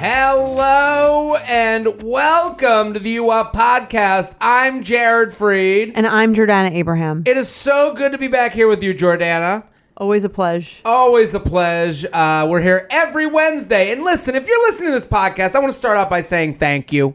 [0.00, 4.34] Hello and welcome to the U Up podcast.
[4.40, 5.92] I'm Jared Freid.
[5.94, 7.22] And I'm Jordana Abraham.
[7.26, 9.64] It is so good to be back here with you, Jordana.
[9.96, 10.82] Always a pleasure.
[10.84, 12.08] Always a pleasure.
[12.12, 13.92] Uh, we're here every Wednesday.
[13.92, 16.54] And listen, if you're listening to this podcast, I want to start out by saying
[16.54, 17.14] thank you.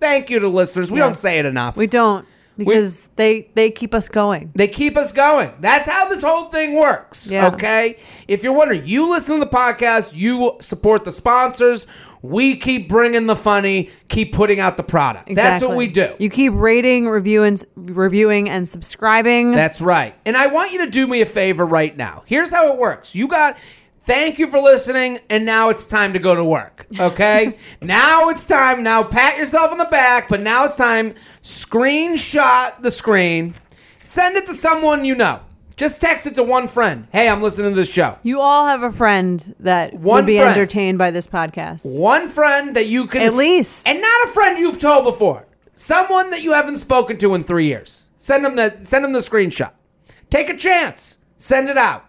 [0.00, 0.90] Thank you to listeners.
[0.90, 1.76] We don't say it enough.
[1.76, 4.52] We don't because they they keep us going.
[4.54, 5.52] They keep us going.
[5.60, 7.30] That's how this whole thing works.
[7.30, 7.48] Yeah.
[7.48, 7.98] Okay?
[8.28, 11.86] If you're wondering, you listen to the podcast, you support the sponsors.
[12.22, 15.32] We keep bringing the funny, keep putting out the product.
[15.34, 16.16] That's what we do.
[16.18, 19.52] You keep rating, reviewing, reviewing, and subscribing.
[19.52, 20.14] That's right.
[20.24, 22.24] And I want you to do me a favor right now.
[22.26, 23.14] Here's how it works.
[23.14, 23.56] You got
[24.06, 26.86] thank you for listening and now it's time to go to work.
[26.98, 27.56] Okay?
[27.82, 28.82] now it's time.
[28.82, 33.54] Now pat yourself on the back, but now it's time screenshot the screen.
[34.00, 35.40] Send it to someone you know.
[35.76, 37.06] Just text it to one friend.
[37.12, 38.18] Hey, I'm listening to this show.
[38.22, 40.50] you all have a friend that One would be friend.
[40.56, 42.00] entertained by this podcast.
[42.00, 43.86] One friend that you can At least.
[43.86, 45.46] and not a friend you've told before.
[45.74, 48.06] Someone that you haven't spoken to in three years.
[48.16, 49.72] Send them the send them the screenshot.
[50.30, 51.18] Take a chance.
[51.36, 52.06] Send it out.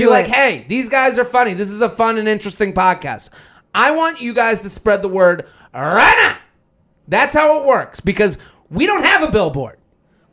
[0.00, 1.52] Be Do like, hey, these guys are funny.
[1.52, 3.28] This is a fun and interesting podcast.
[3.74, 6.38] I want you guys to spread the word right now.
[7.06, 8.38] That's how it works because
[8.70, 9.78] we don't have a billboard.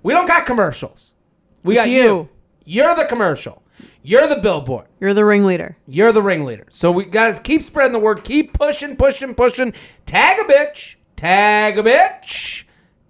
[0.03, 1.15] We don't got commercials.
[1.63, 2.01] We It's got you.
[2.01, 2.29] you.
[2.63, 3.61] You're the commercial.
[4.03, 4.87] You're the billboard.
[5.01, 5.75] You're the ringleader.
[5.85, 6.67] You're the ringleader.
[6.69, 9.73] So we guys keep spreading the word, keep pushing, pushing, pushing.
[10.05, 12.63] Tag a bitch, tag a bitch.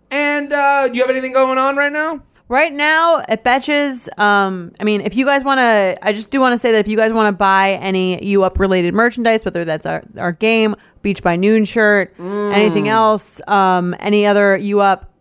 [0.10, 2.24] And uh, do you have anything going on right now?
[2.50, 6.40] Right now at Betches, um, I mean, if you guys want to, I just do
[6.40, 9.44] want to say that if you guys want to buy any U Up related merchandise,
[9.44, 12.54] whether that's our, our game, Beach by Noon shirt, Mm.
[12.54, 15.12] anything else, um, any other U Up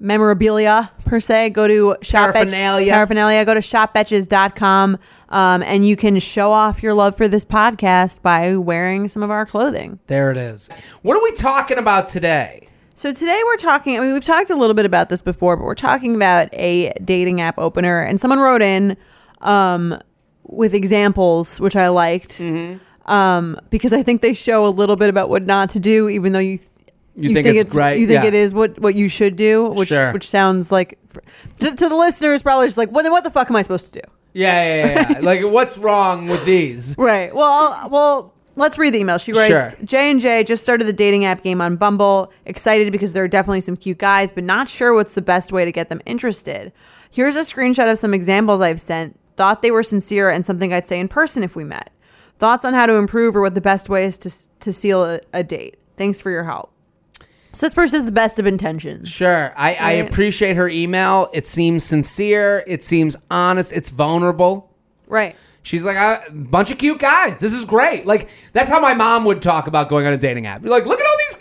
[0.00, 2.92] memorabilia per se, go to shop Paraphernalia.
[2.92, 3.44] paraphernalia.
[3.44, 4.98] Go to shopbetches.com
[5.30, 9.30] um, and you can show off your love for this podcast by wearing some of
[9.30, 10.00] our clothing.
[10.08, 10.68] There it is.
[11.02, 12.68] What are we talking about today?
[12.96, 13.96] So today we're talking.
[13.96, 16.92] I mean, we've talked a little bit about this before, but we're talking about a
[17.04, 18.96] dating app opener, and someone wrote in
[19.40, 19.98] um,
[20.44, 23.10] with examples, which I liked, Mm-hmm.
[23.10, 26.32] um, because I think they show a little bit about what not to do, even
[26.32, 26.58] though you.
[27.16, 28.00] You think it's great?
[28.00, 28.28] You think Yeah.
[28.28, 30.12] it is what, what you should do, which Sure.
[30.12, 30.98] which sounds like
[31.60, 33.92] to, to the listeners probably just like, well, then what the fuck am I supposed
[33.92, 34.08] to do?
[34.32, 35.12] Yeah, yeah, yeah.
[35.12, 35.18] yeah.
[35.20, 36.96] like, what's wrong with these?
[36.98, 37.32] Right.
[37.32, 39.18] Well, I'll- well, let's read the email.
[39.18, 42.32] She writes, J and J just started the dating app game on Bumble.
[42.46, 45.64] Excited because there are definitely some cute guys, but not sure what's the best way
[45.64, 46.72] to get them interested.
[47.10, 49.18] Here's a screenshot of some examples I've sent.
[49.36, 51.90] Thought they were sincere and something I'd say in person if we met.
[52.38, 55.20] Thoughts on how to improve or what the best way is to to seal a,
[55.32, 55.76] a date.
[55.96, 56.70] Thanks for your help.
[57.52, 59.08] So this person is the best of intentions.
[59.08, 59.54] Sure.
[59.56, 61.30] I, I appreciate her email.
[61.32, 62.64] It seems sincere.
[62.66, 63.72] It seems honest.
[63.72, 64.72] It's vulnerable.
[65.06, 65.36] Right.
[65.64, 67.40] She's like a bunch of cute guys.
[67.40, 68.04] This is great.
[68.06, 70.60] Like that's how my mom would talk about going on a dating app.
[70.62, 71.38] You're like, look at all these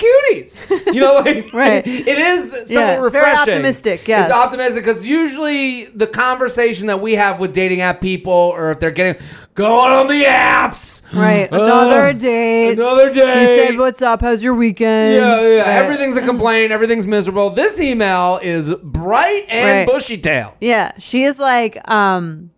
[0.64, 0.94] cuties.
[0.94, 1.86] You know, like Right.
[1.86, 4.30] it is somewhat Yeah, it's very optimistic, yes.
[4.30, 8.80] it's optimistic because usually the conversation that we have with dating app people, or if
[8.80, 9.22] they're getting
[9.56, 11.52] going on the apps, Right.
[11.52, 12.72] Uh, Another date.
[12.80, 13.42] another day.
[13.42, 14.22] You said, "What's up?
[14.22, 15.58] How's your weekend?" yeah, yeah.
[15.60, 15.84] Right.
[15.84, 16.72] Everything's a complaint.
[16.72, 17.50] Everything's miserable.
[17.50, 19.88] This email is bright and Right.
[19.88, 20.56] bushy tail.
[20.62, 22.52] Yeah, she is like, um,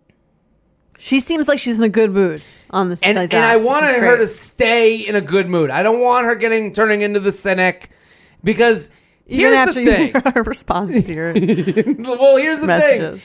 [1.05, 3.03] she seems like she's in a good mood on this.
[3.03, 5.69] and and I wanted her to stay in a good mood.
[5.69, 7.91] I don't want her getting turning into the cynic
[8.43, 8.89] because
[9.27, 10.13] You're here's the thing.
[10.35, 11.33] a response to your
[11.99, 13.21] well, here's the thing.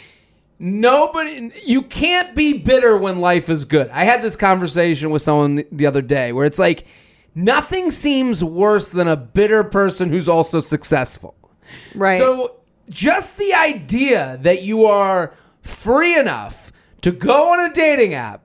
[0.58, 3.88] Nobody, you can't be bitter when life is good.
[3.88, 6.87] I had this conversation with someone the- the other day where it's like
[7.34, 11.34] nothing seems worse than a bitter person who's also successful.
[11.94, 12.19] Right.
[12.19, 12.56] So
[12.90, 15.32] just the idea that you are
[15.62, 16.70] free enough
[17.02, 18.43] to go on a dating app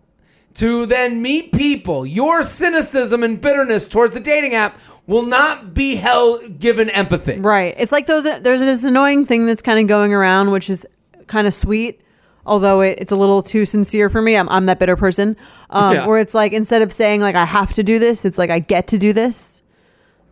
[0.55, 5.95] to then meet people, your cynicism and bitterness towards the dating app will not be
[5.95, 7.39] held given empathy.
[7.39, 7.75] Right.
[7.77, 8.23] It's like those.
[8.23, 10.85] There's this annoying thing that's kind of going around, which is
[11.27, 12.01] kind of sweet,
[12.45, 14.35] although it, it's a little too sincere for me.
[14.35, 15.35] I'm, I'm that bitter person.
[15.69, 16.07] Um, Yeah.
[16.07, 18.59] Where it's like instead of saying like I have to do this, it's like I
[18.59, 19.61] get to do this.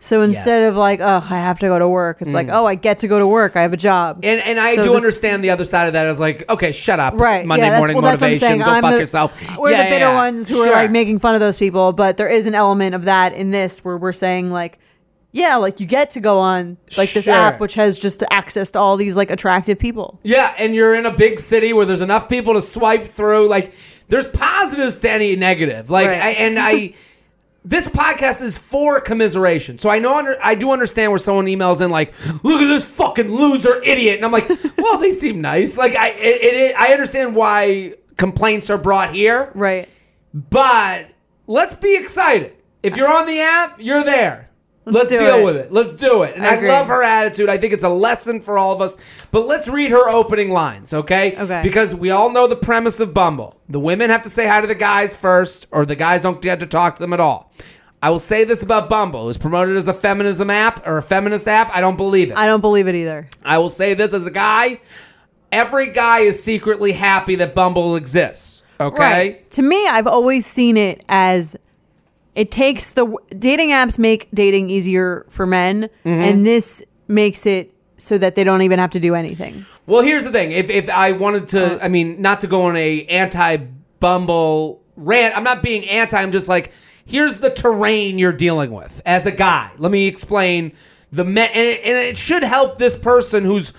[0.04, 0.72] So instead Yes.
[0.72, 2.54] of like, oh, I have to go to work, it's like, mm.
[2.54, 3.56] oh, I get to go to work.
[3.56, 4.20] I have a job.
[4.24, 7.00] And and I So do understand the other side of that is like, okay, shut
[7.00, 7.14] up.
[7.14, 7.46] Right.
[7.46, 8.58] Monday yeah, morning well, that's what I'm motivation.
[8.60, 9.58] Go I'm fuck the, yourself.
[9.58, 10.14] We're Yeah, the bitter yeah.
[10.16, 13.06] ones who are like making fun of those people, but there is an element of
[13.06, 14.78] that in this where we're saying like,
[15.32, 17.34] yeah, like you get to go on like this Sure.
[17.34, 20.20] app which has just access to all these like attractive people.
[20.24, 23.48] Yeah, and you're in a big city where there's enough people to swipe through.
[23.48, 23.74] Like,
[24.10, 25.90] there's positives to any negative.
[25.90, 26.22] Like, Right.
[26.22, 26.94] I, and I,
[27.65, 29.77] this podcast is for commiseration.
[29.77, 32.13] So I know, under, I do understand where someone emails in like,
[32.44, 35.77] "Look at this fucking loser idiot," and I'm like, well, they seem nice.
[35.77, 39.88] Like, I, it, it, I understand why complaints are brought here, Right.
[40.33, 41.07] but
[41.48, 42.54] let's be excited.
[42.83, 44.50] If you're on the app, you're there.
[44.85, 45.45] Let's, Let's deal it.
[45.45, 45.71] with it.
[45.71, 46.35] Let's do it.
[46.35, 47.47] And I I, love her attitude.
[47.47, 48.97] I think it's a lesson for all of us.
[49.31, 51.38] But let's read her opening lines, okay?
[51.38, 51.62] Okay.
[51.63, 53.57] Because we all know the premise of Bumble.
[53.69, 56.59] The women have to say hi to the guys first, or the guys don't get
[56.59, 57.53] to talk to them at all.
[58.01, 59.24] I will say this about Bumble.
[59.24, 61.74] It was promoted as a feminism app or a feminist app.
[61.74, 62.38] I don't believe it.
[62.38, 63.30] I don't believe it either.
[63.45, 64.81] I will say this as a guy.
[65.53, 68.63] Every guy is secretly happy that Bumble exists.
[68.81, 68.97] Okay?
[68.97, 69.51] Right.
[69.51, 71.56] To me, I've always seen it as
[72.35, 76.07] it takes the dating apps make dating easier for men, Mm-hmm.
[76.09, 79.65] and this makes it so that they don't even have to do anything.
[79.85, 80.51] Well, here's the thing.
[80.51, 83.57] If if I wanted to, I mean, not to go on a anti
[84.00, 85.35] Bumble rant.
[85.38, 86.21] I'm not being anti.
[86.21, 86.71] I'm just like,
[87.06, 89.71] here's the terrain you're dealing with as a guy.
[89.77, 90.74] Let me explain
[91.12, 93.71] the me- and it, and it should help this person who's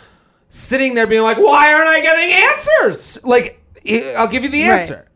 [0.49, 3.23] sitting there being like, why aren't I getting answers?
[3.25, 3.61] Like,
[4.17, 4.81] I'll give you the Right.
[4.81, 5.09] answer.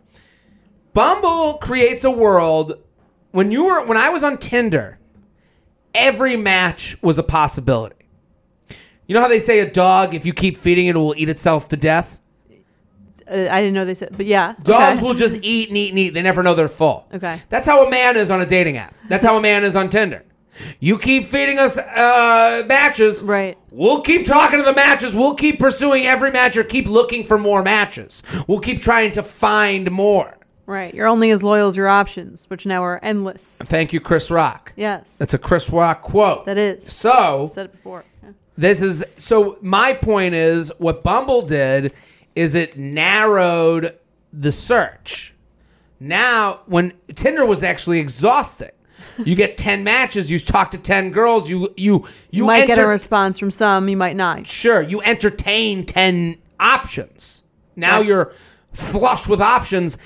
[0.93, 2.75] Bumble creates a world
[3.39, 4.99] when you were when I was on Tinder,
[5.95, 7.95] every match was a possibility.
[9.07, 11.29] You know how they say a dog, if you keep feeding it, it will eat
[11.29, 12.21] itself to death?
[13.31, 15.07] Uh, I didn't know they said, but yeah, Dogs okay.
[15.07, 16.15] will just eat and eat and eat.
[16.15, 17.07] They never know they're full.
[17.15, 17.41] Okay.
[17.49, 18.93] That's how a man is on a dating app.
[19.09, 20.25] That's how a man is on Tinder.
[20.81, 23.23] You keep feeding us uh, matches.
[23.23, 23.57] Right.
[23.71, 25.15] We'll keep talking to the matches.
[25.15, 28.25] We'll keep pursuing every match or keep looking for more matches.
[28.49, 30.38] We'll keep trying to find more.
[30.69, 30.95] Right.
[30.95, 33.59] You're only as loyal as your options, which now are endless.
[33.65, 34.73] Thank you, Chris Rock.
[34.77, 36.47] Yes, That's a Chris Rock quote.
[36.47, 36.85] that is.
[36.91, 38.05] So, I've said it before.
[38.23, 38.31] Yeah.
[38.57, 41.93] This is so my point is what Bumble did
[42.37, 43.97] is it narrowed
[44.33, 45.35] the search.
[46.01, 48.71] Now, when Tinder was actually exhausting.
[49.25, 52.79] You get 10 matches, you talk to 10 girls, you you you, You might get
[52.79, 54.47] a response from some, you might not.
[54.47, 57.43] sure, you entertain 10 options.
[57.75, 58.07] Now Right.
[58.07, 58.33] you're
[58.73, 59.99] flush with options,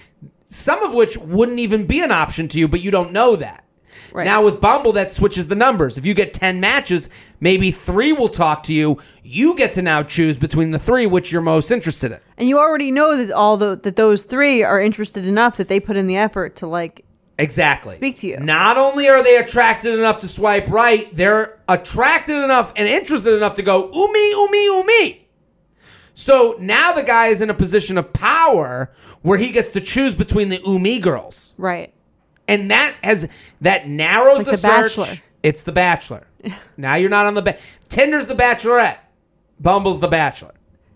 [0.52, 3.64] some of which wouldn't even be an option to you, but you don't know that.
[4.12, 4.24] Right.
[4.24, 5.96] Now with Bumble, that switches the numbers.
[5.96, 7.08] If you get 10 matches,
[7.40, 8.98] maybe three will talk to you.
[9.22, 12.20] You get to now choose between the three which you're most interested in.
[12.36, 15.80] And you already know that all the that those three are interested enough that they
[15.80, 17.06] put in the effort to like
[17.38, 17.94] Exactly.
[17.94, 18.38] Speak to you.
[18.38, 23.54] Not only are they attracted enough to swipe right, they're attracted enough and interested enough
[23.54, 25.21] to go, umi, umi, umi.
[26.14, 28.90] So now the guy is in a position of power
[29.22, 31.54] where he gets to choose between the umi girls.
[31.56, 31.92] right.
[32.48, 33.28] and that has
[33.60, 34.96] that narrows like the, The search.
[34.96, 35.22] Bachelor.
[35.42, 36.26] It's the Bachelor.
[36.76, 37.56] now you're not on the ba-
[37.88, 38.98] Tinder's the Bachelorette.
[39.60, 40.52] Bumble's the Bachelor.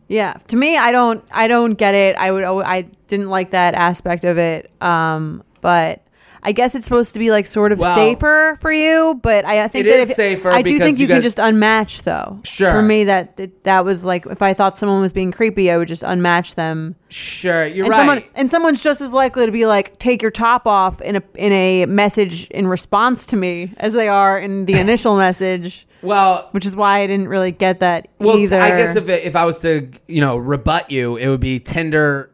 [0.08, 2.14] Yeah, to me, I don't, I don't get it.
[2.16, 4.70] I would, I didn't like that aspect of it.
[4.80, 6.02] Um, but
[6.46, 9.18] I guess it's supposed to be like sort of Well- safer for you.
[9.22, 11.12] But I, I think It that is if, safer I do because think you you,
[11.12, 12.38] can just unmatch though.
[12.44, 12.72] Sure.
[12.72, 15.76] For me, that that- that was like if I thought someone was being creepy, I
[15.76, 16.94] would just unmatch them.
[17.08, 17.98] Sure, you're And right.
[17.98, 21.22] someone and someone's just as likely to be like, take your top off in a
[21.34, 25.86] in a message in response to me as they are in the initial message.
[26.02, 28.60] well, Which is why I didn't really get that well, either.
[28.60, 32.30] I guess if if I was to you know rebut you, it would be Tinder.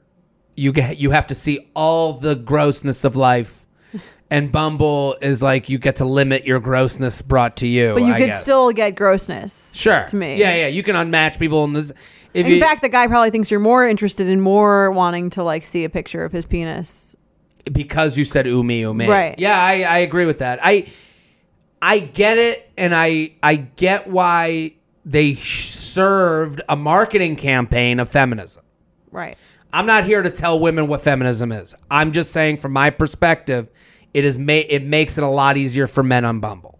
[0.54, 3.62] You get you have to see all the grossness of life,
[4.30, 7.94] and Bumble is like you get to limit your grossness brought to you.
[7.94, 8.42] but you I could guess.
[8.42, 9.75] still get grossness.
[9.75, 10.37] sure to me.
[10.38, 11.92] Yeah, yeah, you can unmatch people in this.
[12.34, 15.42] If In you, fact, the guy probably thinks you're more interested in more wanting to
[15.42, 17.14] like see a picture of his penis.
[17.72, 19.06] because you said umi umi.
[19.06, 19.38] Right.
[19.38, 20.58] Yeah, I, I agree with that.
[20.62, 20.87] I
[21.82, 28.08] I get it, and I I get why they sh- served a marketing campaign of
[28.08, 28.62] feminism.
[29.11, 29.37] Right.
[29.73, 31.75] I'm not here to tell women what feminism is.
[31.91, 33.69] I'm just saying, from my perspective,
[34.12, 36.79] it is ma- it makes it a lot easier for men on Bumble.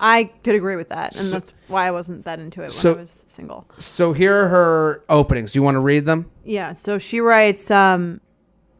[0.00, 2.92] I could agree with that, and that's why I wasn't that into it when So-
[2.92, 3.68] I was single.
[3.78, 5.52] So here are her openings.
[5.52, 6.30] Do you want to read them?
[6.44, 6.74] Yeah.
[6.74, 7.70] So she writes.
[7.70, 8.20] Um,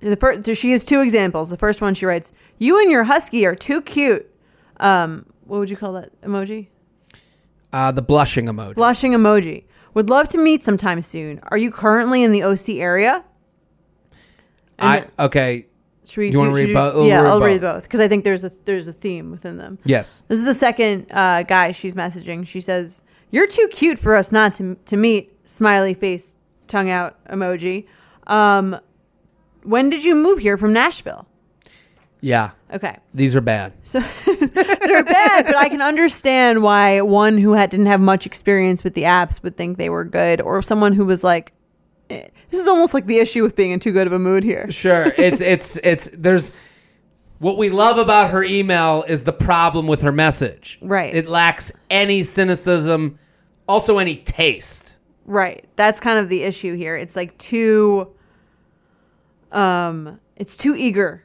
[0.00, 1.48] the first she has two examples.
[1.48, 4.30] The first one she writes, "You and your husky are too cute."
[4.78, 6.68] Um, what would you call that emoji?
[7.72, 8.74] Uh, the blushing emoji.
[8.76, 9.64] Blushing emoji.
[9.94, 11.40] Would love to meet sometime soon.
[11.50, 13.24] Are you currently in the OC area?
[14.78, 15.66] I okay.
[16.04, 17.06] Should we Do you wanna read both?
[17.06, 17.82] Yeah, read I'll read both.
[17.82, 19.78] because I think there's a there's a theme within them.
[19.84, 20.24] Yes.
[20.28, 22.46] This is the second uh, guy she's messaging.
[22.46, 27.22] She says, "You're too cute for us not to to meet." Smiley face, tongue out
[27.26, 27.86] emoji.
[28.26, 28.78] Um,
[29.62, 31.26] when did you move here from Nashville?
[32.20, 32.50] Yeah.
[32.72, 33.72] Okay, These are bad.
[33.82, 38.82] so they're bad, but I can understand why one who had didn't have much experience
[38.84, 41.52] with the apps would think they were good, or someone who was like.
[42.08, 44.70] "This is almost like the issue with being in too good of a mood here."
[44.70, 45.12] Sure.
[45.16, 46.52] It's it's it's there's
[47.38, 50.78] what we love about her email is the problem with her message.
[50.82, 51.14] Right.
[51.14, 53.18] It lacks any cynicism,
[53.68, 54.96] also any taste.
[55.24, 55.68] Right.
[55.76, 56.96] That's kind of the issue here.
[56.96, 58.12] It's like too
[59.52, 61.24] um it's too eager.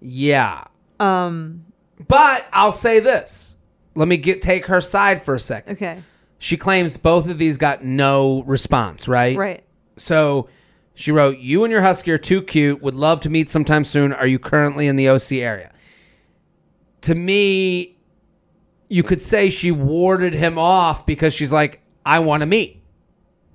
[0.00, 0.64] Yeah.
[0.98, 1.66] Um
[2.08, 3.56] but I'll say this.
[3.94, 5.74] Let me get take her side for a second.
[5.74, 5.98] Okay.
[6.38, 9.36] She claims both of these got no response, right?
[9.36, 9.64] Right.
[9.96, 10.48] So
[10.94, 12.82] she wrote, You and your husky are too cute.
[12.82, 14.12] Would love to meet sometime soon.
[14.12, 15.72] Are you currently in the OC area?
[17.02, 17.96] To me,
[18.88, 22.82] you could say she warded him off because she's like, I want to meet.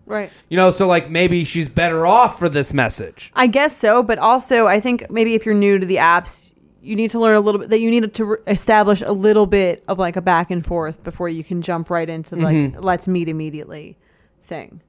[0.05, 0.29] Right.
[0.50, 3.31] You know, so like maybe she's better off for this message.
[3.35, 6.50] I guess so, but also I think maybe if you're new to the apps,
[6.81, 9.45] you need to learn a little bit that you need to re- establish a little
[9.45, 12.79] bit of like a back and forth before you can jump right into like Mm-hmm.
[12.81, 13.97] let's meet immediately
[14.43, 14.81] thing.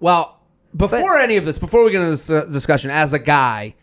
[0.00, 0.40] Well,
[0.76, 3.74] before any of this, before we get into this uh, discussion, as a guy,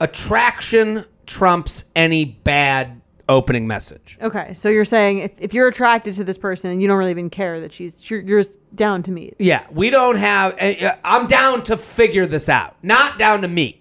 [0.00, 4.18] attraction trumps any bad opening message.
[4.20, 7.10] Okay, so you're saying if, if you're attracted to this person and you don't really
[7.10, 9.34] even care that she's you're, you're just down to meet.
[9.38, 10.60] Yeah, we don't have.
[10.60, 13.80] uh, I'm down to figure this out, not down to meet.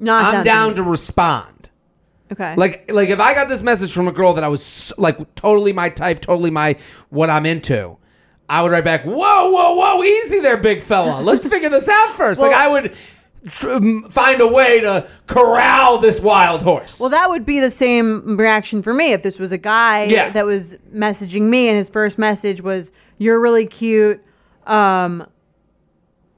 [0.00, 1.57] Not I'm down, down to, to respond.
[2.32, 2.54] Okay.
[2.56, 5.72] Like, like if I got this message from a girl that I was like totally
[5.72, 6.76] my type, totally my
[7.10, 7.96] what I'm into,
[8.48, 9.14] I would write back, "Whoa,
[9.50, 11.20] whoa, whoa, easy there, big fella.
[11.22, 12.40] Let's figure this out first.
[12.40, 12.94] like I would
[13.50, 16.98] tr- find a way to corral this wild horse.
[17.00, 20.30] Well, that would be the same reaction for me if this was a guy Yeah.
[20.30, 24.22] that was messaging me and his first message was, "You're really cute."
[24.66, 25.26] Um,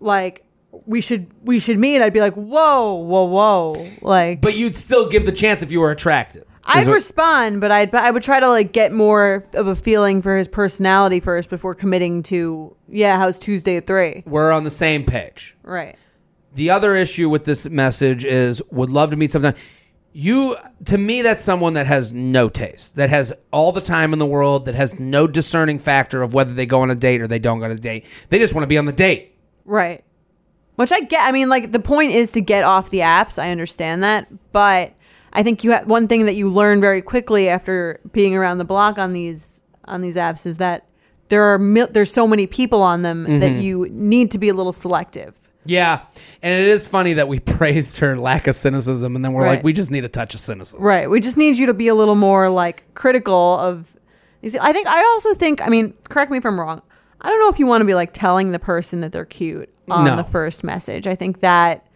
[0.01, 0.45] like
[0.87, 2.01] we should we should meet.
[2.03, 5.81] I'd be like, "Whoa, whoa, whoa!" Like, but you'd still give the chance if you
[5.81, 6.45] were attracted.
[6.65, 10.23] I'd what- respond, but I'd I would try to like get more of a feeling
[10.23, 14.23] for his personality first before committing to, "Yeah, how's Tuesday at 3?
[14.27, 15.57] we're on the same page.
[15.63, 15.97] Right.
[16.55, 19.55] The other issue with this message is would love to meet sometime.
[20.13, 24.19] You to me that's someone that has no taste, that has all the time in
[24.19, 27.29] the world, that has no discerning factor of whether they go on a date or
[27.29, 28.05] they don't go on a date.
[28.29, 29.37] They just want to be on the date.
[29.65, 30.03] Right.
[30.81, 31.29] Which I get.
[31.29, 33.39] I mean, like the point is to get off the apps.
[33.39, 34.95] I understand that, but
[35.31, 38.65] I think you have one thing that you learn very quickly after being around the
[38.65, 40.87] block on these on these apps is that
[41.29, 43.61] there are mil- there's so many people on them that mm-hmm.
[43.61, 45.39] you need to be a little selective.
[45.67, 46.01] Yeah,
[46.41, 49.63] and it is funny that we praised her lack of cynicism, and then we're like,
[49.63, 50.81] we just need a touch of cynicism.
[50.81, 51.11] Right.
[51.11, 53.95] We just need you to be a little more like critical of.
[54.41, 55.61] You see, I think I also think.
[55.61, 56.81] I mean, correct me if I'm wrong.
[57.21, 59.69] I don't know if you want to be like telling the person that they're cute
[59.91, 60.17] on No.
[60.17, 61.07] the first message.
[61.07, 61.87] I think that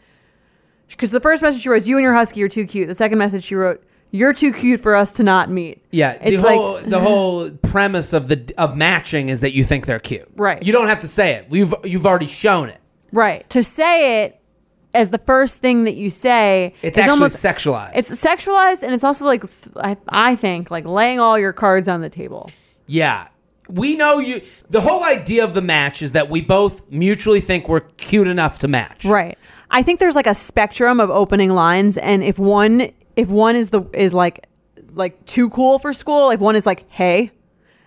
[0.88, 3.18] because the first message she wrote, "You and your husky are too cute." The second
[3.18, 6.56] message she wrote, "You're too cute for us to not meet." Yeah, it's the like
[6.56, 10.28] whole the whole premise of the of matching is that you think they're cute.
[10.36, 10.62] Right.
[10.62, 11.46] You don't have to say it.
[11.50, 12.78] You've you've already shown it.
[13.12, 14.40] right to say it
[14.92, 16.74] as the first thing that you say.
[16.82, 17.92] It's actually almost, sexualized.
[17.96, 19.42] It's sexualized, and it's also like
[19.76, 22.50] I, I think like laying all your cards on the table.
[22.86, 23.26] Yeah.
[23.68, 24.42] We know you.
[24.68, 28.58] The whole idea of the match is that we both mutually think we're cute enough
[28.60, 29.04] to match.
[29.04, 29.38] Right.
[29.70, 33.70] I think there's like a spectrum of opening lines, and if one if one is
[33.70, 34.46] the is like
[34.92, 37.30] like too cool for school, like one is like, hey,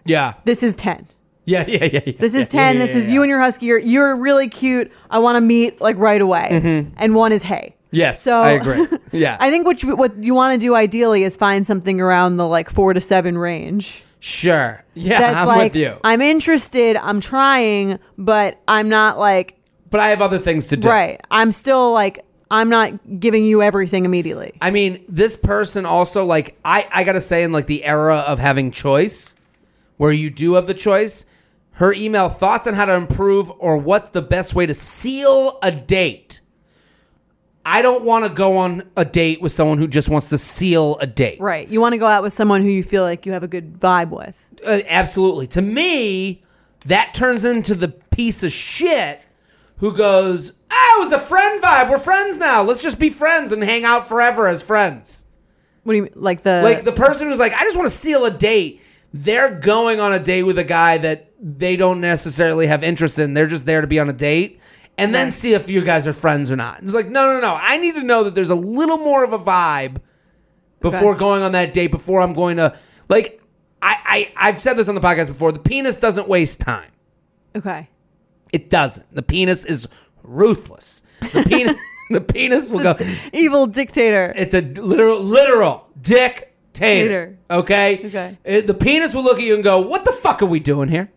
[0.06, 0.34] Yeah.
[0.46, 1.08] this is ten.
[1.46, 1.64] Yeah.
[1.68, 1.86] Yeah.
[1.86, 2.00] Yeah.
[2.08, 2.76] yeah This is yeah, ten.
[2.76, 3.68] yeah, this is you and your husky.
[3.68, 4.92] You're you're really cute.
[5.10, 6.50] I want to meet like right away.
[6.52, 6.94] Mm-hmm.
[6.98, 7.76] And one is hey.
[7.92, 8.22] Yes.
[8.22, 8.86] So I agree.
[9.14, 9.38] Yeah.
[9.40, 12.46] I think what you, what you want to do ideally is find something around the
[12.48, 14.04] like four to seven range.
[14.28, 14.84] Sure.
[14.94, 15.20] Yeah.
[15.20, 15.98] That's I'm like with you.
[16.04, 16.98] I'm interested.
[16.98, 19.58] I'm trying, but I'm not like
[19.90, 20.90] but I have other things to do.
[20.90, 21.22] right.
[21.32, 24.54] I'm still like I'm not giving you everything immediately.
[24.62, 28.40] I mean, this person also like I I gotta say in like the era of
[28.40, 29.34] having choice,
[29.98, 31.26] where you do have the choice.
[31.72, 35.72] Her email thoughts on how to improve or what's the best way to seal a
[35.72, 36.42] date.
[37.70, 40.98] I don't want to go on a date with someone who just wants to seal
[41.02, 41.42] a date.
[41.42, 41.68] Right.
[41.68, 43.78] You want to go out with someone who you feel like you have a good
[43.78, 44.50] vibe with.
[44.66, 45.48] Uh, absolutely.
[45.48, 46.44] To me,
[46.86, 49.22] that turns into the piece of shit
[49.80, 51.90] who goes, "Ah, it was a friend vibe.
[51.90, 52.64] We're friends now.
[52.64, 55.26] Let's just be friends and hang out forever as friends."
[55.84, 56.14] What do you mean?
[56.16, 58.82] Like the like the person who's like, I just want to seal a date.
[59.14, 63.34] They're going on a date with a guy that they don't necessarily have interest in.
[63.34, 64.62] They're just there to be on a date,
[64.98, 66.82] and then see if you guys are friends or not.
[66.82, 67.58] It's like, no, no, no.
[67.60, 69.98] I need to know that there's a little more of a vibe
[70.80, 71.20] before Okay.
[71.20, 71.92] going on that date.
[71.92, 72.76] Before I'm going to
[73.10, 73.42] like,
[73.82, 75.52] I, I I've said this on the podcast before.
[75.52, 76.92] The penis doesn't waste time.
[77.56, 77.88] Okay.
[78.54, 79.14] It doesn't.
[79.14, 79.88] The penis is
[80.24, 81.04] ruthless.
[81.20, 81.76] The penis.
[82.10, 82.96] the penis will go.
[83.34, 84.32] Evil dictator.
[84.36, 86.44] It's a literal, literal dictator.
[86.74, 87.38] Tater.
[87.50, 88.06] Okay.
[88.06, 88.38] Okay.
[88.44, 90.90] It- the penis will look at you and go, "What the fuck are we doing
[90.90, 91.10] here?"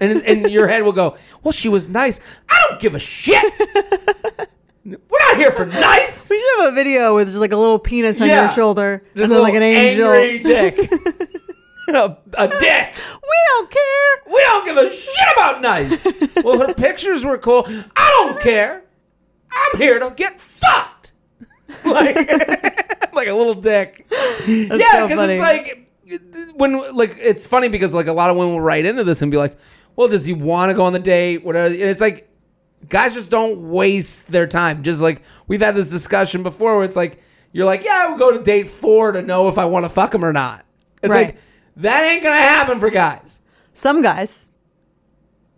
[0.00, 2.20] And and your head will go, "Well, she was nice.
[2.48, 3.44] I don't give a shit.
[4.84, 4.96] We're
[5.28, 6.30] not here for nice.
[6.30, 8.42] We should have a video with just like a little penis on Yeah.
[8.44, 10.08] your shoulder, Just and then like an angel.
[10.10, 10.78] angry dick,
[11.88, 12.94] a, a dick.
[12.96, 14.22] We don't care.
[14.26, 16.06] We don't give a shit about nice.
[16.42, 17.66] well, her pictures were cool.
[17.94, 18.84] I don't care.
[19.52, 21.12] I'm here to get fucked.
[21.84, 22.16] like,
[23.12, 24.06] like a little dick.
[24.10, 25.34] yeah, so because funny.
[25.34, 25.86] it's like
[26.56, 29.30] when like it's funny because like a lot of women will write into this and
[29.30, 29.56] be like,
[29.96, 31.44] "Well, does he want to go on the date?
[31.44, 32.28] Whatever." And it's like
[32.88, 34.82] guys just don't waste their time.
[34.82, 37.20] Just like we've had this discussion before, where it's like
[37.52, 39.88] you're like, "Yeah, I would go to date four to know if I want to
[39.88, 40.64] fuck him or not."
[41.02, 41.26] It's Right.
[41.26, 41.36] like
[41.76, 43.42] that ain't gonna happen for guys.
[43.72, 44.50] Some guys,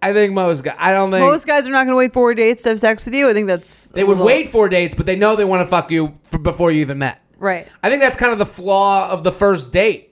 [0.00, 0.76] I think most guys.
[0.78, 3.04] I don't think most guys are not going to wait four dates to have sex
[3.04, 3.28] with you.
[3.28, 5.62] I think that's they a would little- wait four dates, but they know they want
[5.62, 7.20] to fuck you f- before you even met.
[7.38, 7.66] Right.
[7.82, 10.10] I think that's kind of the flaw of the first date.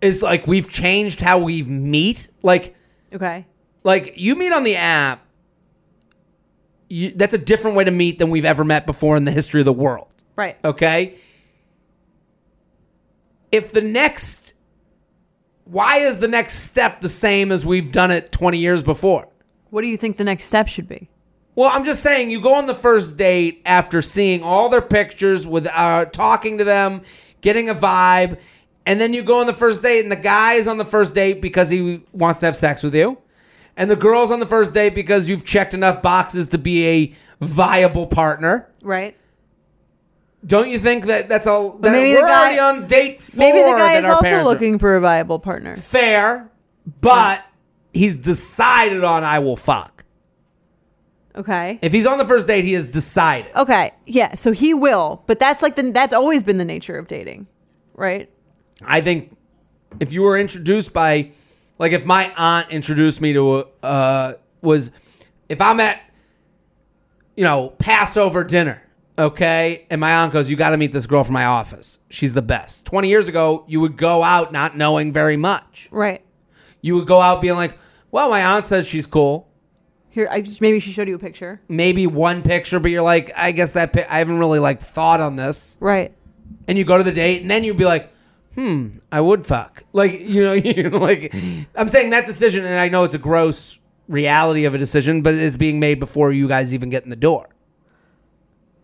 [0.00, 2.28] Is like we've changed how we meet.
[2.42, 2.75] Like,
[3.16, 3.46] Okay.
[3.82, 5.22] like you meet on the app.
[6.88, 9.60] You, that's a different way to meet than we've ever met before in the history
[9.60, 10.14] of the world.
[10.36, 10.56] Right.
[10.64, 11.16] Okay.
[13.50, 14.54] If the next,
[15.64, 19.28] why is the next step the same as we've done it twenty years before?
[19.70, 21.08] What do you think the next step should be?
[21.54, 25.46] Well, I'm just saying, you go on the first date after seeing all their pictures,
[25.46, 27.00] with uh, talking to them,
[27.40, 28.40] getting a vibe,
[28.86, 31.14] and then you go on the first date, and the guy is on the first
[31.14, 33.18] date because he wants to have sex with you,
[33.76, 37.14] and the girl's on the first date because you've checked enough boxes to be a
[37.44, 38.70] viable partner.
[38.82, 39.16] Right.
[40.46, 41.72] Don't you think that that's all?
[41.78, 43.38] That maybe we're guy- already on date four.
[43.38, 45.74] Maybe the guy is also parents are- looking for a viable partner.
[45.76, 46.48] fair,
[47.00, 47.44] but
[47.92, 50.04] he's decided on I will fuck.
[51.34, 51.78] Okay.
[51.82, 53.50] If he's on the first date, he has decided.
[53.56, 53.92] Okay.
[54.06, 54.34] Yeah.
[54.36, 57.46] So he will, but that's like the that's always been the nature of dating,
[57.94, 58.30] right?
[58.84, 59.36] I think
[60.00, 61.30] if you were introduced by,
[61.78, 64.90] like, if my aunt introduced me to, a, uh, was,
[65.48, 66.00] if I'm at,
[67.36, 68.82] you know, Passover dinner,
[69.18, 71.98] okay, and my aunt goes, "You got to meet this girl from my office.
[72.10, 75.88] She's the best." Twenty years ago, you would go out not knowing very much.
[75.90, 76.22] Right.
[76.82, 77.76] You would go out being like,
[78.10, 79.48] "Well, my aunt says she's cool."
[80.10, 81.60] Here, I just maybe she showed you a picture.
[81.68, 85.20] Maybe one picture, but you're like, "I guess that pi- I haven't really like thought
[85.20, 86.12] on this." Right.
[86.68, 88.10] and you go to the date, and then you'd be like,
[88.56, 91.34] "Hmm, I would fuck." Like you know, you like
[91.74, 95.34] I'm saying that decision, and I know it's a gross reality of a decision, but
[95.34, 97.48] it's being made before you guys even get in the door.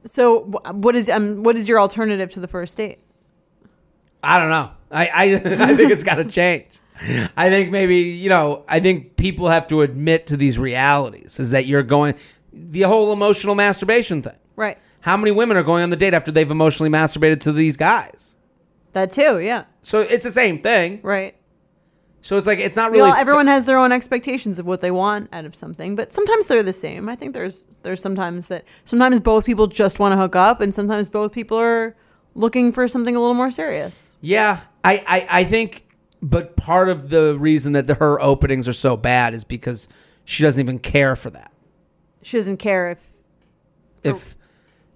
[0.04, 2.98] So wh- what is um what is your alternative to the first date?
[4.22, 4.70] I don't know.
[4.90, 5.22] I I,
[5.70, 6.66] I think it's got to change.
[7.37, 8.64] I think maybe you know.
[8.68, 11.40] I think people have to admit to these realities.
[11.40, 12.14] Is that you're going
[12.52, 14.37] the whole emotional masturbation thing.
[14.56, 14.78] Right.
[15.00, 18.37] How many women are going on the date after they've emotionally masturbated to these guys?
[18.92, 19.38] That too.
[19.40, 19.64] Yeah.
[19.81, 21.00] So it's the same thing.
[21.02, 21.35] Right.
[22.20, 23.09] So it's like it's not really.
[23.09, 26.12] all, fa- everyone has their own expectations of what they want out of something, but
[26.12, 27.09] sometimes they're the same.
[27.09, 30.72] I think there's there's sometimes that sometimes both people just want to hook up, and
[30.72, 31.96] sometimes both people are
[32.35, 34.16] looking for something a little more serious.
[34.20, 35.85] Yeah, I, I, I think,
[36.22, 39.88] but part of the reason that the, her openings are so bad is because
[40.24, 41.52] she doesn't even care for that.
[42.22, 43.05] She doesn't care if
[44.05, 44.37] If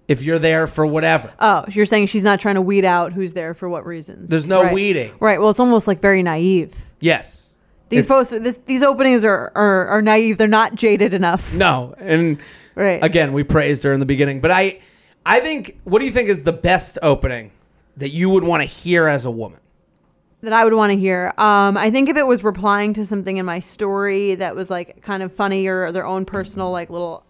[0.07, 3.33] if you're there for whatever, oh you're saying she's not trying to weed out who's
[3.33, 4.29] there for what reasons.
[4.29, 4.73] There's no Right.
[4.73, 5.11] weeding.
[5.19, 5.39] Right.
[5.39, 6.73] Well, it's almost like very naive.
[6.99, 7.53] yes,
[7.89, 10.37] These It's- posts, this, these openings are, are are naive.
[10.37, 11.53] They're not jaded enough.
[11.53, 12.37] no, and
[12.75, 13.01] Right.
[13.03, 14.79] again, we praised her in the beginning, but I,
[15.25, 17.51] I think, what do you think is the best opening
[17.97, 19.59] that you would want to hear as a woman?
[20.41, 21.33] that I would want to hear.
[21.39, 25.01] Um, I think if it was replying to something in my story that was like
[25.01, 27.23] kind of funny or their own personal, like little,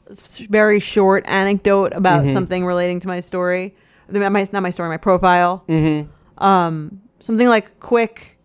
[0.50, 2.32] very short anecdote about Mm-hmm.
[2.34, 3.76] something relating to my story,
[4.10, 5.64] The- my, not my story, my profile.
[5.68, 6.44] Mm-hmm.
[6.44, 8.38] Um, something like quick,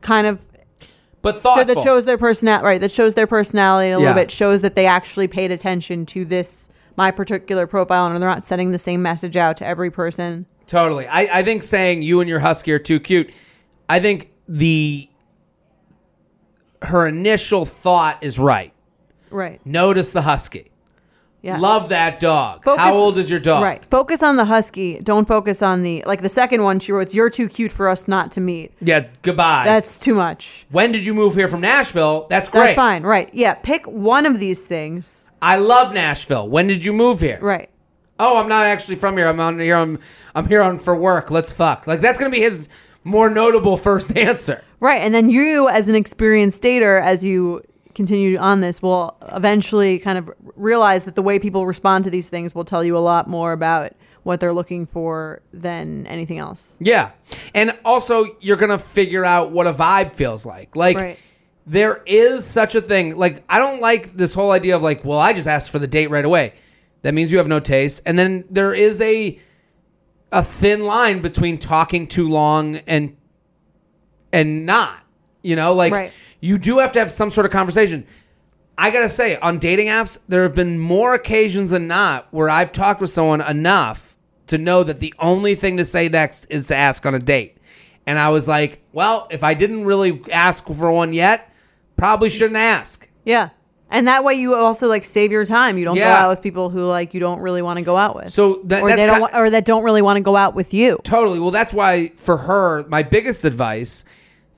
[0.00, 0.40] kind of
[1.22, 1.74] But so thoughtful.
[1.74, 2.80] that shows their personality, right?
[2.80, 3.98] That shows their personality a Yeah.
[3.98, 8.28] little bit, shows that they actually paid attention to this my particular profile, and they're
[8.30, 10.46] not sending the same message out to every person.
[10.68, 11.06] Totally.
[11.08, 13.30] I, I think saying you and your husky are too cute.
[13.88, 15.08] I think the
[16.82, 18.72] her initial thought is right.
[19.30, 19.60] Right.
[19.66, 20.70] Notice the husky.
[21.44, 21.60] Yes.
[21.60, 22.64] Love that dog.
[22.64, 23.62] Focus- How old is your dog?
[23.62, 23.84] Right.
[23.84, 24.98] Focus on the husky.
[25.00, 26.80] Don't focus on the like the second one.
[26.80, 29.04] She wrote, "You're too cute for us not to meet." Yeah.
[29.20, 29.64] Goodbye.
[29.64, 30.64] That's too much.
[30.70, 32.26] when did you move here from Nashville?
[32.30, 32.62] That's great.
[32.68, 33.02] That's fine.
[33.02, 33.28] Right.
[33.34, 33.54] Yeah.
[33.54, 35.30] Pick one of these things.
[35.42, 36.48] I love Nashville.
[36.48, 37.38] When did you move here?
[37.42, 37.68] Right.
[38.18, 39.28] Oh, I'm not actually from here.
[39.28, 39.76] I'm on here.
[39.76, 39.98] I'm
[40.34, 41.30] I'm here on for work.
[41.30, 41.86] Let's fuck.
[41.86, 42.70] Like that's gonna be his
[43.04, 44.62] more notable first answer.
[44.80, 45.02] Right.
[45.02, 47.60] And then you, as an experienced dater, as you
[47.94, 52.28] continue on this, will eventually kind of realize that the way people respond to these
[52.28, 56.76] things will tell you a lot more about what they're looking for than anything else.
[56.80, 57.10] Yeah,
[57.54, 60.76] and also you're gonna figure out what a vibe feels like.
[60.76, 60.96] Like.
[60.96, 61.18] Right.
[61.66, 63.16] There is such a thing.
[63.16, 65.86] Like, I don't like this whole idea of like, well, I just asked for the
[65.86, 66.52] date right away.
[67.00, 68.02] That means you have no taste.
[68.04, 69.38] And then there is a
[70.32, 73.16] a thin line between talking too long and
[74.32, 75.02] and not.
[75.42, 76.12] You know, like Right.
[76.44, 78.04] You do have to have some sort of conversation.
[78.76, 82.72] I gotta say, on dating apps, there have been more occasions than not where I've
[82.72, 84.16] talked with someone enough
[84.48, 87.56] to know that the only thing to say next is to ask on a date.
[88.06, 91.50] And I was like, well, if I didn't really ask for one yet,
[91.96, 93.08] probably shouldn't ask.
[93.24, 93.48] Yeah.
[93.90, 95.78] And that way you also like save your time.
[95.78, 98.16] You don't go out with people who like you don't really want to go out
[98.16, 98.30] with.
[98.30, 100.36] So that- or that's they don't ki- wa- or that don't really want to go
[100.36, 100.98] out with you.
[101.04, 101.38] Totally.
[101.38, 104.04] Well, that's why for her, my biggest advice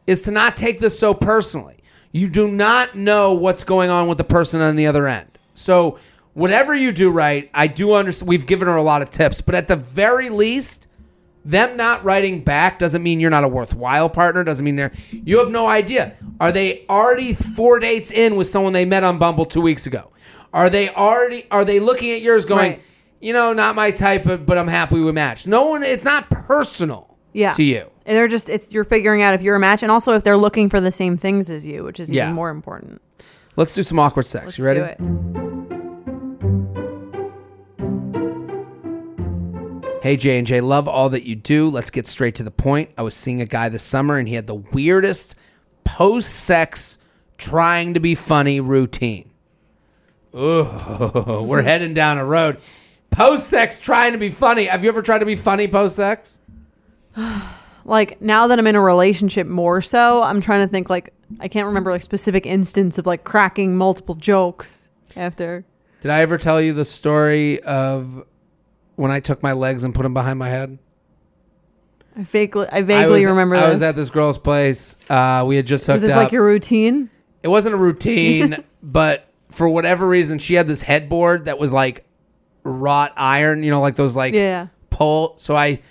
[0.06, 1.75] is to not take this so personally.
[2.16, 5.28] You do not know what's going on with the person on the other end.
[5.52, 5.98] So,
[6.32, 8.26] whatever you do right, I do understand.
[8.26, 10.86] We've given her a lot of tips, but at the very least,
[11.44, 14.44] them not writing back doesn't mean you're not a worthwhile partner.
[14.44, 14.92] Doesn't mean they're.
[15.10, 16.14] You have no idea.
[16.40, 20.10] Are they already four dates in with someone they met on Bumble two weeks ago?
[20.54, 21.46] Are they already?
[21.50, 22.72] Are they looking at yours going?
[22.72, 22.82] Right.
[23.20, 25.46] You know, not my type, but, but I'm happy we matched.
[25.46, 25.82] No one.
[25.82, 27.15] It's not personal.
[27.36, 27.52] Yeah.
[27.52, 27.90] To you.
[28.06, 30.38] And they're just it's you're figuring out if you're a match and also if they're
[30.38, 32.24] looking for the same things as you, which is Yeah.
[32.24, 33.02] even more important.
[33.56, 34.44] Let's do some awkward sex.
[34.46, 34.80] Let's you ready?
[34.80, 34.98] do it.
[40.02, 41.68] Hey J and J, love all that you do.
[41.68, 42.90] Let's get straight to the point.
[42.96, 45.34] I was seeing a guy this summer and he had the weirdest
[45.84, 46.98] post-sex
[47.38, 49.28] trying to be funny routine.
[50.34, 50.62] Ooh,
[51.46, 52.58] we're heading down a road.
[53.10, 54.66] Post-sex trying to be funny.
[54.66, 56.38] Have you ever tried to be funny post-sex?
[57.88, 61.46] Like now that I'm in a relationship more so, I'm trying to think like I
[61.46, 65.64] can't remember like specific instance of like cracking multiple jokes after.
[66.00, 68.24] Did I ever tell you the story of
[68.96, 70.80] when I took my legs and put them behind my head?
[72.16, 73.70] I vaguely I vaguely was, remember I this.
[73.74, 74.96] was at this girl's place.
[75.08, 76.24] Uh, we had just hooked Was this up.
[76.24, 77.08] like your routine?
[77.44, 82.04] it wasn't a routine, but for whatever reason, she had this headboard that was like
[82.64, 84.66] wrought iron, you know, like those like Yeah.
[84.90, 85.34] pole.
[85.36, 85.82] So I,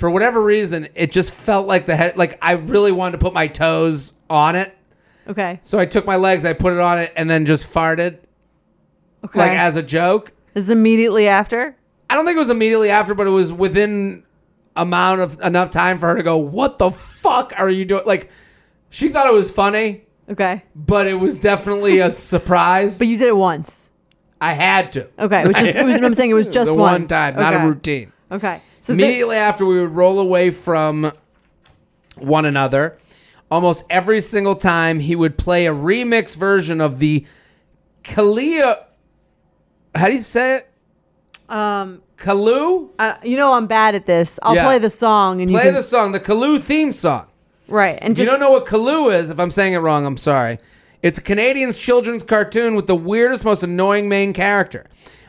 [0.00, 3.34] for whatever reason, it just felt like the head, like I really wanted to put
[3.34, 4.74] my toes on it.
[5.28, 5.58] Okay.
[5.62, 8.18] So I took my legs, I put it on it, and then just farted
[9.26, 9.38] Okay.
[9.38, 10.32] like as a joke.
[10.54, 11.76] this is immediately after.
[12.08, 14.24] I don't think it was immediately after, but it was within
[14.74, 18.30] amount of enough time for her to go, "What the fuck are you doing?" Like
[18.88, 20.64] she thought it was funny, Okay.
[20.74, 22.98] but it was definitely a surprise.
[22.98, 23.90] But you did it once.
[24.40, 25.06] I had to.
[25.18, 25.42] Okay.
[25.42, 27.02] It was just it was, I'm saying it was just the once.
[27.02, 27.62] one time, not Okay.
[27.62, 28.12] a routine.
[28.32, 28.60] Okay.
[28.80, 31.12] So Immediately after, we would roll away from
[32.16, 32.96] one another.
[33.50, 37.26] Almost every single time, he would play a remix version of the
[38.04, 38.84] Kalia.
[39.94, 40.66] How do you say it?
[41.48, 42.90] um Kalu?
[42.98, 44.38] I, you know I'm bad at this.
[44.42, 44.64] I'll Yeah.
[44.64, 47.26] play the song and Play you can the song, the Kalu theme song.
[47.66, 50.16] right and If you don't know what Kalu is, if I'm saying it wrong, I'm
[50.16, 50.58] sorry.
[51.02, 54.86] It's a Canadian children's cartoon with the weirdest, most annoying main character.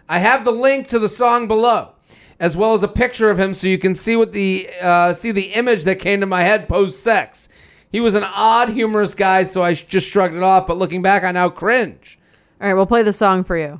[0.10, 1.94] I have the link to the song below,
[2.42, 5.32] as well as a picture of him, so you can see what the uh, see
[5.32, 7.48] the image that came to my head post sex.
[7.90, 10.66] He was an odd, humorous guy, so I just shrugged it off.
[10.66, 12.18] But looking back, I now cringe.
[12.60, 13.80] All right, we'll play the song for you.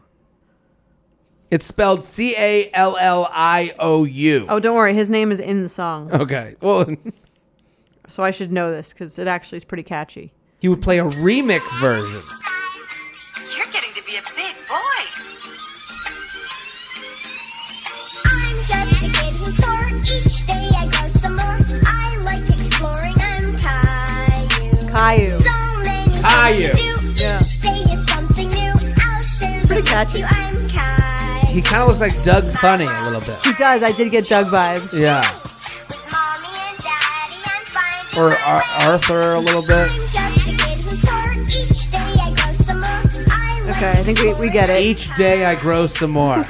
[1.50, 4.46] It's spelled C A L L I O U.
[4.48, 4.94] Oh, don't worry.
[4.94, 6.12] His name is in the song.
[6.14, 6.56] Okay.
[6.62, 6.86] Well,
[8.10, 10.34] So I should know this cuz it actually is pretty catchy.
[10.60, 12.22] he would play a remix version.
[20.14, 21.58] Each day I grow some more.
[21.86, 23.16] I like exploring.
[23.20, 24.92] I'm Caillou.
[24.92, 25.32] Caillou.
[25.32, 25.52] So
[25.84, 26.74] many Caillou.
[26.74, 27.24] things to do.
[27.24, 27.40] Yeah.
[27.40, 28.74] Each day is something new.
[29.02, 30.20] I'll share them pretty with catchy.
[30.20, 30.26] you.
[30.28, 31.54] I'm Caillou.
[31.54, 33.40] He kind of looks like Doug Funnie a little bit.
[33.44, 33.84] He does.
[33.84, 34.98] I did get Doug vibes.
[35.00, 35.20] Yeah.
[35.20, 38.94] With mommy and daddy, I'm finding Or my Ar- way.
[38.94, 39.90] Arthur a little bit.
[40.18, 41.34] I'm just a kid who's four.
[41.44, 42.90] Each day I grow some more.
[43.32, 44.82] I like Okay, I think we, we get it.
[44.82, 46.44] Each day I grow some more.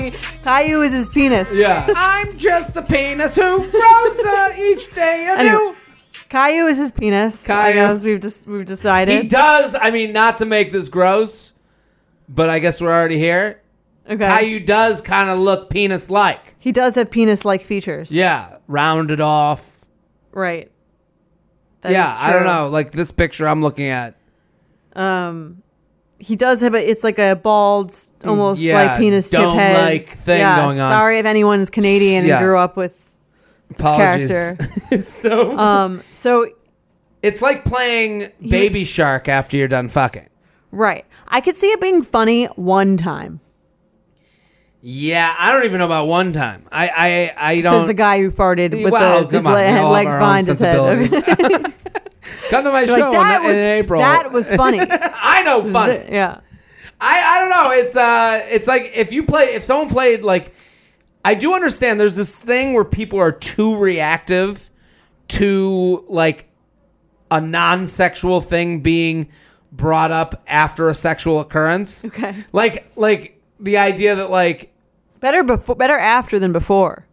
[0.00, 1.52] His pe- Caillou is his penis.
[1.56, 1.86] Yeah.
[1.94, 5.50] I'm just a penis who grows uh, each day anew.
[5.50, 5.76] Anyway.
[6.28, 7.48] Caillou is his penis.
[7.50, 7.74] I Caillou.
[7.88, 9.22] guess we've just we've decided.
[9.22, 9.74] He does.
[9.74, 11.54] I mean, not to make this gross,
[12.28, 13.60] but I guess we're already here.
[14.08, 14.26] Okay.
[14.26, 16.54] Caillou does kind of look penis like.
[16.58, 18.10] He does have penis-like features.
[18.12, 19.84] Yeah, rounded off.
[20.32, 20.70] Right.
[21.82, 22.50] That yeah, is I don't true.
[22.52, 22.68] know.
[22.68, 24.16] Like this picture I'm looking at.
[24.94, 25.62] Um,
[26.20, 26.90] he does have a.
[26.90, 30.92] It's like a bald, almost Yeah, like penis tip head dome-like thing yeah, going on.
[30.92, 32.36] Sorry if anyone is Canadian Yeah.
[32.36, 32.92] and grew up with
[33.68, 34.28] this Apologies.
[34.28, 35.02] character.
[35.02, 36.02] so Um.
[36.12, 36.46] So
[37.22, 40.28] it's like playing Baby Shark after you're done fucking.
[40.70, 43.40] right, I could see it being funny one time.
[44.82, 46.66] Yeah, I don't even know about one time.
[46.72, 46.88] I
[47.36, 47.80] I I don't.
[47.80, 50.14] Says the guy who farted with Well, the his on, le- we all have legs
[50.14, 51.74] behind his head.
[52.50, 54.00] Come to my You're show like, that in, was in April.
[54.00, 54.80] that was funny.
[54.90, 56.04] I know funny.
[56.10, 56.40] yeah.
[57.00, 57.70] I I don't know.
[57.72, 60.54] It's uh, it's like if you play, if someone played like,
[61.24, 61.98] I do understand.
[61.98, 64.68] There's this thing where people are too reactive
[65.28, 66.48] to like
[67.30, 69.28] a non-sexual thing being
[69.72, 72.04] brought up after a sexual occurrence.
[72.04, 72.34] Okay.
[72.52, 74.72] Like like the idea that like
[75.20, 77.06] Better before, better after than before.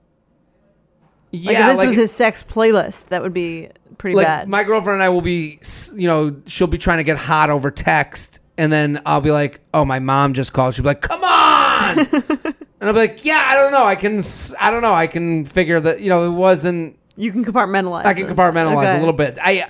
[1.45, 4.47] Like yeah, if this like, was his sex playlist, that would be pretty like bad.
[4.49, 5.59] my girlfriend and I will be,
[5.95, 9.59] you know, she'll be trying to get hot over text, and then I'll be like,
[9.73, 13.43] "Oh, my mom just called." She'll be like, "Come on," and I'll be like, "Yeah,
[13.45, 13.85] I don't know.
[13.85, 14.21] I can,
[14.59, 14.93] I don't know.
[14.93, 15.99] I can figure that.
[16.01, 16.97] You know, it wasn't.
[17.15, 18.05] you can compartmentalize.
[18.05, 18.37] I can this.
[18.37, 18.95] compartmentalize Okay.
[18.97, 19.37] a little bit.
[19.41, 19.69] I."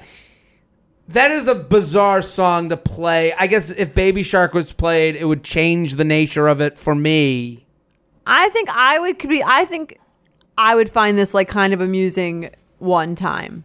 [1.10, 3.32] That is a bizarre song to play.
[3.32, 6.94] I guess if Baby Shark was played, it would change the nature of it for
[6.94, 7.66] me.
[8.26, 9.42] I think I would could be.
[9.42, 9.98] I think
[10.58, 13.64] I would find this like kind of amusing one time.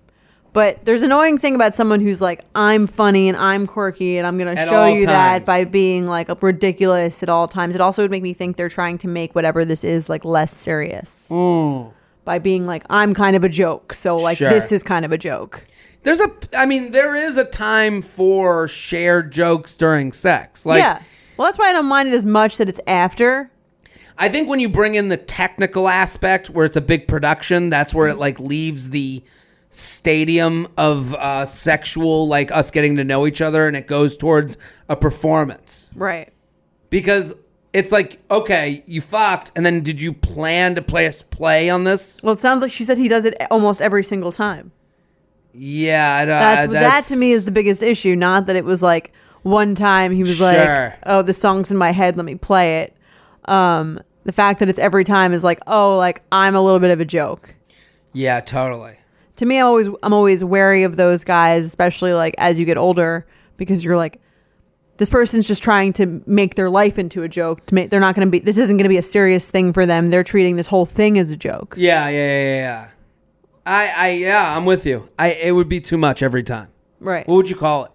[0.53, 4.27] But there's an annoying thing about someone who's like, I'm funny and I'm quirky and
[4.27, 5.07] I'm going to At show all you times.
[5.07, 7.75] that by being like ridiculous at all times.
[7.75, 10.55] It also would make me think they're trying to make whatever this is like less
[10.55, 11.29] serious
[12.27, 13.95] by being like, I'm kind of a joke.
[13.95, 14.51] So like Sure.
[14.51, 15.65] this is kind of a joke.
[16.03, 20.67] There's a, I mean, there is a time for shared jokes during sex.
[20.67, 21.01] Like, yeah.
[21.39, 23.51] Well, that's why I don't mind it as much that it's after.
[24.19, 27.93] I think when you bring in the technical aspect where it's a big production, that's
[27.95, 29.23] where it like leaves the
[29.71, 34.57] stadium of uh, sexual, like us getting to know each other, and it goes towards
[34.89, 35.91] a performance.
[35.97, 36.31] Right.
[36.91, 37.35] Because
[37.73, 41.85] it's like, okay, you fucked, and then did you plan to play us play on
[41.85, 42.23] this?
[42.23, 44.73] Well, it sounds like she said he does it almost every single time.
[45.55, 48.15] Yeah, I don't- That's, uh, that to me is the biggest issue.
[48.15, 50.47] Not that it was like one time he was Sure.
[50.91, 52.95] like, "Oh, the song's in my head, let me play it."
[53.47, 56.91] Um, the fact that it's every time is like, "Oh, like I'm a little bit
[56.91, 57.55] of a joke."
[58.13, 58.97] yeah, totally.
[59.37, 62.79] To me, I'm always I'm always wary of those guys, especially like as you get
[62.79, 63.27] older,
[63.57, 64.21] because you're like,
[64.99, 67.65] this person's just trying to make their life into a joke.
[67.67, 68.39] To make they're not going to be.
[68.39, 70.09] This isn't going to be a serious thing for them.
[70.09, 71.75] They're treating this whole thing as a joke.
[71.77, 72.89] Yeah, yeah, yeah, yeah, yeah.
[73.65, 75.09] I, I, yeah, I'm with you.
[75.19, 76.69] I, it would be too much every time.
[77.01, 77.27] Right.
[77.27, 77.91] What would you call it?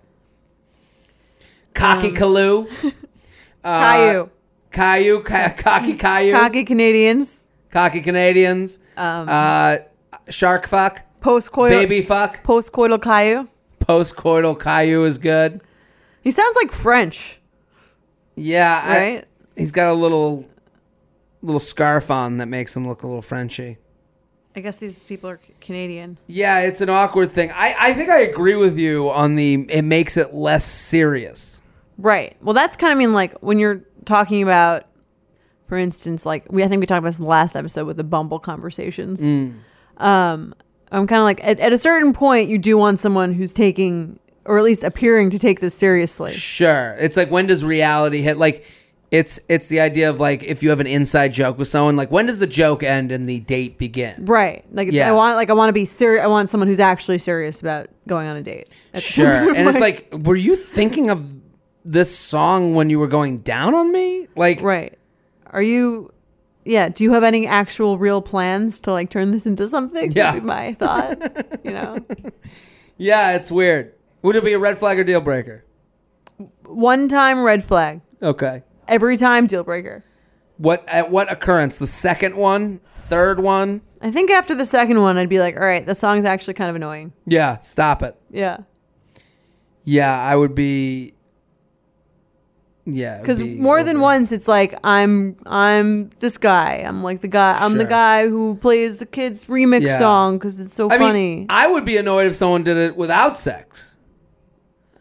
[1.73, 2.67] Cocky Kaloo?
[3.63, 4.29] Caillou.
[4.71, 5.21] Caillou?
[5.23, 6.34] Ca- cocky Caillou?
[6.34, 7.45] Cocky Canadians.
[7.71, 8.80] Cocky Canadians?
[8.95, 9.77] Um, uh,
[10.30, 11.01] shark fuck?
[11.21, 11.69] Postcoital.
[11.69, 12.43] Baby fuck?
[12.43, 13.47] Postcoital Caillou.
[13.80, 15.62] Postcoital Caillou is good.
[16.21, 17.39] He sounds like French,
[18.36, 19.25] Yeah, I- right?
[19.56, 20.45] he's got a little
[21.41, 23.77] little scarf on that makes him look a little Frenchy.
[24.56, 26.17] I guess these people are Canadian.
[26.27, 27.51] Yeah, it's an awkward thing.
[27.53, 31.56] I, I think I agree with you on the it makes it less serious.
[31.97, 32.36] Right.
[32.41, 34.86] Well, that's kind of mean like when you're talking about,
[35.67, 37.97] for instance, like we I think we talked about this in the last episode with
[37.97, 39.21] the Bumble conversations.
[39.97, 40.53] Um,
[40.91, 44.19] I'm kind of like at, at a certain point you do want someone who's taking
[44.45, 46.31] or at least appearing to take this seriously.
[46.31, 46.95] Sure.
[46.99, 48.65] It's like when does reality hit like
[49.10, 52.12] it's it's the idea of like if you have an inside joke with someone, like
[52.12, 54.25] when does the joke end and the date begin?
[54.25, 54.63] Right.
[54.71, 55.10] Like Yeah.
[55.10, 56.23] I want like I want to be serious.
[56.23, 58.69] I want someone who's actually serious about going on a date.
[58.93, 59.53] That's- Sure.
[59.55, 61.37] And it's like, were you thinking of
[61.88, 64.28] this song when you were going down on me?
[64.36, 64.97] Like right.
[65.47, 66.13] Are you?
[66.65, 66.89] Yeah.
[66.89, 70.12] Do you have any actual real plans to like turn this into something?
[70.12, 70.36] Yeah.
[70.36, 71.19] My thought.
[71.63, 72.06] you know.
[72.97, 73.93] Yeah, it's weird.
[74.21, 75.63] Would it be a red flag or deal breaker?
[76.65, 78.02] One time red flag.
[78.21, 78.63] Okay.
[78.88, 80.04] Every time deal breaker.
[80.58, 81.78] What at what occurrence?
[81.80, 82.82] The second one?
[82.97, 83.82] Third one?
[84.02, 86.69] I think after the second one, I'd be like, all right, the song's actually kind
[86.69, 87.13] of annoying.
[87.26, 88.15] Yeah, stop it.
[88.30, 88.58] Yeah.
[89.86, 91.13] Yeah, I would be
[92.89, 93.19] Yeah.
[93.19, 96.84] Because be more than once, it's like I'm I'm this guy.
[96.88, 97.58] I'm like the guy.
[97.60, 100.00] I'm the guy who plays the kids remix Yeah.
[100.00, 101.36] song because it's so I funny.
[101.39, 103.97] mean, I would be annoyed if someone did it without sex.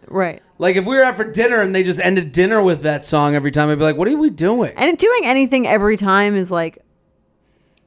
[0.08, 0.42] right.
[0.58, 3.34] Like if we were out for dinner and they just ended dinner with that song
[3.34, 6.50] every time, I'd be like, "What are we doing?" And doing anything every time is
[6.50, 6.78] like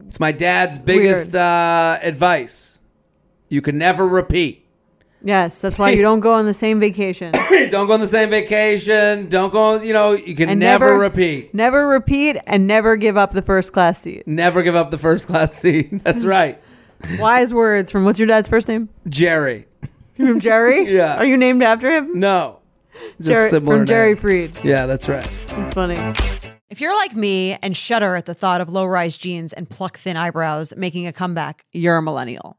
[0.07, 2.79] It's my dad's biggest uh, advice.
[3.49, 4.65] You can never repeat.
[5.21, 7.31] Yes, that's why you don't go on the same vacation.
[7.69, 9.27] don't go on the same vacation.
[9.27, 9.81] Don't go.
[9.81, 11.53] You know, you can never, never- repeat.
[11.53, 14.27] Never repeat and never give up the first class seat.
[14.27, 15.89] Never give up the first class seat.
[16.03, 16.61] That's right,
[17.17, 18.89] Wise words from what's your dad's first name?
[19.07, 19.65] Jerry.
[20.15, 20.85] From Jerry?
[20.93, 21.15] Yeah.
[21.17, 22.19] Are you named after him?
[22.19, 22.59] No,
[23.17, 24.17] just Jerry, similar from Jerry name.
[24.17, 24.63] Freid.
[24.63, 25.25] Yeah, that's right.
[25.51, 25.95] It's funny.
[26.69, 29.97] If you're like me and shudder at the thought of low rise jeans and pluck
[29.97, 32.58] thin eyebrows making a comeback, you're a millennial.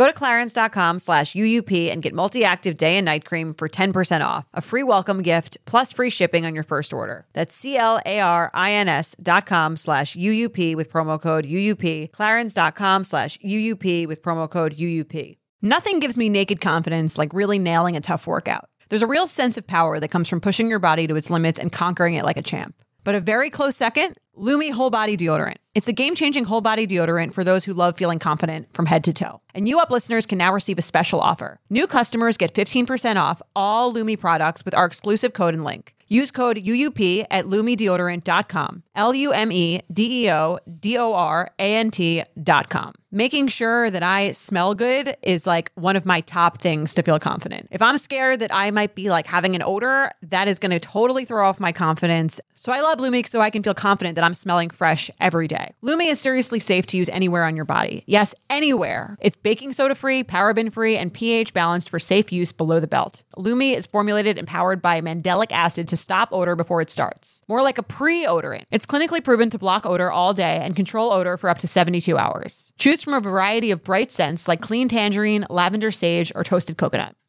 [0.00, 4.24] Go to clarins.com slash UUP and get multi active day and night cream for 10%
[4.24, 7.26] off, a free welcome gift, plus free shipping on your first order.
[7.34, 11.44] That's C L A R I N S dot com slash UUP with promo code
[11.44, 15.36] UUP, clarins.com slash UUP with promo code UUP.
[15.60, 18.70] Nothing gives me naked confidence like really nailing a tough workout.
[18.88, 21.58] There's a real sense of power that comes from pushing your body to its limits
[21.58, 22.74] and conquering it like a champ.
[23.04, 25.56] But a very close second, Lume Whole Body Deodorant.
[25.74, 29.04] It's the game changing whole body deodorant for those who love feeling confident from head
[29.04, 29.40] to toe.
[29.54, 31.60] And you up listeners can now receive a special offer.
[31.70, 35.94] New customers get 15% off all Lume products with our exclusive code and link.
[36.12, 38.82] Use code UUP at lumedeodorant.com.
[38.96, 42.94] L U M E D E O D O R A N T.com.
[43.12, 47.18] Making sure that I smell good is like one of my top things to feel
[47.18, 47.66] confident.
[47.72, 50.78] If I'm scared that I might be like having an odor, that is going to
[50.78, 52.40] totally throw off my confidence.
[52.54, 55.70] So I love Lume so I can feel confident that I'm smelling fresh every day.
[55.82, 58.04] Lume is seriously safe to use anywhere on your body.
[58.06, 59.16] Yes, anywhere.
[59.20, 63.24] It's baking soda free, paraben free, and pH balanced for safe use below the belt.
[63.36, 67.42] Lume is formulated and powered by mandelic acid to stop odor before it starts.
[67.48, 68.64] More like a pre-odorant.
[68.70, 72.16] It's clinically proven to block odor all day and control odor for up to 72
[72.16, 72.72] hours.
[72.78, 77.14] Choose from a variety of bright scents like clean tangerine, lavender sage, or toasted coconut.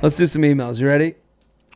[0.00, 0.80] Let's do some emails.
[0.80, 1.16] You ready?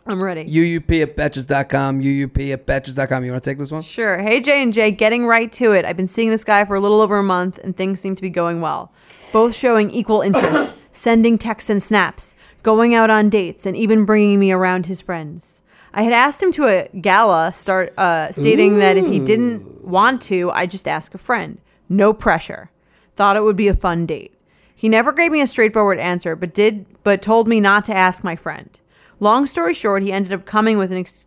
[0.07, 0.45] I'm ready.
[0.45, 2.01] UUP at betches.com.
[2.01, 3.25] UUP at betches.com.
[3.25, 3.83] You want to take this one?
[3.83, 4.19] Sure.
[4.19, 5.85] Hey J and J, getting right to it.
[5.85, 8.23] I've been seeing this guy for a little over a month, and things seem to
[8.23, 8.93] be going well.
[9.33, 14.39] Both showing equal interest, sending texts and snaps, going out on dates, and even bringing
[14.39, 15.63] me around his friends.
[15.95, 20.23] I had asked him to a gala, start uh, stating that if he didn't want
[20.23, 21.59] to, I'd just ask a friend.
[21.89, 22.71] No pressure.
[23.15, 24.33] Thought it would be a fun date.
[24.75, 28.23] He never gave me a straightforward answer, but did but told me not to ask
[28.23, 28.81] my friend.
[29.21, 31.27] Long story short, he ended up coming with an ex-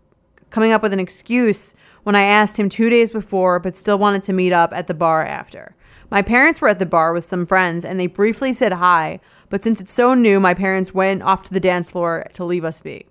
[0.50, 4.22] coming up with an excuse when I asked him 2 days before but still wanted
[4.24, 5.76] to meet up at the bar after.
[6.12, 9.64] My parents were at the bar with some friends and they briefly said hi, but
[9.64, 12.80] since it's so new, my parents went off to the dance floor to leave us
[12.80, 13.06] be.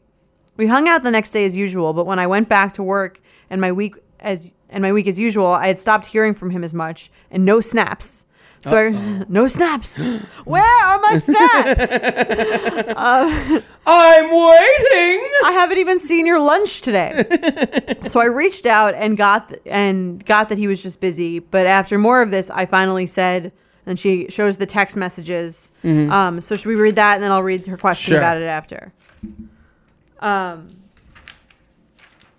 [0.56, 3.20] We hung out the next day as usual, but when I went back to work
[3.50, 6.64] and my week as and my week as usual, I had stopped hearing from him
[6.64, 8.23] as much and no snaps.
[8.64, 10.14] So I, no snaps.
[10.44, 11.92] Where are my snaps?
[13.86, 15.28] I'm waiting.
[15.44, 17.24] I haven't even seen your lunch today.
[18.04, 21.40] so I reached out and got and got that he was just busy.
[21.40, 23.52] But after more of this, I finally said,
[23.84, 25.70] and she shows the text messages.
[25.84, 28.18] Um, so should we read that, and then I'll read her question Sure.
[28.18, 28.92] about it after.
[30.20, 30.68] Um.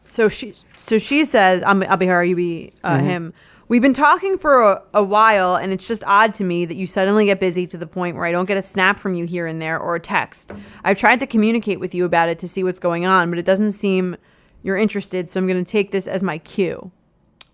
[0.06, 3.34] So she so she says, I'm, "I'll be her, you be uh, him."
[3.67, 6.86] We've been talking for a, a while, and it's just odd to me that you
[6.86, 9.47] suddenly get busy to the point where I don't get a snap from you here
[9.47, 10.51] and there or a text.
[10.84, 13.45] I've tried to communicate with you about it to see what's going on, but it
[13.45, 14.17] doesn't seem
[14.62, 16.91] you're interested, so I'm going to take this as my cue.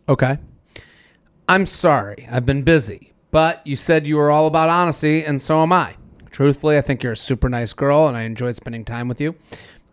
[0.10, 0.38] Okay.
[1.48, 2.28] I'm sorry.
[2.30, 3.14] I've been busy.
[3.32, 5.96] But you said you were all about honesty, and so am I.
[6.30, 9.36] Truthfully, I think you're a super nice girl, and I enjoyed spending time with you.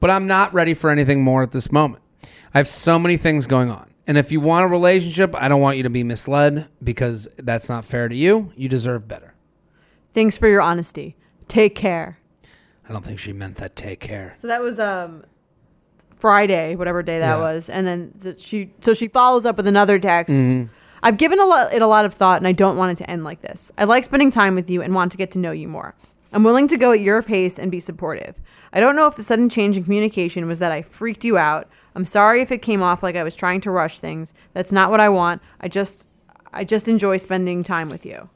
[0.00, 2.02] But I'm not ready for anything more at this moment.
[2.52, 5.61] I have so many things going on, And if you want a relationship, I don't
[5.61, 8.52] want you to be misled because that's not fair to you.
[8.56, 9.34] You deserve better.
[10.14, 11.14] Thanks for your honesty.
[11.46, 12.18] Take care.
[12.88, 13.76] I don't think she meant that.
[13.76, 14.34] Take care.
[14.38, 15.24] So that was um
[16.16, 17.40] Friday, whatever day that Yeah.
[17.40, 20.34] was, and then the, she so she follows up with another text.
[20.34, 20.72] Mm-hmm.
[21.02, 23.11] I've given a lot, it a lot of thought, and I don't want it to
[23.11, 23.70] end like this.
[23.78, 25.94] I like spending time with you and want to get to know you more.
[26.32, 28.40] I'm willing to go at your pace and be supportive.
[28.72, 31.68] I don't know if the sudden change in communication was that I freaked you out.
[31.95, 34.34] I'm sorry if it came off like I was trying to rush things.
[34.53, 35.43] That's not what I want.
[35.61, 36.09] I just
[36.53, 38.28] I just enjoy spending time with you.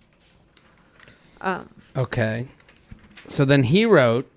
[1.40, 2.46] Um, okay.
[3.28, 4.30] So then he wrote,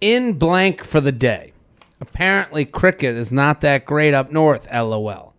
[0.00, 1.52] in blank for the day.
[2.00, 5.34] Apparently, cricket is not that great up north, lol.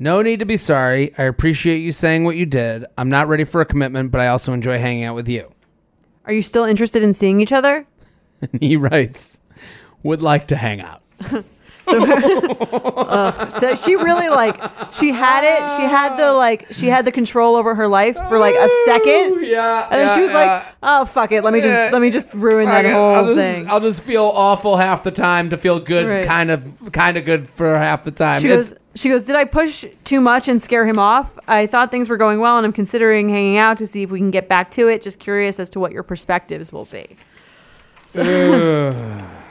[0.00, 1.12] No need to be sorry.
[1.18, 2.84] I appreciate you saying what you did.
[2.96, 5.52] I'm not ready for a commitment, but I also enjoy hanging out with you.
[6.24, 7.86] Are you still interested in seeing each other?
[8.40, 9.40] And he writes,
[10.02, 11.02] would like to hang out.
[11.88, 14.60] So so she really like
[14.92, 15.70] she had it.
[15.76, 19.44] She had the like she had the control over her life for like a second.
[19.46, 19.88] Yeah.
[19.90, 21.90] And then she was like, "Oh fuck it, let me just Yeah.
[21.92, 25.10] let me just ruin that whole I'll just, thing." I'll just feel awful half the
[25.10, 26.26] time to feel good, Right.
[26.26, 28.40] kind of, kind of good for half the time.
[28.40, 31.38] She It's- goes, she goes, "Did I push too much and scare him off?
[31.48, 34.18] I thought things were going well, and I'm considering hanging out to see if we
[34.18, 35.02] can get back to it.
[35.02, 37.16] Just curious as to what your perspectives will be."
[38.06, 38.22] So,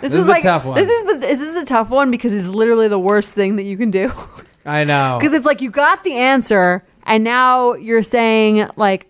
[0.02, 0.76] this, is is a like tough one.
[0.76, 3.64] this is the this is a tough one because it's literally the worst thing that
[3.64, 4.12] you can do.
[4.66, 5.18] I know.
[5.20, 9.08] because it's like you got the answer and now you're saying like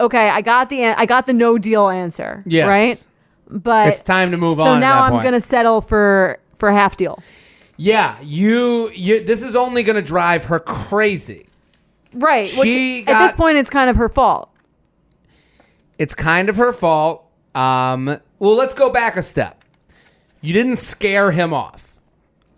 [0.00, 2.68] okay i got the an- i got the no deal answer Yes.
[2.68, 3.06] right
[3.48, 5.24] but It's time to move so on So now i'm point.
[5.24, 7.20] gonna settle for for a half deal
[7.76, 9.24] Yeah, you, you.
[9.24, 11.46] This is only going to drive her crazy.
[12.14, 14.48] right which She at this point it's kind of her fault
[15.98, 17.24] It's kind of her fault.
[17.54, 18.06] Um,
[18.38, 19.61] well, let's go back a step.
[20.42, 21.98] You didn't scare him off,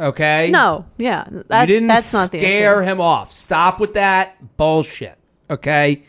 [0.00, 0.50] okay?
[0.50, 2.90] no yeah that, you didn't that's not the scare issue.
[2.90, 3.30] him off.
[3.30, 5.16] Stop with that bullshit,
[5.50, 6.02] okay?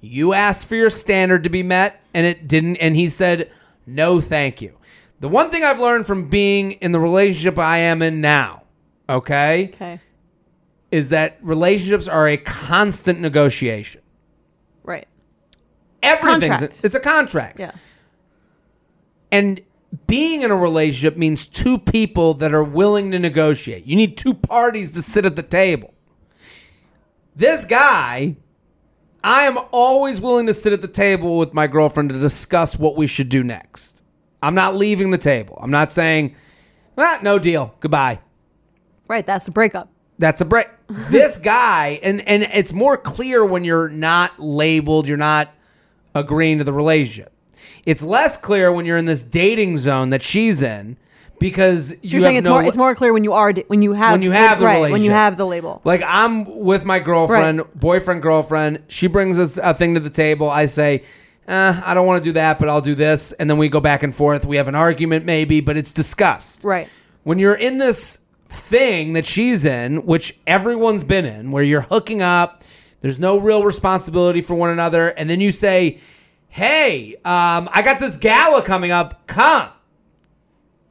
[0.00, 2.76] You asked for your standard to be met, and it didn't.
[2.76, 3.50] And he said,
[3.86, 4.76] "No, thank you."
[5.20, 8.64] The one thing I've learned from being in the relationship I am in now,
[9.08, 10.00] okay, okay
[10.90, 14.00] is that relationships are a constant negotiation.
[14.84, 15.08] right
[16.04, 16.80] Everything's Contract.
[16.84, 17.58] it's a contract.
[17.58, 18.04] yes
[19.32, 19.60] And
[20.06, 23.84] being in a relationship means two people that are willing to negotiate.
[23.84, 25.94] You need two parties to sit at the table.
[27.36, 28.36] This guy,
[29.22, 32.96] I am always willing to sit at the table with my girlfriend to discuss what
[32.96, 34.02] we should do next.
[34.42, 35.58] I'm not leaving the table.
[35.60, 36.34] I'm not saying,
[36.98, 37.74] ah, no deal.
[37.80, 38.20] Goodbye.
[39.08, 39.88] right that's a breakup
[40.18, 40.68] That's a break.
[40.88, 45.52] this guy, and and it's more clear when you're not labeled, you're not
[46.14, 47.33] agreeing to the relationship.
[47.86, 50.96] It's less clear when you're in this dating zone that she's in
[51.38, 53.52] because so you you're saying have it's no more it's more clear when you are
[53.66, 56.60] when you have when you have the right when you have the label Like I'm
[56.60, 58.82] with my girlfriend, boyfriend, girlfriend.
[58.88, 60.48] She brings us a thing to the table.
[60.48, 61.02] I say,
[61.48, 63.80] eh, I don't want to do that, but I'll do this, and then we go
[63.80, 64.44] back and forth.
[64.44, 66.64] We have an argument, maybe, but it's discussed.
[66.64, 66.88] right
[67.24, 72.22] When you're in this thing that she's in, which everyone's been in, where you're hooking
[72.22, 72.62] up,
[73.00, 75.98] there's no real responsibility for one another, and then you say,
[76.54, 79.26] "Hey, um, I got this gala coming up.
[79.26, 79.70] Come."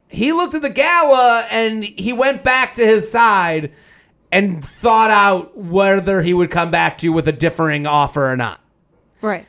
[0.08, 3.72] He looked at the gala and he went back to his side
[4.30, 8.36] and thought out whether he would come back to you with a differing offer or
[8.36, 8.60] not.
[9.22, 9.46] right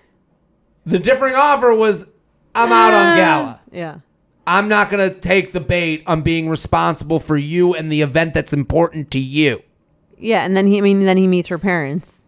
[0.85, 2.09] The differing offer was,
[2.55, 3.97] "I'm out on gala." yeah
[4.47, 8.33] I'm not going to take the bait on being responsible for you and the event
[8.33, 9.61] that's important to you.
[10.17, 12.24] yeah and then he i mean then he meets her parents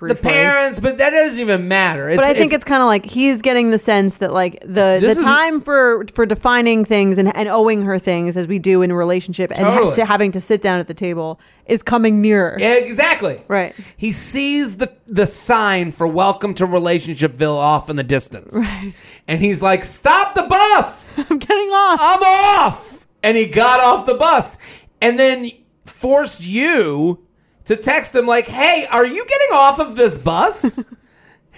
[0.00, 0.30] The briefly.
[0.30, 2.08] parents, but that doesn't even matter.
[2.08, 4.98] It's, but I think it's, kind of like he's getting the sense that like the
[5.00, 8.82] the is- time for for defining things and, and owing her things as we do
[8.82, 12.56] in a relationship and ha- having to sit down at the table is coming nearer.
[12.58, 13.74] exactly Right.
[13.96, 18.92] He sees the the sign for "Welcome to Relationshipville" off in the distance, right.
[19.28, 21.18] and he's like, "Stop the bus!
[21.30, 22.00] I'm getting off.
[22.02, 24.58] I'm off!" And he got off the bus,
[25.00, 25.50] and then
[25.86, 27.23] forced you
[27.66, 30.84] to text him like, "Hey, are you getting off of this bus?"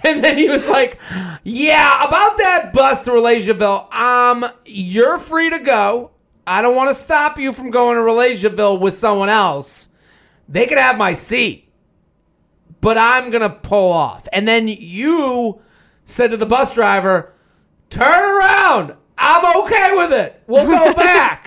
[0.02, 0.98] And then he was like,
[1.42, 3.92] "Yeah, about that bus to Relationshipville.
[3.92, 6.11] Um, you're free to go.
[6.46, 9.88] I don't want to stop you from going to Relationshipville with someone else.
[10.48, 11.72] They can have my seat,
[12.82, 15.62] but I'm gonna pull off." And then you
[16.04, 17.32] said to the bus driver,
[17.88, 18.94] "Turn around.
[19.16, 20.42] I'm okay with it.
[20.46, 21.45] We'll go back."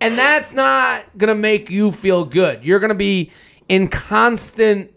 [0.00, 2.64] And that's not gonna make you feel good.
[2.64, 3.30] You're gonna be
[3.68, 4.90] in constant.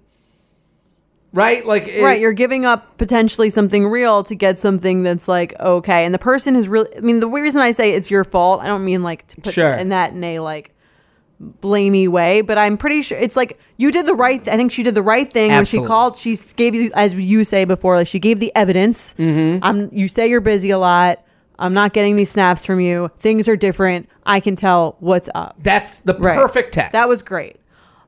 [1.36, 5.60] Right, like it- Right, you're giving up potentially something real to get something that's like
[5.60, 6.96] okay, and the person is really.
[6.96, 9.54] I mean, the reason I say it's your fault, I don't mean like to put
[9.56, 9.74] Sure.
[9.74, 10.70] in that in a like
[11.62, 14.48] blamey way, but I'm pretty sure it's like you did the right.
[14.48, 15.80] I think she did the right thing Absolutely.
[15.80, 16.18] when she called.
[16.18, 19.16] She gave you, as you say before, like she gave the evidence.
[19.18, 19.64] Mm-hmm.
[19.64, 19.90] I'm.
[19.92, 21.20] You say you're busy a lot.
[21.60, 23.10] I'm not getting these snaps from you.
[23.20, 24.10] Things are different.
[24.26, 25.56] I can tell what's up.
[25.62, 26.38] That's the Right.
[26.38, 26.94] perfect text.
[26.94, 27.58] That was great.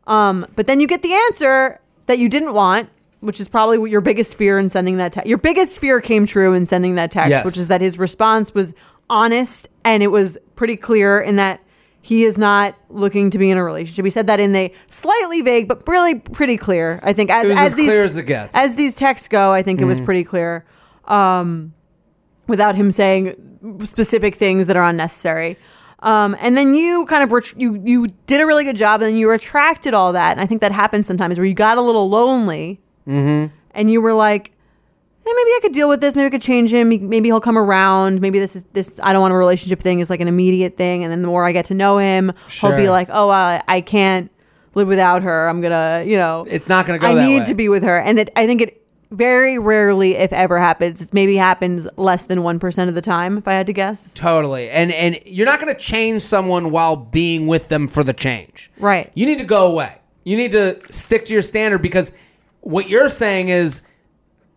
[0.08, 2.89] Um, but then you get the answer that you didn't want,
[3.22, 5.28] which is probably your biggest fear in sending that text.
[5.28, 7.46] Your biggest fear came true in sending that text, Yes.
[7.46, 8.74] which is that his response was
[9.10, 11.60] honest and it was pretty clear in that
[12.02, 14.06] he is not looking to be in a relationship.
[14.06, 17.00] He said that in the slightly vague, but really pretty clear.
[17.02, 18.56] I think as, was as these clear as it gets.
[18.56, 20.66] as these texts go, I think it was pretty clear.
[21.06, 21.74] Um,
[22.48, 23.36] without him saying
[23.84, 25.58] specific things that are unnecessary.
[26.00, 29.10] Um, and then you kind of ret- you you did a really good job, and
[29.10, 30.32] then you retracted all that.
[30.34, 33.52] And I think that happens sometimes where you got a little lonely, and
[33.91, 34.52] you were like,
[35.26, 36.16] hey, maybe I could deal with this.
[36.16, 36.89] Maybe I could change him.
[36.89, 38.22] Maybe he'll come around.
[38.22, 39.00] Maybe this is this.
[39.02, 41.04] I don't want a relationship thing is like an immediate thing.
[41.04, 42.32] And then the more I get to know him,
[42.62, 42.91] he'll be Sure.
[42.91, 44.30] like, oh, I, I can't
[44.76, 45.48] live without her.
[45.50, 47.46] I'm gonna, you know, It's not gonna go I need way.
[47.46, 47.98] to be with her.
[48.00, 48.85] And it, I think it
[49.16, 51.01] very rarely, if ever, happens.
[51.01, 54.13] It maybe happens less than one percent of the time, if I had to guess.
[54.13, 54.70] Totally.
[54.70, 58.72] And and you're not going to change someone while being with them for the change.
[58.78, 59.11] Right.
[59.16, 59.97] You need to go away.
[60.24, 62.13] You need to stick to your standard because
[62.61, 63.84] what you're saying is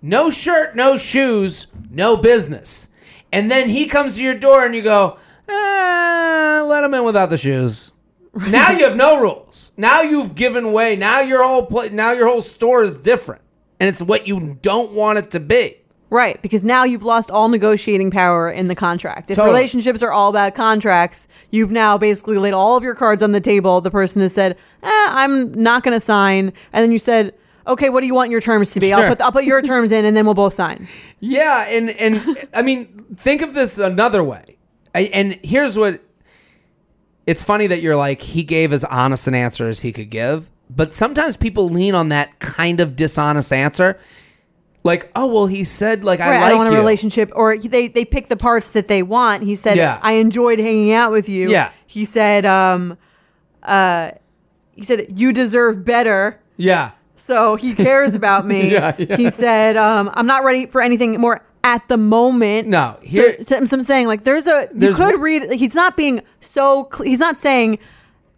[0.00, 2.88] no shirt, no shoes, no business.
[3.32, 7.30] And then he comes to your door and you go, eh, let him in without
[7.30, 7.92] the shoes.
[8.48, 9.72] Now you have no rules.
[9.76, 10.94] Now you've given way.
[10.94, 13.42] Now your whole pla now your whole store is different.
[13.81, 15.76] And it's what you don't want it to be.
[16.11, 19.31] Right, because now you've lost all negotiating power in the contract.
[19.31, 19.55] If Totally.
[19.55, 23.41] relationships are all about contracts, you've now basically laid all of your cards on the
[23.41, 23.83] table.
[23.83, 27.35] The person has said, eh, "I'm not going to sign," and then you said,
[27.66, 28.89] "Okay, what do you want your terms to be?
[28.89, 28.99] Sure.
[29.01, 30.89] I'll put I'll put your terms in, and then we'll both sign."
[31.20, 34.57] Yeah, and and I mean, think of this another way.
[34.95, 36.01] I, and here's what
[37.26, 40.51] it's funny that you're like he gave as honest an answer as he could give,
[40.71, 43.99] but sometimes people lean on that kind of dishonest answer.
[44.85, 46.77] Like, oh well, he said like I right, like I don't want you.
[46.77, 49.43] a relationship, or they they pick the parts that they want.
[49.43, 49.99] He said, Yeah.
[50.03, 51.73] "I enjoyed hanging out with you." Yeah.
[51.87, 52.97] He said, um,
[53.62, 54.12] uh,
[54.75, 56.41] he said you deserve better.
[56.57, 58.71] Yeah, So he cares about me.
[58.73, 59.16] Yeah, yeah.
[59.16, 62.66] He said, um, I'm not ready for anything more at the moment.
[62.69, 65.53] No, So- here- so, so I'm saying, like, there's a, There's you could one- read,
[65.53, 67.79] he's not being so, cl- he's not saying,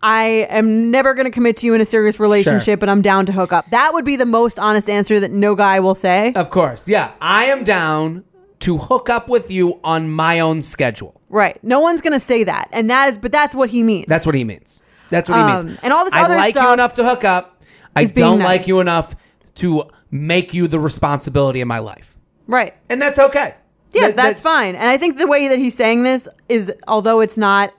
[0.02, 3.26] I am never going to commit to you in a serious relationship, but I'm down
[3.26, 3.68] to hook up.
[3.70, 6.32] That would be the most honest answer that no guy will say.
[6.34, 6.88] of course.
[6.88, 8.24] Yeah, I am down
[8.60, 11.20] to hook up with you on my own schedule.
[11.28, 11.62] right.
[11.62, 12.68] No one's going to say that.
[12.72, 14.06] And that is, but that's what he means.
[14.08, 14.82] That's what he means.
[15.10, 15.80] That's what he Um, means.
[15.82, 17.62] and all this other- I other like you stuff enough to hook up.
[17.96, 18.68] I is being don't like nice.
[18.68, 19.14] you enough
[19.56, 22.74] to make you the responsibility in my life, Right.
[22.88, 23.54] and that's okay.
[23.92, 24.74] Yeah, That- that's, fine.
[24.76, 27.72] And I think the way that he's saying this is, although it's not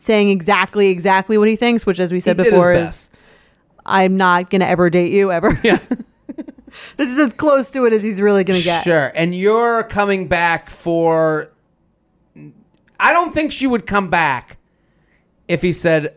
[0.00, 3.10] saying exactly exactly what he thinks, which as we said his before is.
[3.84, 5.52] I'm not gonna ever date you ever.
[5.62, 5.78] Yeah.
[6.96, 8.82] this is as close to it as he's really gonna get.
[8.82, 9.12] Sure.
[9.14, 11.52] And you're coming back for.
[12.98, 14.58] I don't think she would come back
[15.48, 16.14] if he said,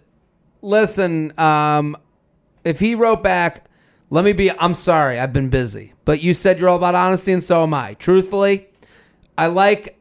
[0.62, 1.96] listen, um,
[2.64, 3.66] if he wrote back,
[4.10, 5.94] let me be, I'm sorry, I've been busy.
[6.06, 7.94] But you said you're all about honesty, and so am I.
[7.96, 8.68] Truthfully,
[9.38, 9.98] I like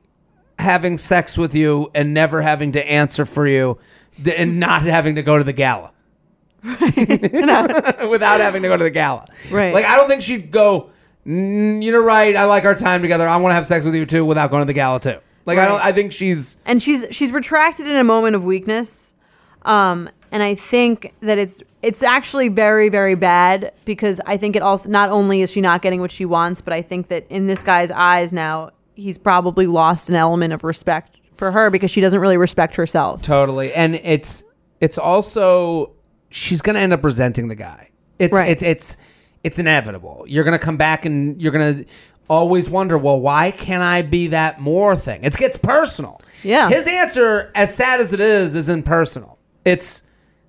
[0.62, 3.78] having sex with you and never having to answer for you
[4.22, 5.92] th- and not having to go to the gala.
[6.62, 9.26] Without having to go to the gala.
[9.50, 9.74] Right.
[9.74, 10.90] Like, I don't think she'd go,
[11.26, 13.28] "Mm, you're right, I like our time together.
[13.28, 15.18] I want to have sex with you too without going to the gala too.
[15.44, 19.14] Like, I don't, I think she's, And she's she's retracted in a moment of weakness.
[19.62, 24.62] Um, and I think that it's it's actually very very bad because I think it
[24.62, 27.46] also not only is she not getting what she wants, but I think that in
[27.46, 28.70] this guy's eyes now
[29.02, 33.22] he's probably lost an element of respect for her because she doesn't really respect herself.
[33.22, 33.72] Totally.
[33.74, 34.44] And it's
[34.80, 35.92] it's also
[36.30, 37.90] she's gonna end up resenting the guy.
[38.18, 38.48] It's Right.
[38.50, 38.96] it's it's
[39.44, 40.24] it's inevitable.
[40.28, 41.84] You're gonna come back and you're gonna
[42.28, 45.24] always wonder, well, why can't I be that more thing?
[45.24, 46.20] It gets personal.
[46.44, 46.68] Yeah.
[46.68, 49.38] His answer, as sad as it is, isn't personal.
[49.64, 50.02] It's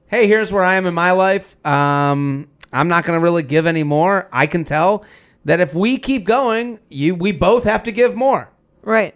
[0.08, 1.56] hey, here's where I am in my life.
[1.66, 4.28] Um, I'm not gonna really give any more.
[4.32, 5.04] I can tell
[5.46, 8.52] that if we keep going, you we both have to give more.
[8.82, 9.16] Right.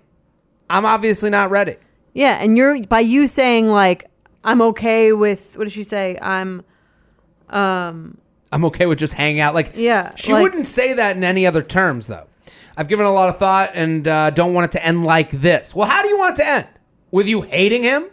[0.69, 1.75] I'm obviously not ready.
[2.13, 4.09] Yeah, and you're by you saying like
[4.43, 6.17] I'm okay with what did she say?
[6.21, 6.63] I'm
[7.49, 8.17] um
[8.51, 9.53] I'm okay with just hanging out.
[9.53, 12.28] Like, Yeah, she like- wouldn't say that in any other terms, though.
[12.78, 15.73] I've given a lot of thought and uh, don't want it to end like this.
[15.75, 16.67] Well, how do you want it to end?
[17.09, 18.09] With you hating him?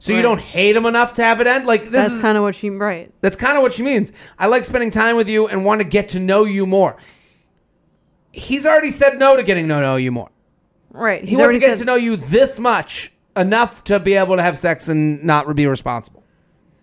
[0.00, 1.66] So you don't hate him enough to have it end?
[1.66, 3.12] Like this that's is kind of what she right.
[3.20, 4.12] that's kind of what she means.
[4.38, 6.96] I like spending time with you and want to get to know you more.
[8.32, 10.30] He's already said no to getting to know you more.
[10.90, 11.22] Right.
[11.22, 14.14] He He's wants already to get said- to know you this much enough to be
[14.14, 16.22] able to have sex and not be responsible.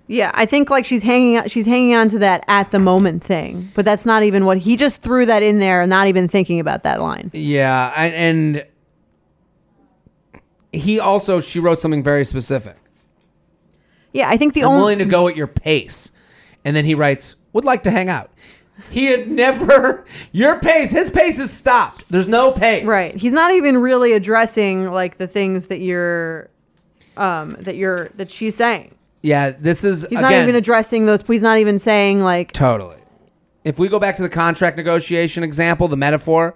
[0.08, 3.24] Yeah, I think like she's hanging out, she's hanging on to that at the moment
[3.24, 6.60] thing, but that's not even what he just threw that in there, not even thinking
[6.60, 7.32] about that line.
[7.34, 8.66] Yeah, and, and
[10.72, 12.78] he also she wrote something very specific.
[14.14, 16.12] Yeah, I think the I'm only willing to go at your pace,
[16.64, 18.30] and then he writes, "Would like to hang out."
[18.90, 20.92] He had never your pace.
[20.92, 22.06] His pace is stopped.
[22.10, 22.86] There's no pace.
[22.86, 26.50] right, he's not even really addressing like the things that you're,
[27.18, 28.94] um, that you're that she's saying.
[29.22, 31.22] Yeah, this is He's again not even addressing those.
[31.26, 32.98] He's not even saying like totally.
[33.64, 36.54] If we go back to the contract negotiation example, the metaphor,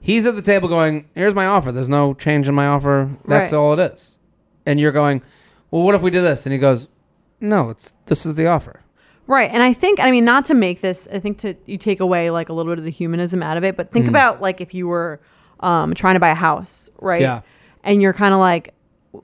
[0.00, 1.72] he's at the table going, "Here's my offer.
[1.72, 3.10] There's no change in my offer.
[3.26, 3.58] That's Right.
[3.58, 4.18] all it is."
[4.66, 5.22] And you're going,
[5.70, 6.88] "Well, what if we do this?" And he goes,
[7.40, 8.80] "No, it's this is the offer."
[9.26, 9.50] Right.
[9.50, 12.30] And I think, I mean, not to make this, I think to you take away
[12.30, 13.92] like a little bit of the humanism out of it, but Mm.
[13.92, 15.20] think about like if you were
[15.60, 17.22] um, trying to buy a house, right?
[17.22, 17.40] Yeah.
[17.84, 18.74] And you're kind of like,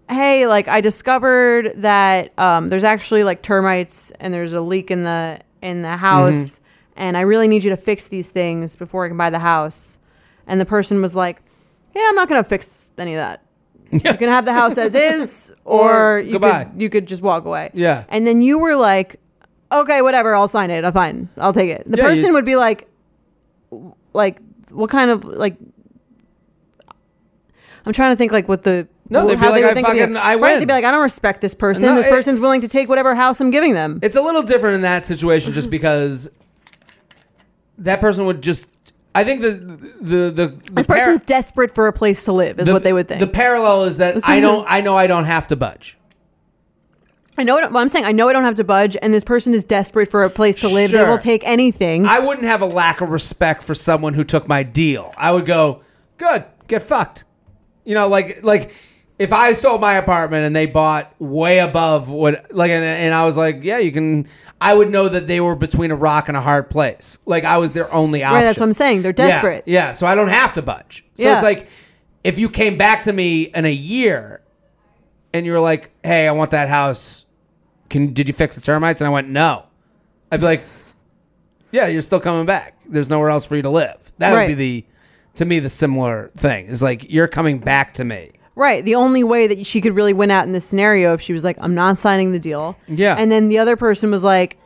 [0.08, 5.02] hey, like I discovered that um, there's actually like termites and there's a leak in
[5.04, 7.02] the in the house, Mm-hmm.
[7.02, 9.98] and I really need you to fix these things before I can buy the house.
[10.46, 11.42] And the person was like,
[11.94, 13.42] yeah, I'm not gonna fix any of that.
[13.92, 16.64] You can have the house as is, or, Or you goodbye.
[16.64, 17.70] could you could just walk away.
[17.74, 18.04] Yeah.
[18.08, 19.16] And then you were like,
[19.72, 20.84] okay, whatever, I'll sign it.
[20.84, 21.28] I'm fine.
[21.38, 21.84] I'll take it.
[21.90, 22.88] The Yeah, person would be like,
[24.12, 24.40] like,
[24.70, 25.56] what kind of like?
[27.86, 29.88] I'm trying to think like what the No, they'd be how like, would "I think
[29.88, 30.00] of you.
[30.02, 31.86] fucking- I Right, win." they'd be like, I don't respect this person.
[31.86, 33.98] No, this it- person's willing to take whatever house I'm giving them.
[34.02, 36.30] It's a little different in that situation, just because
[37.78, 38.68] that person would just.
[39.14, 42.60] I think the the the, the this par- person's desperate for a place to live,
[42.60, 43.18] is the- what they would think.
[43.20, 44.64] The parallel is that I don't.
[44.68, 45.96] I know I don't have to budge.
[47.40, 48.04] I know what, I'm saying.
[48.04, 50.60] I know I don't have to budge, and this person is desperate for a place
[50.60, 50.90] to live.
[50.90, 51.08] They Sure.
[51.08, 52.06] will take anything.
[52.06, 55.12] I wouldn't have a lack of respect for someone who took my deal.
[55.16, 55.80] I would go,
[56.18, 57.24] good, get fucked.
[57.84, 58.72] You know, like like
[59.18, 63.24] if I sold my apartment and they bought way above what like and, and I
[63.24, 64.26] was like, yeah, you can.
[64.60, 67.18] I would know that they were between a rock and a hard place.
[67.24, 68.34] Like I was their only option.
[68.36, 69.00] right, that's what I'm saying.
[69.02, 69.64] They're Yeah, desperate.
[69.66, 71.06] Yeah, so I don't have to budge.
[71.14, 71.34] So Yeah.
[71.34, 71.66] it's like
[72.22, 74.42] if you came back to me in a year
[75.32, 77.24] and you were like, "Hey, I want that house.
[77.90, 79.64] Can did you fix the termites?" And I went, "No."
[80.32, 80.62] I'd be like,
[81.72, 82.76] "Yeah, you're still coming back.
[82.88, 84.84] There's nowhere else for you to live." That would be the
[85.34, 86.66] to me the similar thing.
[86.66, 88.30] Is like you're coming back to me.
[88.54, 88.84] Right.
[88.84, 91.44] The only way that she could really win out in this scenario if she was
[91.44, 93.16] like, "I'm not signing the deal." Yeah.
[93.18, 94.58] And then the other person was like,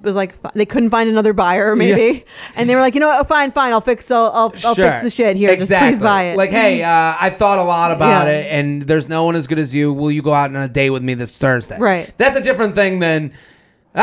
[0.00, 2.24] was like, they couldn't find another buyer, maybe,
[2.56, 3.20] and they were like, you know what?
[3.20, 3.72] Oh, fine, fine.
[3.72, 4.10] I'll fix.
[4.10, 4.90] I'll, I'll, I'll Sure.
[4.90, 5.50] fix the shit here.
[5.50, 5.90] Exactly.
[5.90, 6.36] Just please buy it.
[6.36, 8.32] Like, hey, uh, I've thought a lot about Yeah.
[8.32, 9.92] it, and there's no one as good as you.
[9.92, 11.78] Will you go out on a date with me this Thursday?
[11.78, 12.12] Right.
[12.16, 13.32] That's a different thing than,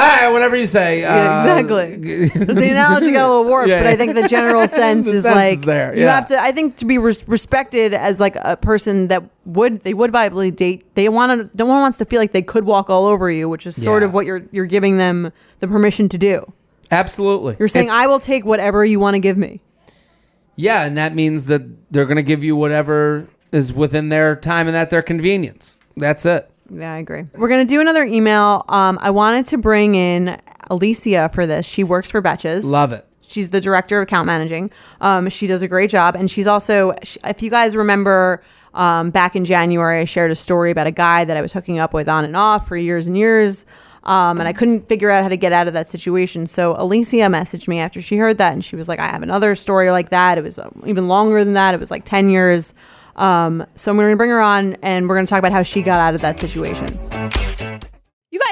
[0.02, 1.02] right, whatever you say.
[1.02, 1.96] Yeah, uh, exactly.
[2.46, 3.80] the analogy got a little warped, Yeah.
[3.80, 6.42] but I think the general sense The is sense like is there, you have to.
[6.42, 10.56] I think to be res- respected as like a person that would they would viably
[10.56, 10.96] date.
[10.96, 11.58] They want to.
[11.58, 14.04] No one wants to feel like they could walk all over you, which is sort
[14.04, 16.52] of what you're you're giving them the permission to do.
[16.92, 17.56] Absolutely.
[17.60, 19.62] You're saying It's- I will take whatever you want to give me.
[20.56, 24.68] Yeah, and that means that they're going to give you whatever is within their time
[24.68, 25.78] and at their convenience.
[25.98, 26.50] That's it.
[26.74, 27.26] Yeah, I agree.
[27.36, 28.66] We're gonna do another email.
[28.70, 30.40] Um, I wanted to bring in
[30.70, 31.66] Alicia for this.
[31.66, 32.64] She works for Betches.
[32.64, 33.06] Love it.
[33.28, 34.72] She's the director of account managing.
[35.02, 38.44] Um, she does a great job, and she's also, sh- if you guys remember,
[38.76, 41.80] um, back in January, I shared a story about a guy that I was hooking
[41.80, 43.66] up with on and off for years and years,
[44.04, 46.46] um, and I couldn't figure out how to get out of that situation.
[46.46, 49.56] So Alicia messaged me after she heard that, and she was like, "I have another
[49.56, 50.38] story like that.
[50.38, 51.74] It was uh, even longer than that.
[51.74, 52.74] It was like ten years."
[53.16, 55.64] Um, so I'm going to bring her on, and we're going to talk about how
[55.64, 56.88] she got out of that situation.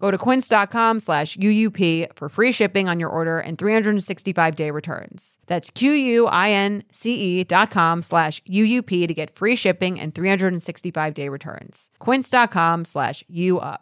[0.00, 5.38] Go to quince.com slash UUP for free shipping on your order and 365 day returns.
[5.46, 11.90] That's Q-U-I-N-C-E dot com slash UUP to get free shipping and 365 day returns.
[11.98, 13.78] Quince.com slash UUP.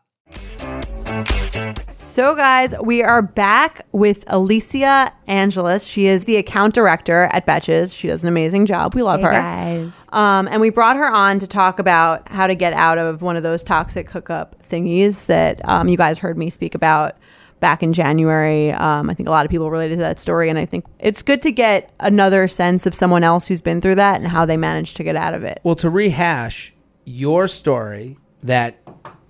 [1.99, 5.87] So, guys, we are back with Alicia Angeles.
[5.87, 7.97] She is the account director at Betches.
[7.97, 8.95] She does an amazing job.
[8.95, 9.31] We love her.
[9.31, 10.05] guys.
[10.11, 13.39] Um, and we brought her on to talk about how to get out of one
[13.39, 17.17] of those toxic hookup thingies that um, you guys heard me speak about
[17.61, 18.73] back in January.
[18.73, 20.51] Um, I think a lot of people related to that story.
[20.51, 23.95] And I think it's good to get another sense of someone else who's been through
[23.95, 25.61] that and how they managed to get out of it.
[25.65, 26.75] Well, to rehash
[27.07, 28.83] your story that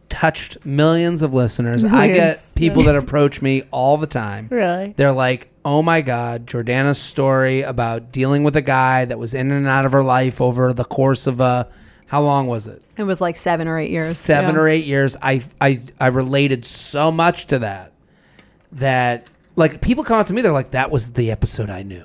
[0.09, 4.49] touched millions of listeners, I get people that approach me all the time.
[4.57, 4.95] Really?
[4.97, 9.51] They're like, oh my God, Jordana's story about dealing with a guy that was in
[9.51, 11.69] and out of her life over the course of a,
[12.07, 12.83] how long was it?
[12.97, 14.17] It was like seven or eight years.
[14.17, 14.61] Seven Yeah.
[14.61, 15.17] or eight years.
[15.21, 17.93] I, I, I related so much to that
[18.73, 22.05] that, like, people come up to me, they're like, that was the episode I knew.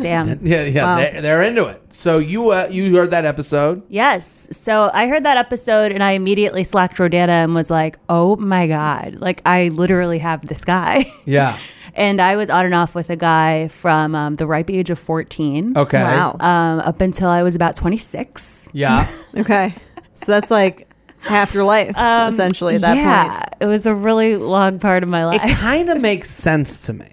[0.00, 0.44] Damn.
[0.46, 0.96] Yeah, yeah, Wow.
[0.96, 1.92] they're, they're into it.
[1.92, 3.82] So you, uh, you heard that episode.
[3.88, 4.48] Yes.
[4.52, 8.66] So I heard that episode and I immediately slacked Jordana and was like, oh my
[8.66, 9.16] God.
[9.20, 11.04] Like, I literally have this guy.
[11.26, 11.56] Yeah.
[11.94, 14.98] and I was on and off with a guy from um, the ripe age of
[14.98, 15.78] 14.
[15.78, 16.02] Okay.
[16.02, 16.36] Wow.
[16.40, 18.68] Um, up until I was about 26.
[18.72, 19.06] Yeah.
[19.36, 19.74] Okay.
[20.14, 20.88] So that's like
[21.20, 23.54] half your life, essentially, at that Um, yeah, point.
[23.60, 25.40] It was a really long part of my life.
[25.42, 27.06] it kind of makes sense to me.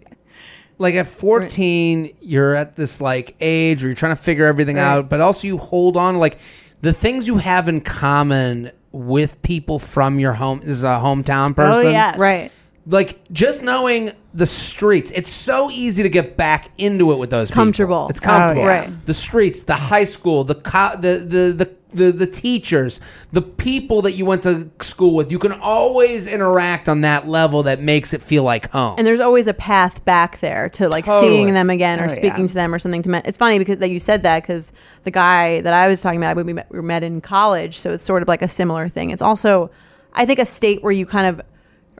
[0.81, 4.83] Like at 14, you're at this like age where you're trying to figure everything Right.
[4.83, 6.39] out, but also you hold on like
[6.81, 11.53] the things you have in common with people from your home is a hometown oh,
[11.53, 11.87] person.
[11.87, 12.19] Oh, yes.
[12.19, 12.53] Right.
[12.87, 17.43] Like just knowing the streets, it's so easy to get back into it with those.
[17.43, 17.63] It's people.
[17.63, 18.07] comfortable.
[18.09, 18.63] It's comfortable.
[18.63, 18.79] Oh, yeah.
[18.81, 19.05] Right.
[19.05, 22.99] The streets, the high school, the co- the, the the the the teachers,
[23.33, 25.31] the people that you went to school with.
[25.31, 28.95] You can always interact on that level that makes it feel like home.
[28.97, 31.33] And there's always a path back there to like Totally.
[31.33, 32.47] seeing them again or Oh, speaking yeah.
[32.47, 33.03] to them or something.
[33.03, 34.71] To me- it's funny because that you said that because
[35.03, 38.03] the guy that I was talking about, we met, we met in college, so it's
[38.03, 39.09] sort of like a similar thing.
[39.11, 39.69] It's also,
[40.13, 41.41] I think, a state where you kind of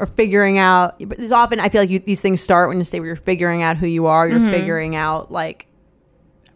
[0.02, 0.96] are figuring out.
[1.00, 3.16] But there's often I feel like you, these things start when you say where you're
[3.16, 4.28] figuring out who you are.
[4.28, 4.50] You're mm-hmm.
[4.50, 5.68] figuring out like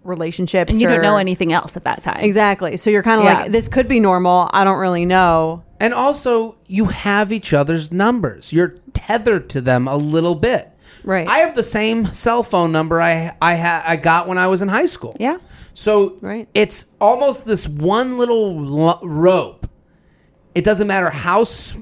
[0.04, 2.24] relationships, and you don't know anything else at that time.
[2.24, 2.78] Exactly.
[2.78, 3.42] So you're kind of Yeah.
[3.44, 4.50] like, this could be normal.
[4.54, 5.64] I don't really know.
[5.80, 8.54] And also, you have each other's numbers.
[8.54, 10.70] You're tethered to them a little bit.
[11.04, 11.28] Right.
[11.28, 14.62] I have the same cell phone number I I ha- I got when I was
[14.62, 15.16] in high school.
[15.20, 15.38] Yeah.
[15.74, 16.48] So Right.
[16.54, 19.68] it's almost this one little lo- rope.
[20.56, 21.78] It doesn't matter how s-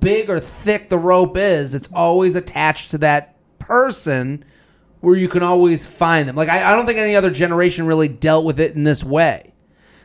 [0.00, 1.74] big or thick the rope is.
[1.74, 4.44] It's always attached to that person
[5.00, 6.36] where you can always find them.
[6.36, 9.52] Like I, I don't think any other generation really dealt with it in this way.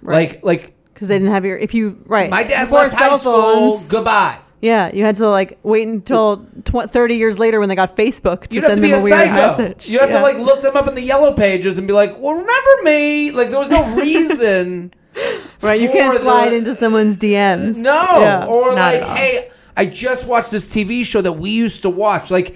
[0.01, 0.43] Right.
[0.43, 2.29] Like like Because they didn't have your, if you, right.
[2.29, 3.79] my dad Before left high school.
[3.89, 4.37] Goodbye.
[4.61, 8.47] Yeah, you had to like wait until tw- 30 years later when they got Facebook
[8.47, 9.31] to You'd send to them a a weird psycho.
[9.33, 9.89] message.
[9.89, 10.17] You have Yeah.
[10.17, 13.31] to like look them up in the yellow pages and be like, "Well, remember me?"
[13.31, 14.93] Like there was no reason.
[15.63, 17.81] right, you can't the- slide into someone's DMs.
[17.83, 21.89] No, Yeah, or like, hey, I just watched this TV show that we used to
[21.89, 22.29] watch.
[22.31, 22.55] Like,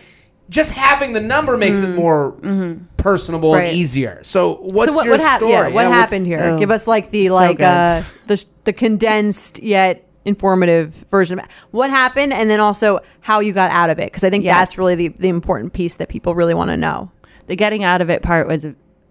[0.49, 2.31] just having the number makes it more
[2.97, 3.59] personable Mm-hmm.
[3.59, 3.69] Right.
[3.69, 4.19] and easier.
[4.23, 5.49] So, what's so what, your what happened?
[5.49, 5.51] story?
[5.69, 6.43] Yeah, what Yeah, what's- happened here?
[6.43, 6.59] Oh.
[6.59, 7.63] Give us like the like good.
[7.65, 13.53] uh the the condensed yet informative version of what happened, and then also how you
[13.53, 14.05] got out of it.
[14.11, 14.57] Because I think Yes.
[14.57, 17.11] that's really the the important piece that people really want to know.
[17.47, 18.65] the getting out of it part was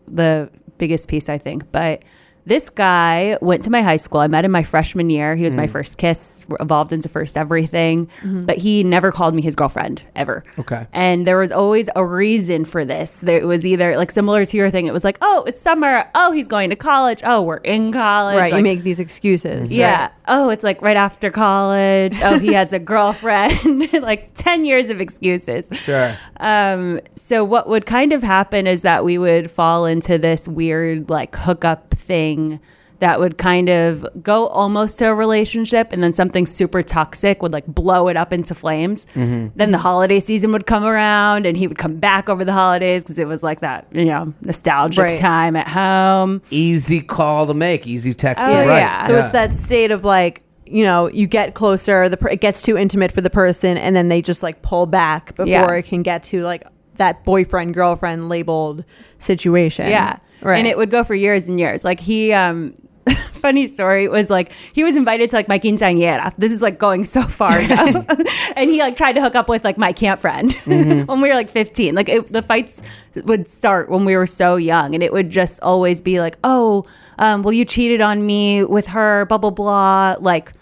[0.08, 1.70] the biggest piece, I think.
[1.72, 2.04] But
[2.46, 4.20] This guy went to my high school.
[4.20, 5.34] I met him my freshman year.
[5.34, 9.56] He was my first kiss, evolved into first everything, but he never called me his
[9.56, 10.44] girlfriend ever.
[10.58, 10.86] Okay.
[10.92, 13.20] And there was always a reason for this.
[13.20, 14.86] There it was either like similar to your thing.
[14.86, 16.08] It was like, oh, it's summer.
[16.14, 17.22] Oh, he's going to college.
[17.24, 18.36] Oh, we're in college.
[18.36, 18.52] Right.
[18.54, 19.74] you make these excuses.
[19.74, 20.10] yeah.
[20.28, 22.18] Oh, it's like right after college.
[22.22, 23.92] Oh, he has a girlfriend.
[24.02, 25.68] like 10 years of excuses.
[25.72, 26.16] Sure.
[26.40, 31.08] Um, so what would kind of happen is that we would fall into this weird
[31.08, 32.60] like hookup thing
[32.98, 37.52] that would kind of go almost to a relationship and then something super toxic would
[37.52, 39.06] like blow it up into flames.
[39.14, 39.48] Mm-hmm.
[39.56, 43.02] Then the holiday season would come around and he would come back over the holidays
[43.02, 45.18] because it was like that, you know, nostalgic Right.
[45.18, 46.42] time at home.
[46.50, 47.86] Easy call to make.
[47.86, 48.78] Easy text Oh, to write.
[48.78, 49.06] yeah.
[49.06, 52.62] So it's that state of like, you know, you get closer, the per- it gets
[52.62, 55.72] too intimate for the person, and then they just like pull back before Yeah.
[55.72, 56.64] it can get to like
[56.96, 58.84] that boyfriend girlfriend labeled
[59.18, 59.88] situation.
[59.88, 60.18] Yeah.
[60.42, 60.58] right.
[60.58, 61.84] And it would go for years and years.
[61.84, 62.74] Like he um
[63.34, 66.34] funny story was like he was invited to like my quinceañera.
[66.38, 67.86] This is like going so far now.
[68.56, 71.34] and he like tried to hook up with like my camp friend when we were
[71.34, 71.94] like 15.
[71.94, 72.80] Like it, the fights
[73.24, 76.86] would start when we were so young and it would just always be like, "Oh,
[77.18, 80.52] um well you cheated on me with her, blah blah blah." Like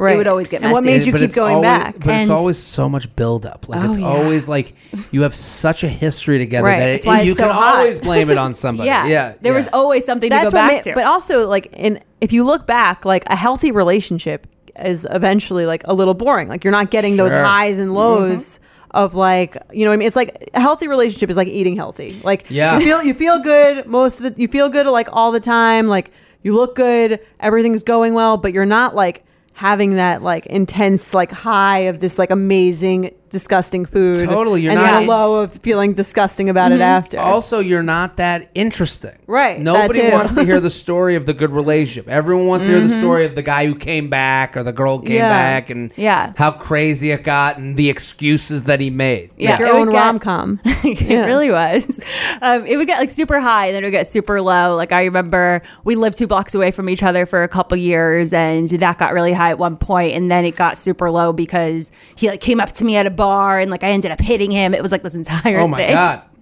[0.00, 0.14] Right.
[0.14, 1.98] it would always get And what made you But keep it's going always- back?
[1.98, 3.68] But it's always so much buildup.
[3.68, 4.06] Like Oh, it's yeah.
[4.06, 4.74] always like
[5.10, 6.78] you have such a history together Right.
[6.78, 7.76] that That's it, you it's can hot.
[7.76, 8.86] always blame it on somebody.
[8.86, 9.06] yeah.
[9.06, 9.34] yeah.
[9.40, 9.56] There yeah.
[9.56, 10.94] was always something That's to go back ma- to.
[10.94, 14.46] But also, like, in if you look back, like a healthy relationship
[14.82, 16.48] is eventually like a little boring.
[16.48, 17.96] Like you're not getting those highs and mm-hmm.
[17.96, 18.60] lows.
[18.92, 21.76] Of like you know what I mean, it's like a healthy relationship is like eating
[21.76, 22.20] healthy.
[22.24, 22.76] Like Yeah.
[22.76, 25.86] you feel you feel good most of the you feel good like all the time.
[25.86, 26.10] Like
[26.42, 29.22] you look good, everything's going well, but you're not like
[29.52, 34.16] having that like intense like high of this like amazing disgusting food.
[34.28, 37.18] Totally, you're and not- then a low of feeling disgusting about it after.
[37.18, 39.16] Also, you're not that interesting.
[39.26, 40.10] Right, Nobody too.
[40.10, 42.08] wants to hear the story of the good relationship.
[42.08, 44.98] Everyone wants to hear the story of the guy who came back or the girl
[44.98, 45.28] who came Yeah.
[45.28, 46.32] back and Yeah.
[46.36, 49.30] how crazy it got and the excuses that he made.
[49.38, 50.60] It's like Yeah, your it own would get- rom com.
[50.64, 52.00] it really was.
[52.42, 54.74] Um, it would get like super high and then it would get super low.
[54.76, 58.32] Like I remember we lived two blocks away from each other for a couple years
[58.32, 61.92] and that got really high at one point and then it got super low because
[62.16, 64.50] he like came up to me at a bar and like I ended up hitting
[64.50, 64.74] him.
[64.74, 65.92] It was like this entire Oh my thing.
[65.92, 66.26] god.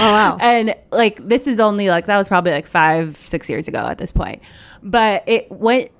[0.00, 0.38] Oh wow.
[0.40, 3.98] And like this is only like that was probably like five, six years ago at
[3.98, 4.40] this point.
[4.82, 5.90] But it went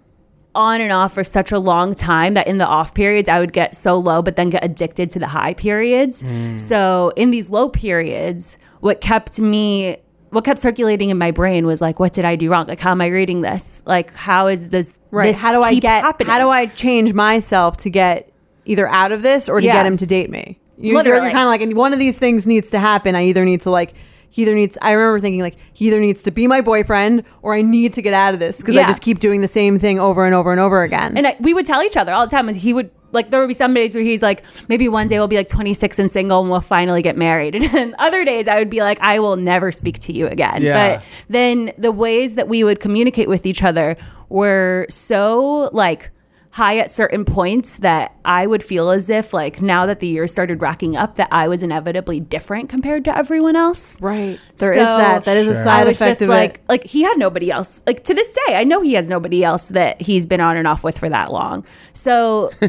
[0.54, 3.52] on and off for such a long time that in the off periods I would
[3.52, 6.22] get so low but then get addicted to the high periods.
[6.22, 6.58] Mm.
[6.58, 9.98] So in these low periods, what kept me
[10.30, 12.66] what kept circulating in my brain was like what did I do wrong?
[12.66, 13.82] Like how am I reading this?
[13.86, 15.26] Like how is this Right.
[15.26, 16.30] this how do I keep get happening?
[16.32, 18.32] how do I change myself to get
[18.66, 19.72] either out of this or to Yeah.
[19.72, 20.58] get him to date me?
[20.78, 23.14] You, you're, kind of like, and one of these things needs to happen.
[23.14, 23.94] I either need to like,
[24.28, 27.54] he either needs, I remember thinking like, he either needs to be my boyfriend or
[27.54, 29.98] I need to get out of this because I just keep doing the same thing
[29.98, 31.16] over and over and over again.
[31.16, 32.52] And I, we would tell each other all the time.
[32.52, 35.28] He would like there would be some days where he's like, maybe one day we'll
[35.28, 37.54] be like 26 and single and we'll finally get married.
[37.54, 40.60] And then other days I would be like, I will never speak to you again.
[40.60, 40.96] Yeah.
[40.98, 43.96] But then the ways that we would communicate with each other
[44.28, 46.10] were so like
[46.56, 50.32] high at certain points that I would feel as if like now that the years
[50.32, 54.00] started racking up that I was inevitably different compared to everyone else.
[54.00, 54.40] right.
[54.56, 55.24] there is So- that.
[55.26, 56.60] That is a side effect just of like, it.
[56.66, 57.82] like he had nobody else.
[57.86, 60.66] Like to this day, I know he has nobody else that he's been on and
[60.66, 61.66] off with for that long.
[61.92, 62.68] So no,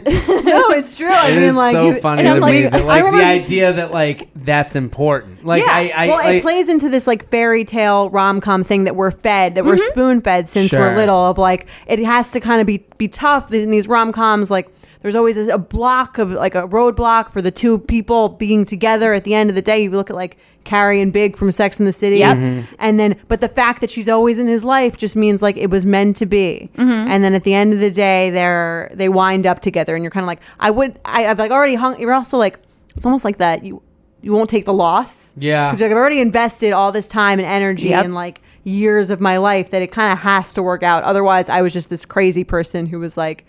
[0.72, 1.08] it's true.
[1.10, 3.04] I It mean, is like, so you, funny and to I'm me like- that, like
[3.14, 5.46] the idea that like that's important.
[5.46, 5.72] Like Yeah.
[5.72, 8.98] I, I, well, I it plays into this like fairy tale rom com thing that
[8.98, 9.92] we're fed, that we're Mm-hmm.
[9.94, 10.82] spoon fed since Sure.
[10.82, 11.28] we're little.
[11.28, 14.50] Of like, it has to kind of be be tough in these rom coms.
[14.52, 14.68] Like,
[15.02, 19.14] there's always a block of like a roadblock for the two people being together.
[19.14, 21.80] At the end of the day, you look at like Carrie and Big from Sex
[21.80, 22.38] in the City, Yep.
[22.38, 22.76] Mm-hmm.
[22.80, 25.70] and then but the fact that she's always in his life just means like it
[25.70, 26.70] was meant to be.
[26.76, 27.12] Mm-hmm.
[27.12, 30.12] And then at the end of the day, they're they wind up together, and you're
[30.12, 32.00] kind of like, I would, I, I've like already hung.
[32.02, 32.60] You're also like,
[32.96, 33.82] it's almost like that you.
[34.20, 35.70] You won't take the loss, Yeah.
[35.70, 38.04] Because like, I've already invested all this time and energy Yep.
[38.06, 41.04] and like years of my life that it kind of has to work out.
[41.04, 43.46] Otherwise, I was just this crazy person who was like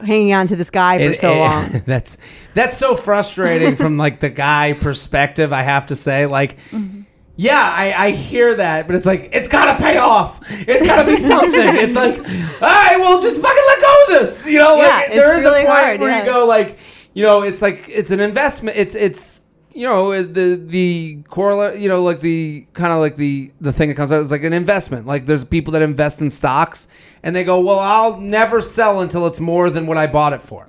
[0.00, 1.82] hanging on to this guy for It- so it- long.
[1.86, 2.18] That's
[2.54, 5.52] that's so frustrating from like the guy perspective.
[5.52, 7.02] I have to say, like, mm-hmm.
[7.36, 10.40] yeah, I, I hear that, but it's like it's gotta pay off.
[10.50, 11.52] It's gotta be something.
[11.54, 14.46] it's like, all right, well, just fucking let go of this.
[14.46, 16.20] You know, like Yeah, there is really a point hard, where yeah.
[16.24, 16.78] you go like,
[17.14, 18.76] you know, it's like it's an investment.
[18.76, 19.41] It's it's
[19.74, 23.88] you know the the correlate you know like the kind of like the the thing
[23.88, 26.88] that comes out is like an investment like there's people that invest in stocks
[27.22, 30.42] and they go well i'll never sell until it's more than what i bought it
[30.42, 30.66] for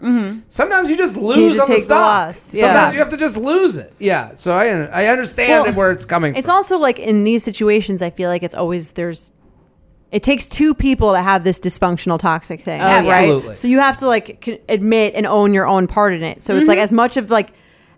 [0.47, 2.65] sometimes you just lose to on the the stock loss, yeah.
[2.67, 6.05] sometimes you have to just lose it yeah so i i understand Well, where it's
[6.05, 9.33] coming It's from also like in these situations, I feel like it's always there's.
[10.11, 13.07] it takes two people to have this dysfunctional toxic thing, Oh, right?
[13.07, 13.55] Absolutely.
[13.55, 16.43] So you have to like admit and own your own part in it.
[16.43, 16.69] So it's Mm-hmm.
[16.69, 17.51] like as much of like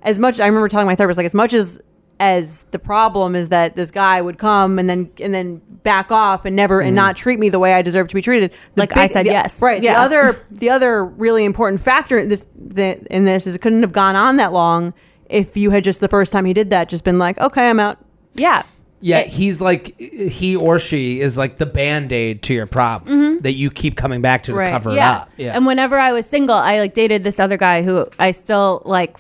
[0.05, 1.81] as much I remember telling my therapist like as much as
[2.19, 6.45] as the problem is that this guy would come and then and then back off
[6.45, 6.95] and never and mm.
[6.95, 8.51] not treat me the way I deserve to be treated.
[8.75, 9.61] The Like I said the- yes.
[9.61, 9.83] Right.
[9.83, 9.95] Yeah.
[9.95, 13.81] The other the other really important factor in this the, in this is it couldn't
[13.81, 14.93] have gone on that long
[15.29, 17.79] if you had just the first time he did that just been like, okay, I'm
[17.79, 17.97] out.
[18.33, 18.63] Yeah.
[19.01, 23.41] Yeah, he's like he or she is like the band aid to your problem mm-hmm.
[23.41, 24.71] that you keep coming back to to Right.
[24.71, 25.11] cover it yeah.
[25.11, 25.31] up.
[25.37, 28.81] Yeah, And whenever I was single, I like dated this other guy who I still
[28.85, 29.17] like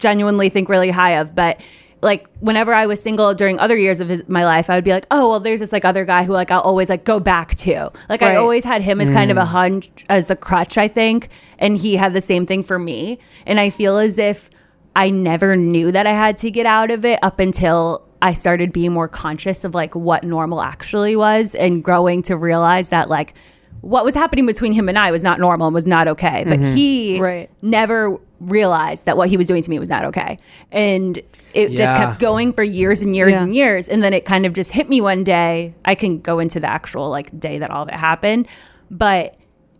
[0.00, 1.60] genuinely think really high of, but
[2.02, 4.92] like whenever I was single during other years of his, my life, I would be
[4.92, 7.54] like, oh well, there's this like other guy who like I'll always like go back
[7.56, 7.90] to.
[8.08, 9.48] Like I always had him as kind of a mm.
[9.48, 11.28] hunch as a crutch, I think,
[11.58, 13.18] and he had the same thing for me.
[13.46, 14.50] And I feel as if
[14.96, 18.72] I never knew that I had to get out of it up until I started
[18.72, 23.34] being more conscious of like what normal actually was and growing to realize that like
[23.80, 26.44] what was happening between him and I was not normal and was not okay.
[26.44, 26.74] But mm-hmm.
[26.74, 27.50] he Right.
[27.62, 30.38] never realized that what he was doing to me was not okay.
[30.72, 31.18] And
[31.54, 33.42] it just kept going for years and years Yeah.
[33.42, 33.88] and years.
[33.88, 35.74] And then it kind of just hit me one day.
[35.84, 38.48] I can go into the actual like day that all of it happened.
[38.90, 39.36] But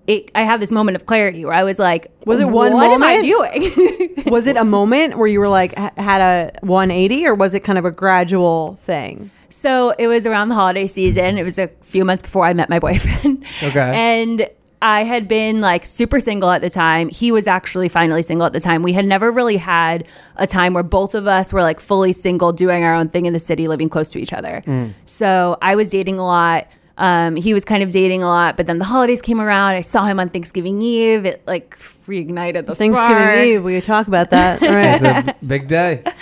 [0.07, 2.91] it, I had this moment of clarity where I was like, Was it one What
[2.91, 4.25] am I doing?
[4.27, 7.79] was it a moment where you were like had a 180 or was it kind
[7.79, 9.31] of a gradual thing?
[9.49, 11.39] So it was around the holiday season.
[11.39, 13.45] It was a few months before I met my boyfriend.
[13.63, 13.81] Okay.
[13.95, 14.49] And
[14.83, 17.09] I had been like super single at the time.
[17.09, 18.83] He was actually finally single at the time.
[18.83, 20.07] We had never really had
[20.37, 23.33] a time where both of us were like fully single, doing our own thing in
[23.33, 24.63] the city, living close to each other.
[25.05, 26.67] So I was dating a lot.
[26.97, 29.73] Um, he was kind of dating a lot, but then the holidays came around.
[29.73, 31.25] I saw him on Thanksgiving Eve.
[31.25, 31.77] It like
[32.07, 33.39] reignited the Thanksgiving spark.
[33.39, 34.61] Eve, we talk about that.
[34.71, 35.01] Right.
[35.03, 36.03] it's a big day.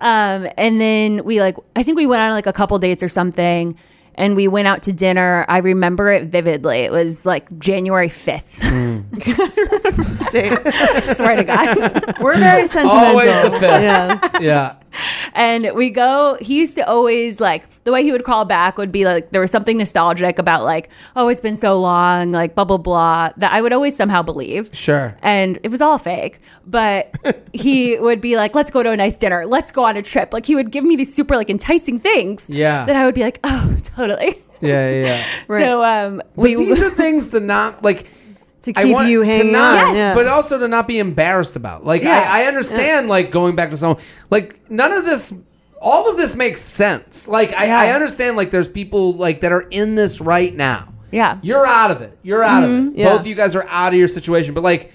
[0.00, 3.08] Um, and then we like, I think we went on like a couple dates or
[3.08, 3.76] something,
[4.18, 5.46] and we went out to dinner.
[5.48, 6.80] I remember it vividly.
[6.80, 8.58] It was like January fifth.
[8.60, 9.00] Hmm.
[10.34, 12.18] I swear to God.
[12.20, 13.10] We're very sentimental.
[13.10, 13.62] Always the fifth.
[13.62, 14.36] Yes.
[14.40, 14.74] Yeah,
[15.34, 16.36] and we go.
[16.40, 19.40] He used to always like the way he would call back would be like there
[19.40, 23.30] was something nostalgic about like, oh, it's been so long, like blah blah blah.
[23.36, 24.70] That I would always somehow believe.
[24.72, 25.16] sure.
[25.22, 26.40] and it was all fake.
[26.66, 27.14] But
[27.52, 29.46] he would be like, "Let's go to a nice dinner.
[29.46, 32.48] Let's go on a trip." Like he would give me these super like enticing things.
[32.50, 32.84] Yeah.
[32.84, 35.04] that I would be like, "Oh, totally." Yeah, yeah.
[35.04, 35.24] yeah.
[35.60, 38.10] So um, But we these are things to not like.
[38.62, 39.94] To I keep want you to hanging not, on.
[39.94, 40.14] Yeah.
[40.14, 41.84] but also to not be embarrassed about.
[41.84, 42.18] Like Yeah.
[42.28, 44.02] I, I understand, like going back to someone.
[44.30, 45.32] Like none of this,
[45.80, 47.28] all of this makes sense.
[47.28, 47.78] Like I, Yeah.
[47.80, 48.36] I understand.
[48.36, 50.92] Like there's people like that are in this right now.
[51.10, 51.38] Yeah.
[51.42, 52.18] you're out of it.
[52.22, 52.96] You're out of it.
[52.98, 53.10] yeah.
[53.12, 54.52] Both of you guys are out of your situation.
[54.54, 54.92] But like,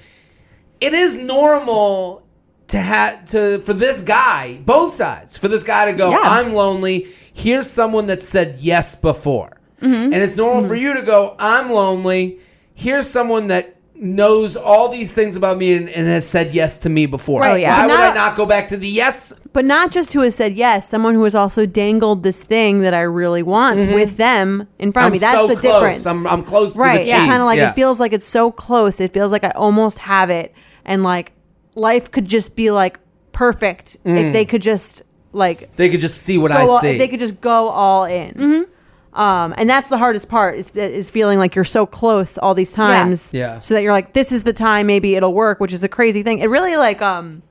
[0.82, 2.22] it is normal
[2.68, 6.20] to have to for this guy, both sides, for this guy to go, Yeah.
[6.22, 7.08] I'm lonely.
[7.34, 9.58] Here's someone that said yes before.
[9.82, 10.14] Mm-hmm.
[10.14, 12.40] And it's normal for you to go, I'm lonely.
[12.84, 16.90] Here's someone that knows all these things about me and, and has said yes to
[16.90, 17.42] me before.
[17.42, 17.52] Right.
[17.52, 17.78] Oh, yeah.
[17.82, 19.34] Why But would I now- not go back to the yes?
[19.54, 22.94] but not just who has said yes, someone who has also dangled this thing that
[22.96, 24.98] I really want with them in front Mm-hmm.
[25.06, 25.20] I'm of me.
[25.20, 25.62] That's so the close.
[25.62, 26.06] difference.
[26.08, 26.98] I'm, I'm close right.
[26.98, 27.20] to the yeah.
[27.20, 27.28] cheese.
[27.30, 27.70] Kind of like Yeah.
[27.70, 29.00] it feels like it's so close.
[29.00, 30.54] It feels like I almost have it,
[30.86, 31.34] and like
[31.76, 33.00] life could just be like
[33.32, 35.04] perfect if they could just
[35.34, 36.60] like They could just see what go Mm.
[36.60, 36.88] I all, see.
[36.90, 38.34] if they could just go all in.
[38.34, 38.72] Mm-hmm.
[39.14, 42.74] Um, and that's the hardest part is is feeling like you're so close all these
[42.74, 43.34] times.
[43.34, 43.60] Yeah.
[43.60, 46.24] So that you're like, this is the time, maybe it'll work, which is a crazy
[46.24, 46.40] thing.
[46.40, 47.44] It really like um.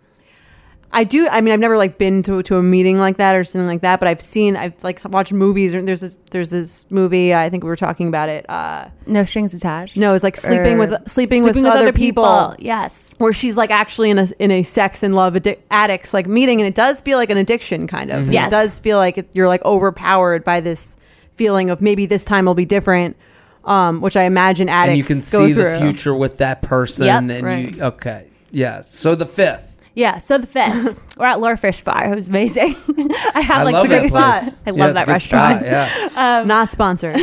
[0.95, 1.27] I do.
[1.27, 3.81] I mean, I've never like been to to a meeting like that or something like
[3.81, 4.59] that, but I've seen.
[4.59, 5.75] I've like watched movies.
[5.75, 6.19] Or there's this.
[6.31, 7.33] There's this movie.
[7.33, 8.45] I think we were talking about it.
[8.47, 9.97] Uh, no strings attached.
[9.97, 12.55] no, it's like sleeping Or- with sleeping, with, other, people.
[12.59, 13.15] Yes.
[13.17, 16.61] Where she's like actually in a in a sex and love addic- addicts like meeting,
[16.61, 18.25] and it does feel like an addiction, kind of.
[18.25, 18.49] And Yes.
[18.49, 20.99] It does feel like it, you're like overpowered by this
[21.43, 23.17] feeling of maybe this time will be different,
[23.65, 27.07] um, which I imagine addicts and you can go see the future with that person.
[27.07, 27.23] Yep.
[27.31, 27.75] and Right.
[27.75, 28.81] you okay, yeah.
[28.83, 29.71] So the fifth.
[29.95, 30.19] Yeah.
[30.19, 32.13] So the fifth, we're at Lure Fish Bar.
[32.13, 32.75] It was amazing.
[33.35, 34.53] I had I like love some that good place.
[34.53, 34.63] spot.
[34.67, 35.59] I Yeah, love it's that restaurant.
[35.67, 37.17] spot, Yeah, Not sponsored.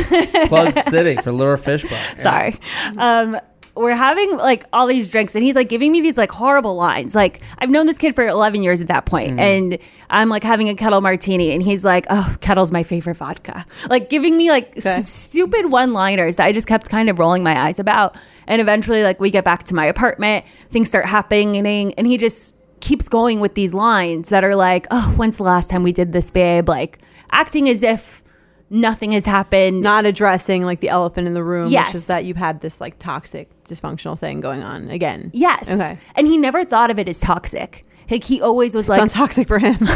[0.48, 1.92] Plug City for Lure Fish Bar.
[1.92, 2.14] Yeah.
[2.16, 2.58] Sorry.
[2.96, 3.40] Um,
[3.74, 7.14] we're having like all these drinks, and he's like giving me these like horrible lines.
[7.14, 9.38] Like I've known this kid for 11 years at that point, Mm-hmm.
[9.40, 9.78] and
[10.10, 14.10] I'm like having a Ketel martini, and he's like, "Oh, Ketel's my favorite vodka." Like
[14.10, 17.78] giving me like s- stupid one-liners that I just kept kind of rolling my eyes
[17.78, 18.16] about.
[18.46, 22.56] And eventually, like we get back to my apartment, things start happening, and he just
[22.80, 26.12] keeps going with these lines that are like, "Oh, when's the last time we did
[26.12, 26.98] this, babe?" Like
[27.30, 28.22] acting as if
[28.70, 29.80] nothing has happened.
[29.82, 31.94] Not addressing like the elephant in the room, which Yes.
[31.94, 35.30] is that you've had this like toxic, dysfunctional thing going on again.
[35.34, 35.70] Yes.
[35.70, 35.98] Okay.
[36.14, 37.84] And he never thought of it as toxic.
[38.10, 39.76] Like he always was like, toxic for him.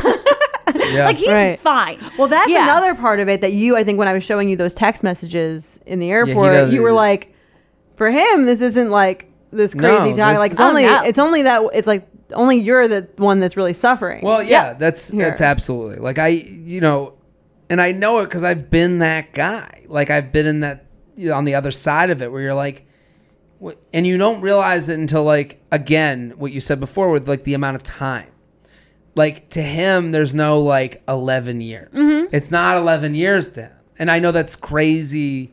[0.93, 1.05] Yeah.
[1.07, 1.59] like he's Right.
[1.59, 1.99] fine.
[2.19, 2.65] Well, that's Yeah.
[2.65, 5.05] another part of it that you, I think, when I was showing you those text
[5.05, 7.33] messages in the airport, does- you were like,
[7.97, 10.37] for him, this isn't like this No, crazy time.
[10.37, 11.03] Like it's Oh, only, no.
[11.05, 14.23] it's only that it's like only you're the one that's really suffering.
[14.25, 15.25] Well, yeah, that's Here.
[15.25, 17.14] that's absolutely like I, you know,
[17.75, 19.85] and I know it because I've been that guy.
[19.89, 22.55] Like I've been in that you know, on the other side of it, where you're
[22.55, 22.87] like,
[23.93, 27.53] and you don't realize it until like again what you said before with like the
[27.55, 28.29] amount of time.
[29.17, 31.93] Like to him, there's no like eleven years.
[31.93, 32.33] Mm-hmm.
[32.33, 35.53] It's not eleven years to him, and I know that's crazy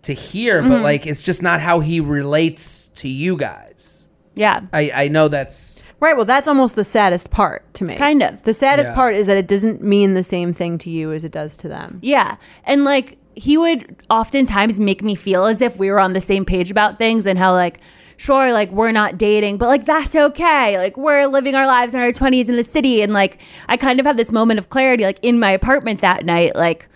[0.00, 0.84] to hear, but mm-hmm.
[0.84, 4.08] like it's just not how he relates to you guys.
[4.34, 4.62] Yeah.
[4.72, 6.16] I I know that's right.
[6.16, 7.96] Well, that's almost the saddest part to me.
[7.96, 8.42] Kind of.
[8.42, 8.94] The saddest Yeah.
[8.94, 11.68] part is that it doesn't mean the same thing to you as it does to
[11.68, 11.98] them.
[12.02, 12.36] Yeah.
[12.64, 16.44] And like he would oftentimes make me feel as if we were on the same
[16.44, 17.80] page about things and how like
[18.16, 22.00] sure like we're not dating but like that's okay like we're living our lives in
[22.00, 23.38] our 20s in the city and like
[23.68, 26.88] I kind of had this moment of clarity like in my apartment that night like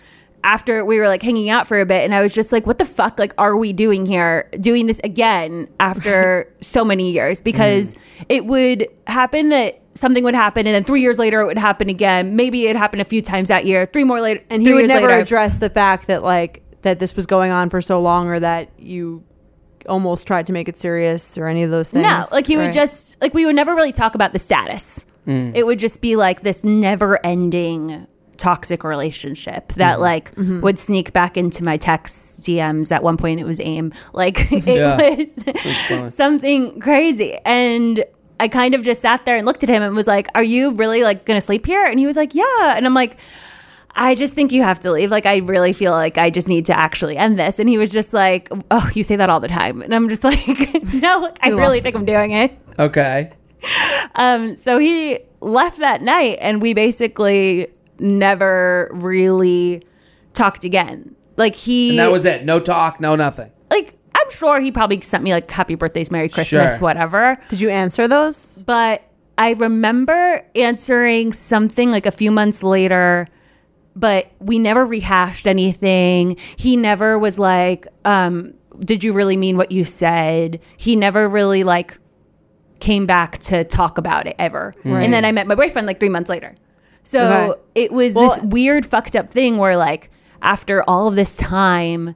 [0.43, 2.77] after we were like hanging out for a bit and I was just like what
[2.77, 4.49] the fuck like are we doing here?
[4.59, 7.41] Doing this again after so many years.
[7.41, 8.23] Because mm-hmm.
[8.29, 11.89] it would happen that something would happen and then 3 years later it would happen
[11.89, 12.35] again.
[12.35, 15.07] Maybe it happened a few times that year 3 more later And he would never
[15.07, 15.19] later.
[15.19, 18.69] address the fact that like that this was going on for so long, or that
[18.79, 19.23] you
[19.87, 22.03] almost tried to make it serious, or any of those things.
[22.03, 25.05] No, like he would just like we would never really talk about the status.
[25.27, 25.55] Mm.
[25.55, 28.07] It would just be like this never-ending
[28.41, 30.61] toxic relationship that like Mm-hmm.
[30.61, 32.91] would sneak back into my text DMs.
[32.91, 33.93] At one point, it was AIM.
[34.13, 36.01] Like it Yeah.
[36.01, 38.03] was something crazy, and
[38.39, 40.71] I kind of just sat there and looked at him and was like, "Are you
[40.71, 43.17] really like gonna sleep here?" And he was like, "Yeah," and I'm like.
[43.93, 45.11] I just think you have to leave.
[45.11, 47.59] Like, I really feel like I just need to actually end this.
[47.59, 49.81] And he was just like, Oh, you say that all the time.
[49.81, 50.47] And I'm just like,
[50.93, 52.57] No, like, I really think I'm doing it.
[52.79, 53.33] okay.
[54.15, 57.67] Um, so he left that night, and we basically
[58.01, 59.83] never really
[60.33, 61.15] talked again.
[61.37, 62.43] Like he, And that was it.
[62.45, 63.51] No talk, no nothing.
[63.69, 66.79] like I'm sure he probably sent me like happy birthdays, Merry Christmas, Sure.
[66.81, 67.37] whatever.
[67.49, 68.61] Did you answer those?
[68.65, 69.01] But
[69.37, 73.27] I remember answering something like a few months later,
[73.95, 76.37] but we never rehashed anything.
[76.55, 80.59] He never was like, um, did you really mean what you said?
[80.77, 81.97] He never really like
[82.79, 84.75] came back to talk about it ever.
[84.83, 86.55] And then I met my boyfriend like three months later.
[87.03, 87.59] So Okay.
[87.75, 90.09] it was Well- this weird fucked up thing where like
[90.41, 92.15] after all of this time,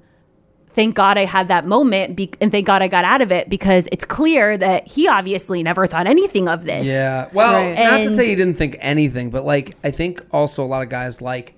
[0.74, 3.50] thank God I had that moment be- and thank God I got out of it
[3.50, 6.88] because it's clear that he obviously never thought anything of this.
[6.88, 7.28] Yeah.
[7.34, 7.78] Well, Right.
[7.78, 10.90] not to say he didn't think anything, but like I think also a lot of
[10.90, 11.56] guys like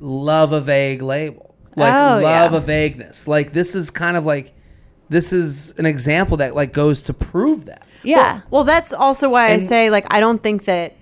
[0.00, 1.54] love a vague label.
[1.76, 2.56] Like Oh, love yeah.
[2.56, 3.28] a vagueness.
[3.28, 4.52] Like this is kind of like
[5.10, 7.82] this is an example that like goes to prove that.
[8.02, 8.40] Yeah.
[8.50, 10.94] Well, that's also why I say like I don't think that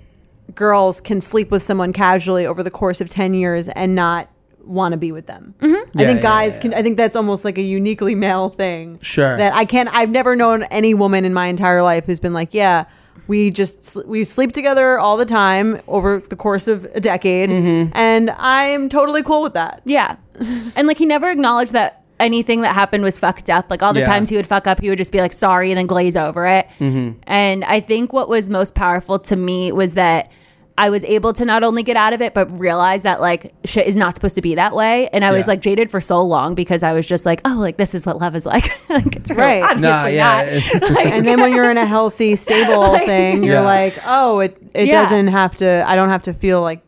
[0.57, 4.28] girls can sleep with someone casually over the course of 10 years and not
[4.64, 5.54] want to be with them.
[5.62, 8.48] I Yeah, think yeah, guys yeah, can I think that's almost like a uniquely male
[8.48, 8.98] thing.
[9.00, 9.36] Sure.
[9.36, 12.52] That I can't I've never known any woman in my entire life who's been like,
[12.52, 12.86] yeah,
[13.28, 17.92] we just we sleep together all the time over the course of a decade Mm-hmm.
[17.96, 19.82] and I'm totally cool with that.
[19.84, 20.16] Yeah.
[20.76, 23.70] and like he never acknowledged that anything that happened was fucked up.
[23.70, 24.07] Like all the Yeah.
[24.07, 26.44] times he would fuck up, he would just be like sorry and then glaze over
[26.44, 26.66] it.
[26.80, 27.20] Mm-hmm.
[27.28, 30.32] And I think what was most powerful to me was that
[30.78, 33.86] I was able to not only get out of it, but realize that like shit
[33.86, 35.08] is not supposed to be that way.
[35.10, 37.78] And I was like jaded for so long because I was just like, oh, like
[37.78, 38.64] this is what love is like.
[38.90, 39.62] like it's really Right.
[39.62, 40.60] obviously Nah, yeah.
[40.82, 40.90] not.
[40.90, 43.60] Like, And then when you're in a healthy, stable thing, you're Yeah.
[43.62, 45.02] like, oh, it it Yeah.
[45.02, 45.82] doesn't have to.
[45.88, 46.82] I don't have to feel like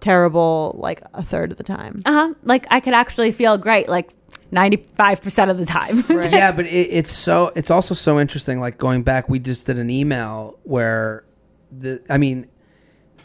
[0.00, 2.02] terrible like a third of the time.
[2.04, 2.34] uh-huh.
[2.42, 4.10] Like I could actually feel great like
[4.52, 6.04] 95% of the time.
[6.30, 8.60] yeah, but it, it's so it's also so interesting.
[8.60, 11.24] Like going back, we just did an email where
[11.70, 12.46] the I mean,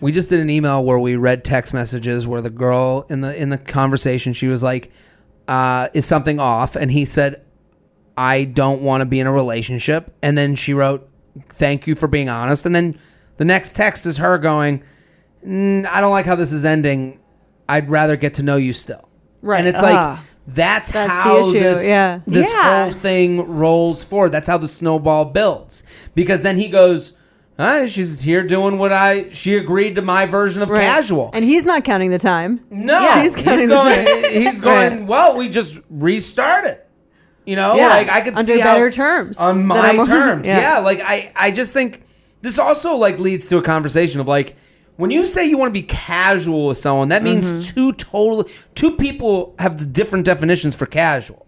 [0.03, 3.35] we just did an email where we read text messages where the girl in the
[3.41, 4.91] in the conversation she was like,
[5.47, 7.41] uh, "Is something off?" And he said,
[8.17, 11.09] "I don't want to be in a relationship." And then she wrote,
[11.49, 12.97] "Thank you for being honest." And then
[13.37, 14.83] the next text is her going,
[15.47, 17.19] "Mm, "I don't like how this is ending.
[17.69, 19.07] I'd rather get to know you still."
[19.41, 19.59] Right.
[19.59, 19.85] And it's Ah.
[19.85, 22.19] like that's, That's how this yeah.
[22.27, 22.83] this Yeah.
[22.85, 24.33] whole thing rolls forward.
[24.33, 25.83] That's how the snowball builds.
[26.15, 27.13] Because then he goes,
[27.59, 30.81] "Ah, she's here doing what I she agreed to my version of Right.
[30.81, 31.29] casual.
[31.33, 32.59] And he's not counting the time.
[32.71, 33.21] no, Yeah.
[33.21, 34.05] he's She's counting the going.
[34.05, 34.23] time.
[34.31, 34.97] He's going.
[34.99, 35.07] Right.
[35.07, 36.77] Well, we just restarted.
[37.45, 37.89] You know, Yeah.
[37.89, 40.47] like I could Under see how- better terms on my terms.
[40.47, 40.59] Yeah.
[40.59, 42.03] yeah, like I, I just think
[42.41, 44.55] this also like leads to a conversation of like
[44.95, 47.75] when you say you want to be casual with someone, that means Mm-hmm.
[47.75, 51.45] two totally two people have the different definitions for casual.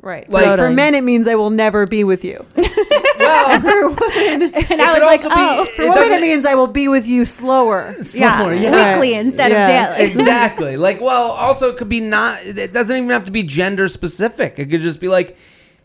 [0.00, 0.28] Right.
[0.30, 2.44] Like- for men, it means I will never be with you.
[3.24, 6.66] Well, well, For women, and I was like, oh, for women it means I will
[6.66, 7.94] be with you slower.
[7.98, 8.02] yeah,
[8.38, 8.92] slower, yeah.
[8.92, 9.90] weekly instead Yes.
[9.92, 10.10] of daily.
[10.10, 10.76] exactly.
[10.76, 12.38] Like, well, also it could be not.
[12.44, 14.58] It doesn't even have to be gender specific.
[14.58, 15.36] It could just be like,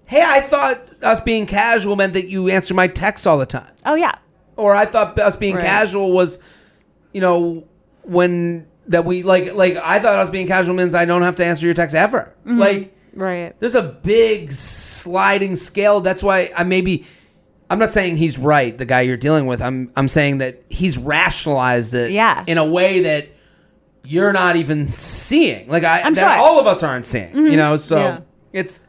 [0.06, 3.72] hey, I thought us being casual meant that you answer my texts all the time,
[3.86, 4.16] Oh yeah,
[4.56, 5.64] or I thought us being Right.
[5.66, 6.40] casual was,
[7.14, 7.66] you know,
[8.04, 11.46] when that we like like I thought us being casual means I don't have to
[11.46, 12.34] answer your text ever.
[12.46, 12.58] Mm-hmm.
[12.60, 13.60] Like, Right.
[13.60, 16.02] there's a big sliding scale.
[16.02, 17.06] That's why I maybe.
[17.70, 19.62] I'm not saying he's right, the guy you're dealing with.
[19.62, 22.44] I'm I'm saying that he's rationalized it Yeah.
[22.48, 23.28] in a way that
[24.04, 25.68] you're not even seeing.
[25.68, 26.30] Like I I'm that sure.
[26.30, 26.42] Mm-hmm.
[26.42, 27.36] all of us aren't seeing.
[27.36, 28.20] You know, so Yeah.
[28.54, 28.80] it's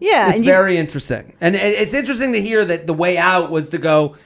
[0.00, 0.28] Yeah.
[0.28, 1.32] it's and you- very interesting.
[1.40, 4.16] And it- it's interesting to hear that the way out was to go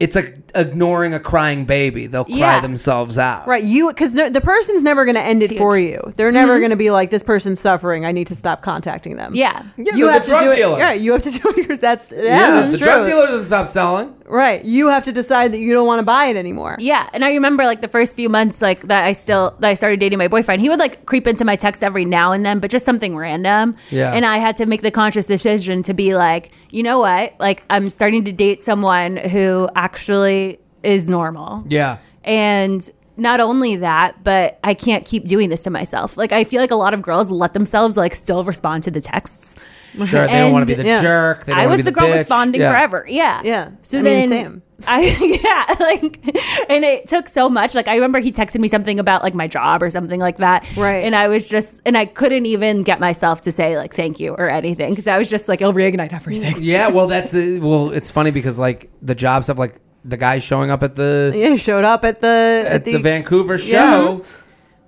[0.00, 2.06] it's like ignoring a crying baby.
[2.06, 2.60] They'll cry Yeah.
[2.60, 3.46] themselves out.
[3.46, 5.58] Right, you because the, the person's never going to end it huge.
[5.58, 6.00] for you.
[6.16, 6.60] They're never mm-hmm.
[6.60, 8.04] going to be like, "This person's suffering.
[8.04, 9.62] I need to stop contacting them." yeah.
[9.76, 10.78] Yeah, you they're have the drug to do dealer.
[10.78, 10.82] it.
[10.82, 11.80] Right, you have to do it.
[11.80, 12.86] That's yeah, Yeah, that's the true.
[12.86, 14.14] drug dealer doesn't stop selling.
[14.28, 16.76] Right, you have to decide that you don't want to buy it anymore.
[16.80, 19.74] Yeah, and I remember like the first few months, like that I still that I
[19.74, 20.60] started dating my boyfriend.
[20.62, 23.76] He would like creep into my text every now and then, but just something random.
[23.90, 24.12] Yeah.
[24.12, 27.34] and I had to make the conscious decision to be like, you know what?
[27.38, 30.45] Like I'm starting to date someone who actually
[30.86, 31.64] is normal.
[31.68, 31.98] Yeah.
[32.24, 36.16] And not only that, but I can't keep doing this to myself.
[36.16, 39.00] Like I feel like a lot of girls let themselves like still respond to the
[39.00, 39.58] texts.
[40.04, 41.00] Sure, they don't want to be the yeah.
[41.00, 41.46] jerk.
[41.46, 42.18] They don't I was be the girl bitch.
[42.18, 42.70] responding Yeah.
[42.70, 43.06] forever.
[43.08, 43.40] Yeah.
[43.42, 43.70] Yeah.
[43.80, 44.62] So I then mean, same.
[44.86, 45.00] I
[45.42, 46.20] yeah, like
[46.68, 47.74] and it took so much.
[47.74, 50.76] Like I remember he texted me something about like my job or something like that.
[50.76, 51.04] Right.
[51.04, 54.34] And I was just and I couldn't even get myself to say like thank you
[54.34, 56.56] or anything because I was just like it'll reignite everything.
[56.58, 57.90] Yeah, well, that's the well.
[57.90, 61.56] It's funny because like the job stuff, like the guy showing up at the Yeah,
[61.56, 64.22] showed up at the at the, Vancouver show.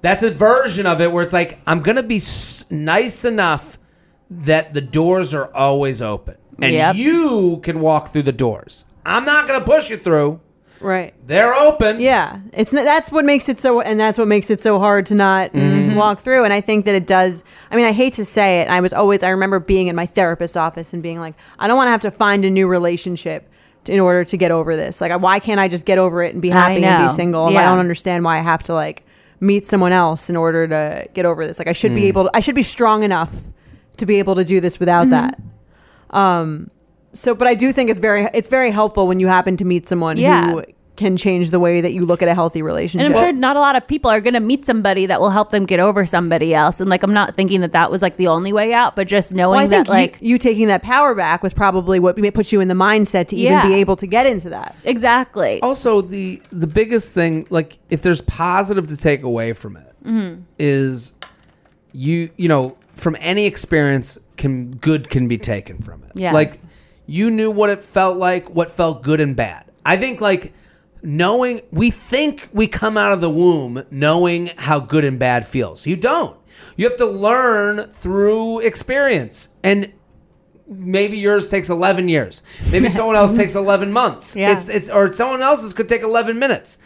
[0.00, 3.78] That's a version of it where it's like I'm gonna be s- nice enough
[4.30, 6.96] that the doors are always open and Yep.
[6.96, 8.84] you can walk through the doors.
[9.04, 10.40] I'm not gonna push you through.
[10.80, 11.12] right.
[11.26, 11.98] They're open.
[12.00, 15.14] Yeah, it's that's what makes it so, and that's what makes it so hard to
[15.16, 15.96] not Mm-hmm.
[15.96, 16.44] walk through.
[16.44, 17.42] And I think that it does.
[17.72, 18.68] I mean, I hate to say it.
[18.68, 19.22] I was always.
[19.24, 22.02] I remember being in my therapist's office and being like, I don't want to have
[22.02, 23.50] to find a new relationship
[23.88, 25.00] in order to get over this.
[25.00, 27.46] Like, why can't I just get over it and be happy and be single?
[27.48, 29.04] And I don't understand why I have to like
[29.40, 31.58] meet someone else in order to get over this.
[31.58, 32.08] Like, I should be Mm.
[32.08, 32.24] able.
[32.24, 33.32] To, I should be strong enough
[33.98, 35.10] to be able to do this without Mm-hmm.
[36.10, 36.16] that.
[36.16, 36.70] Um.
[37.14, 39.86] So, but I do think it's very it's very helpful when you happen to meet
[39.88, 40.50] someone Yeah.
[40.50, 40.62] who
[40.98, 43.06] can change the way that you look at a healthy relationship.
[43.06, 45.30] And I'm sure not a lot of people are going to meet somebody that will
[45.30, 46.80] help them get over somebody else.
[46.80, 49.32] And like, I'm not thinking that that was like the only way out, but just
[49.32, 52.16] knowing well, I think that like, you, you taking that power back was probably what
[52.34, 53.66] put you in the mindset to even Yeah.
[53.66, 54.74] be able to get into that.
[54.84, 55.62] exactly.
[55.62, 60.42] Also, the the biggest thing, like if there's positive to take away from it, mm-hmm.
[60.58, 61.14] is
[61.92, 66.12] you you know from any experience can good can be taken from it.
[66.14, 66.34] Yes.
[66.34, 66.50] Like
[67.06, 69.64] you knew what it felt like, what felt good and bad.
[69.86, 70.52] I think like
[71.02, 75.86] knowing we think we come out of the womb knowing how good and bad feels.
[75.86, 76.36] You don't.
[76.76, 79.54] You have to learn through experience.
[79.62, 79.92] And
[80.68, 82.42] maybe yours takes 11 years.
[82.70, 84.36] Maybe someone else takes 11 months.
[84.36, 84.52] Yeah.
[84.52, 86.78] It's it's or someone else's could take 11 minutes.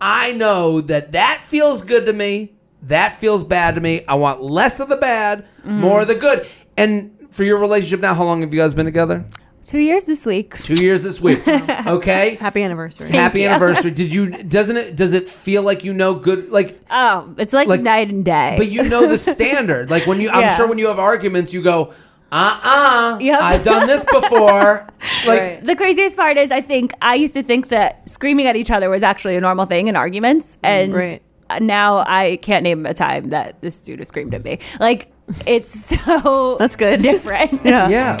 [0.00, 2.54] I know that that feels good to me.
[2.82, 4.04] That feels bad to me.
[4.06, 5.72] I want less of the bad, mm.
[5.72, 6.46] more of the good.
[6.76, 9.26] And for your relationship now, how long have you guys been together?
[9.64, 10.56] Two years this week.
[10.62, 11.40] Two years this week.
[11.86, 12.36] Okay.
[12.36, 13.10] Happy anniversary.
[13.10, 13.90] Happy anniversary.
[14.02, 17.68] Did you doesn't it does it feel like you know good like Oh, it's like,
[17.68, 18.54] Like- night and day.
[18.58, 19.90] but you know the standard.
[19.90, 20.56] Like when you I'm Yeah.
[20.56, 21.92] sure when you have arguments you go,
[22.32, 23.18] uh-uh.
[23.20, 23.42] Yep.
[23.42, 24.86] I've done this before.
[25.26, 25.64] like Right.
[25.64, 28.88] the craziest part is I think I used to think that screaming at each other
[28.90, 31.22] was actually a normal thing in arguments mm, and Right.
[31.60, 34.58] now I can't name a time that this dude has screamed at me.
[34.78, 35.12] Like
[35.46, 37.02] it's so That's good.
[37.02, 37.64] different.
[37.64, 37.88] yeah.
[37.88, 38.20] yeah.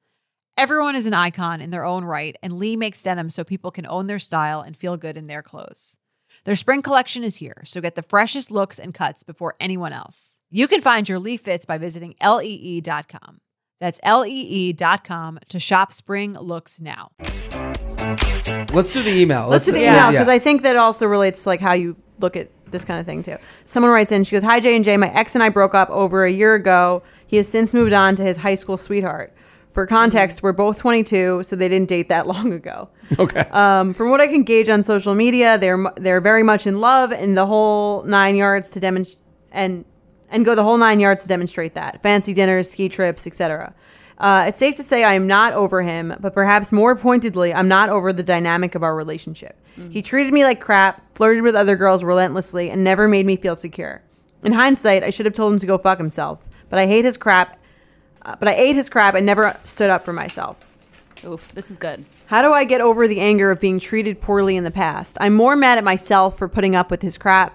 [0.61, 3.87] Everyone is an icon in their own right, and Lee makes denim so people can
[3.87, 5.97] own their style and feel good in their clothes.
[6.43, 10.37] Their spring collection is here, so get the freshest looks and cuts before anyone else.
[10.51, 13.41] You can find your Lee fits by visiting lee.com.
[13.79, 17.09] That's lee.com to shop spring looks now.
[18.71, 19.47] Let's do the email.
[19.47, 20.33] Let's do the email because yeah.
[20.33, 23.23] I think that also relates to like how you look at this kind of thing
[23.23, 23.37] too.
[23.65, 25.89] Someone writes in, she goes, "Hi J and J, my ex and I broke up
[25.89, 27.01] over a year ago.
[27.25, 29.33] He has since moved on to his high school sweetheart.
[29.73, 32.89] For context, we're both 22, so they didn't date that long ago.
[33.17, 33.41] okay.
[33.51, 37.11] Um, from what I can gauge on social media, they're they're very much in love
[37.11, 39.85] and the whole nine yards to demonstrate and
[40.29, 43.73] and go the whole nine yards to demonstrate that fancy dinners, ski trips, etc.
[44.17, 47.67] Uh, it's safe to say I am not over him, but perhaps more pointedly, I'm
[47.67, 49.57] not over the dynamic of our relationship.
[49.89, 53.55] He treated me like crap, flirted with other girls relentlessly, and never made me feel
[53.55, 54.03] secure.
[54.43, 57.17] In hindsight, I should have told him to go fuck himself, but I hate his
[57.17, 57.57] crap.
[58.23, 60.67] Uh, but I ate his crap and never stood up for myself.
[61.25, 62.03] Oof, this is good.
[62.27, 65.17] How do I get over the anger of being treated poorly in the past?
[65.21, 67.53] I'm more mad at myself for putting up with his crap,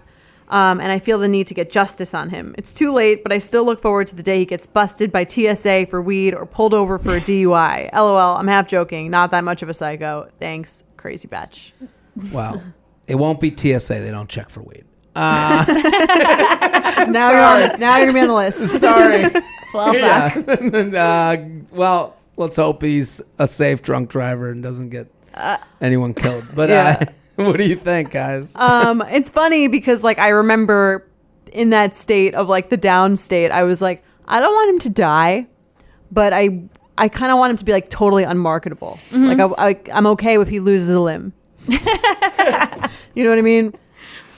[0.49, 2.55] um, and I feel the need to get justice on him.
[2.59, 5.25] It's too late, but I still look forward to the day he gets busted by
[5.25, 7.93] TSA for weed or pulled over for a DUI.
[7.93, 9.11] LOL, I'm half joking.
[9.11, 10.29] Not that much of a psycho.
[10.39, 11.73] Thanks, crazy batch.
[12.33, 12.61] wow.
[13.09, 13.95] It won't be TSA.
[14.01, 14.85] They don't check for weed.
[17.09, 17.41] Now you're
[17.73, 18.81] on, now you're gonna be on the list.
[18.81, 19.25] Sorry.
[19.75, 20.33] Well, yeah.
[21.37, 21.37] uh,
[21.73, 25.09] well, let's hope he's a safe drunk driver and doesn't get
[25.83, 26.45] anyone killed.
[26.55, 27.05] But Yeah.
[27.39, 28.57] uh, what do you think, guys?
[28.57, 31.07] um, it's funny because like I remember
[31.53, 34.79] in that state of like the down state, I was like, I don't want him
[34.81, 35.47] to die,
[36.11, 36.63] but I
[36.97, 38.99] I kind of want him to be like totally unmarketable.
[39.13, 41.35] Like I, I I'm okay if he loses a limb.
[41.69, 43.75] you know what I mean?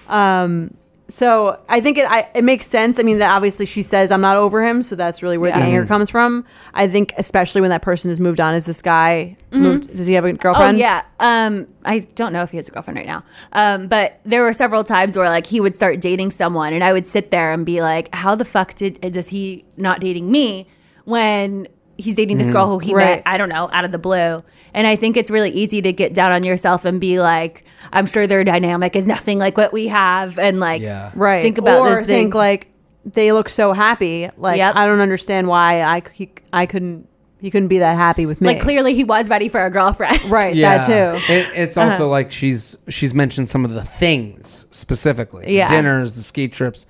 [0.09, 0.75] Um,
[1.11, 2.99] so I think it I, it makes sense.
[2.99, 5.59] I mean, that obviously she says I'm not over him, so that's really where the
[5.59, 5.65] Yeah.
[5.65, 6.45] anger comes from.
[6.75, 8.55] I think especially when that person has moved on.
[8.55, 9.97] Is this guy moved?
[9.97, 10.77] Does he have a girlfriend?
[10.77, 11.03] Oh yeah.
[11.19, 13.25] Um, I don't know if he has a girlfriend right now.
[13.55, 16.93] Um, but there were several times where like he would start dating someone, and I
[16.93, 20.67] would sit there and be like, "How the fuck did does he not dating me
[21.05, 21.69] when
[21.99, 22.57] he's dating this mm-hmm.
[22.57, 23.17] girl who he Right.
[23.17, 23.23] met?
[23.27, 24.43] I don't know, out of the blue."
[24.73, 28.07] And I think it's really easy to get down on yourself and be like, "I'm
[28.07, 31.13] sure their dynamic is nothing like what we have," and like, Yeah.
[31.15, 32.69] right Think about or those think like
[33.05, 34.77] they look so happy like Yep.
[34.77, 37.09] i don't understand why i c- he, i couldn't
[37.41, 40.23] he couldn't be that happy with me like clearly he was ready for a girlfriend,
[40.31, 41.93] right that too It, it's uh-huh.
[41.93, 45.57] also like she's she's mentioned some of the things specifically.
[45.57, 45.69] Yeah.
[45.69, 46.87] Dinners, the ski trips.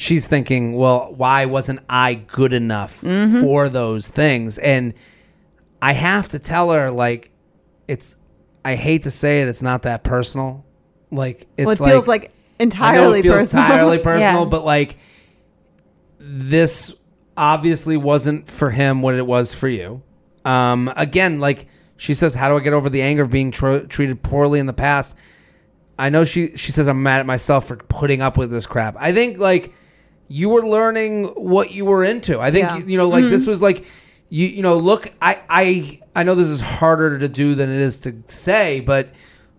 [0.00, 3.40] She's thinking, well, why wasn't I good enough Mm-hmm.
[3.40, 4.56] for those things?
[4.58, 4.94] And
[5.82, 7.30] I have to tell her, like,
[7.88, 8.14] it's.
[8.64, 10.64] I hate to say it, it's not that personal.
[11.10, 14.48] Like, it's well, it like, feels like entirely it feels personal entirely personal, Yeah.
[14.48, 14.98] but like
[16.18, 16.94] this
[17.36, 20.02] obviously wasn't for him what it was for you.
[20.44, 21.66] Um, again, like
[21.96, 24.66] she says, how do I get over the anger of being tr- treated poorly in
[24.66, 25.16] the past?
[25.98, 28.96] I know she she says I'm mad at myself for putting up with this crap.
[28.98, 29.72] I think like
[30.28, 32.38] you were learning what you were into.
[32.38, 32.78] I think Yeah.
[32.78, 33.50] you know like this mm-hmm.
[33.50, 33.84] was like
[34.28, 37.80] you you know look I I I know this is harder to do than it
[37.80, 39.08] is to say, but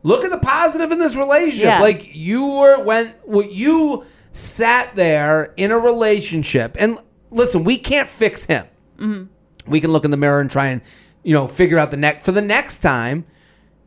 [0.03, 1.65] look at the positive in this relationship.
[1.65, 1.79] Yeah.
[1.79, 6.99] Like you were when what you sat there in a relationship and
[7.31, 8.65] listen, we can't fix him.
[8.97, 9.71] Mm-hmm.
[9.71, 10.81] We can look in the mirror and try and
[11.23, 13.25] you know figure out the next for the next time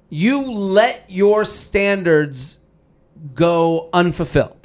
[0.08, 2.58] you let your standards
[3.34, 4.61] go unfulfilled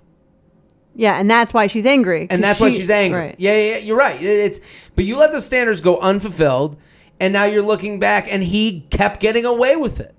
[0.98, 2.28] yeah and that's why she's angry.
[2.30, 3.36] and that's why she's angry right.
[3.38, 4.60] yeah, yeah yeah, you're right it's
[4.96, 6.76] but you let the standards go unfulfilled
[7.20, 10.14] and now you're looking back and he kept getting away with it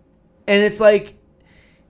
[0.46, 1.14] and it's like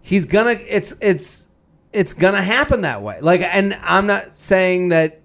[0.01, 1.47] he's gonna it's it's
[1.93, 5.21] it's gonna happen that way like and i'm not saying that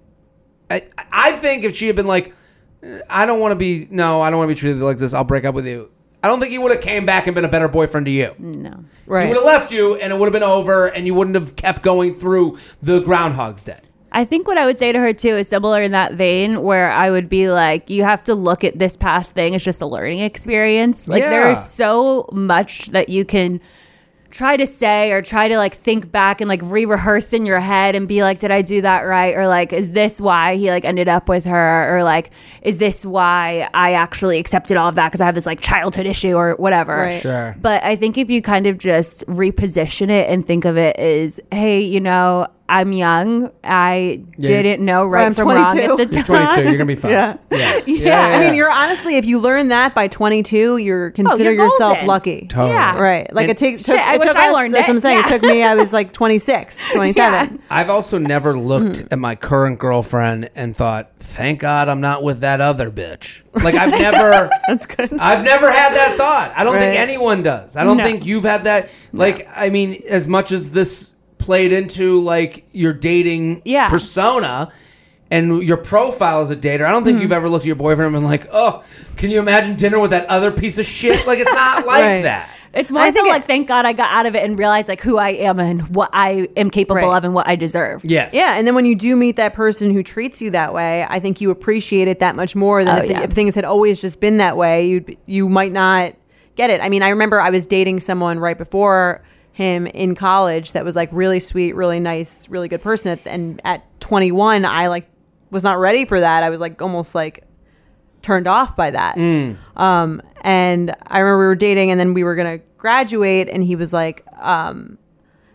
[0.69, 2.34] i, I think if she had been like
[2.81, 5.14] eh, i don't want to be no i don't want to be treated like this
[5.14, 5.90] i'll break up with you
[6.24, 8.34] i don't think he would have came back and been a better boyfriend to you
[8.40, 8.84] No.
[9.06, 9.24] Right.
[9.24, 11.56] He would have left you and it would have been over and you wouldn't have
[11.56, 13.80] kept going through the groundhog's day
[14.16, 16.91] I think what I would say to her too is similar in that vein, where
[16.91, 19.88] I would be like, you have to look at this past thing as just a
[19.88, 21.08] learning experience.
[21.08, 21.32] Like Yeah.
[21.32, 23.60] there is so much that you can
[24.34, 27.93] try to say or try to like think back and like re-rehearse in your head
[27.93, 30.84] and be like did i do that right or like is this why he like
[30.85, 32.31] ended up with her or like
[32.64, 36.07] is this why i actually accepted all of that because i have this like childhood
[36.07, 37.22] issue or whatever Right.
[37.22, 37.55] Sure.
[37.61, 41.39] but I think if you kind of just reposition it and think of it as,
[41.51, 43.52] hey, you know, I'm young.
[43.64, 44.62] I Yeah.
[44.64, 45.91] didn't know right I'm from wrong 22.
[46.02, 46.48] at the You're time.
[46.56, 47.38] 22 you're gonna be fine Yeah.
[47.52, 48.20] yeah Yeah.
[48.22, 52.08] I mean, you're honestly, if you learn that by 22, you're consider you're yourself golden.
[52.08, 52.48] lucky.
[52.48, 52.72] Totally.
[52.72, 52.98] Yeah.
[52.98, 53.32] Right.
[53.34, 54.91] Like And- it, take, took, Shit, I it wish took I us, learned That's it.
[54.91, 55.20] what I'm saying.
[55.20, 57.60] It took me, I was like 26, 27.
[57.70, 59.08] I've also never looked Hmm.
[59.12, 63.76] at my current girlfriend and thought, "Thank God I'm not with that other bitch." Like
[63.76, 65.14] I've never, That's good.
[65.20, 66.54] I've never had that thought.
[66.58, 67.78] I don't think anyone does.
[67.78, 68.04] I don't No.
[68.04, 68.90] think you've had that.
[69.12, 71.12] Like I mean, as much as this
[71.44, 73.90] played into like your dating Yeah.
[73.90, 74.72] persona
[75.30, 76.86] and your profile as a dater.
[76.86, 77.24] I don't think hmm.
[77.24, 78.84] you've ever looked at your boyfriend and been like, "Oh,
[79.18, 82.22] can you imagine dinner with that other piece of shit?" Like it's not like Right.
[82.24, 82.49] that.
[82.74, 84.57] It's more I so think it- like thank God I got out of it and
[84.57, 87.18] realized like who I am and what I am capable Right.
[87.18, 88.03] of and what I deserve.
[88.06, 88.34] Yes.
[88.34, 91.20] Yeah, and then when you do meet that person who treats you that way, I
[91.20, 94.02] think you appreciate it that much more than Oh, if, the- if things had always
[94.02, 94.88] just been that way.
[94.88, 96.14] You you might not
[96.56, 96.80] get it.
[96.82, 100.95] I mean, I remember I was dating someone right before him in college that was
[100.95, 105.07] like really sweet, really nice, really good person, At- and at 21, I like
[105.51, 106.43] was not ready for that.
[106.43, 107.43] I was like almost like
[108.21, 109.15] turned off by that.
[109.77, 113.75] Um, and I remember we were dating, and then we were gonna graduate, and he
[113.75, 114.97] was like, um,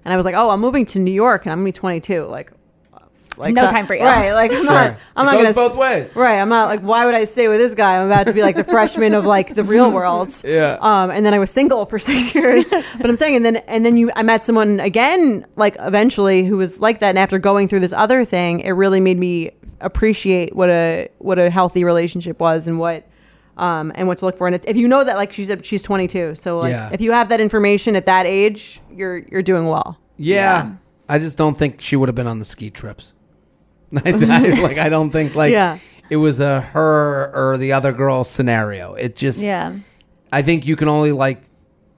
[0.05, 2.25] and I was like, oh, I'm moving to New York, and I'm gonna be 22,
[2.27, 2.53] like.
[3.39, 4.03] Like No uh, time for you.
[4.05, 4.33] right?
[4.33, 4.97] Like I'm not.
[5.17, 6.15] I'm It not goes gonna both ways.
[6.17, 6.39] Right.
[6.41, 6.81] I'm not like.
[6.81, 7.97] Why would I stay with this guy?
[7.99, 10.31] I'm about to be like the freshman of like the real world.
[10.45, 10.79] Yeah.
[10.81, 11.11] Um.
[11.11, 12.71] And then I was single for six years.
[12.71, 16.57] but I'm saying, and then and then you, I met someone again, like eventually, who
[16.59, 17.11] was like that.
[17.11, 21.39] And after going through this other thing, it really made me appreciate what a what
[21.39, 23.07] a healthy relationship was and what.
[23.57, 25.83] Um, and what to look for, and if you know that, like she said, she's
[25.83, 26.91] 22, so like Yeah.
[26.93, 29.99] if you have that information at that age, you're you're doing well.
[30.17, 30.75] Yeah.
[31.09, 33.15] I just don't think she would have been on the ski trips.
[34.05, 35.79] I, I- like I don't think like Yeah.
[36.11, 38.95] it was a her or the other girl scenario.
[38.95, 39.75] It just Yeah.
[40.33, 41.43] I think you can only like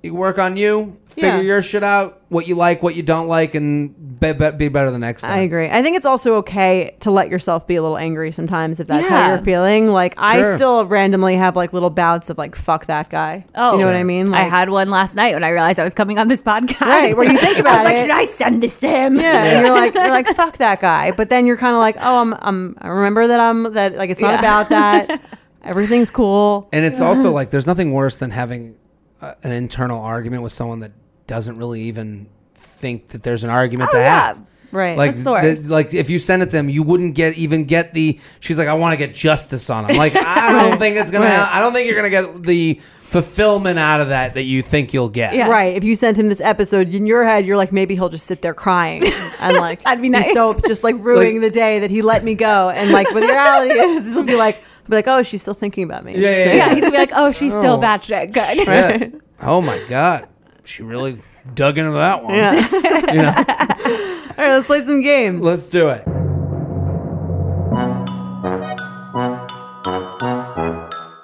[0.03, 1.41] you work on you, figure Yeah.
[1.41, 4.91] your shit out, what you like, what you don't like, and be, be, be better
[4.91, 5.33] the next time.
[5.33, 5.69] I agree.
[5.69, 9.09] I think it's also okay to let yourself be a little angry sometimes if that's
[9.09, 9.89] how you're feeling.
[9.89, 13.45] Like I still randomly have like little bouts of like fuck that guy.
[13.55, 13.93] Oh, Do you know oh.
[13.93, 14.05] what I Sure.
[14.05, 14.33] mean?
[14.35, 16.81] I had one last night when I realized I was coming on this podcast.
[16.81, 18.01] Right, where you think I about was like, it.
[18.03, 19.17] should I send this to him?
[19.17, 21.97] yeah, and you're like you're like fuck that guy, but then you're kind of like
[22.01, 24.39] oh I'm I'm I remember that I'm that like it's not Yeah.
[24.39, 25.21] about that.
[25.63, 26.69] Everything's cool.
[26.73, 28.77] And it's also like there's nothing worse than having
[29.21, 30.93] a, an internal argument with someone that
[31.27, 34.27] doesn't really even think that there's an argument Oh, to yeah.
[34.27, 34.47] have.
[34.73, 34.97] Right.
[34.97, 35.69] Like, That's the worst.
[35.71, 38.21] like if you send it to him, you wouldn't get even get the.
[38.39, 39.97] She's like, I want to get justice on him.
[39.97, 41.25] Like, I don't think it's gonna.
[41.25, 41.49] Right.
[41.57, 45.09] I don't think you're gonna get the fulfillment out of that that you think you'll
[45.09, 45.35] get.
[45.35, 45.49] Yeah.
[45.49, 45.77] Right.
[45.77, 48.43] If you sent him this episode in your head, you're like, maybe he'll just sit
[48.43, 49.03] there crying
[49.41, 50.63] and like I'd be he's so nice.
[50.63, 52.71] just like ruining the day that he let me go.
[52.71, 55.55] And like, but the reality is, he'll be like, he'll be like, oh, she's still
[55.55, 56.15] thinking about me.
[56.17, 56.55] Yeah, yeah, yeah.
[56.55, 57.81] Yeah, he's gonna be like, oh, she's still Oh.
[57.81, 58.67] batshit good.
[58.67, 59.19] Yeah.
[59.43, 60.29] Oh my god,
[60.65, 61.19] she really
[61.55, 62.35] dug into that one.
[62.35, 62.69] Yeah.
[63.11, 63.35] You know?
[63.35, 65.45] All right, let's play some games.
[65.45, 66.05] Let's do it.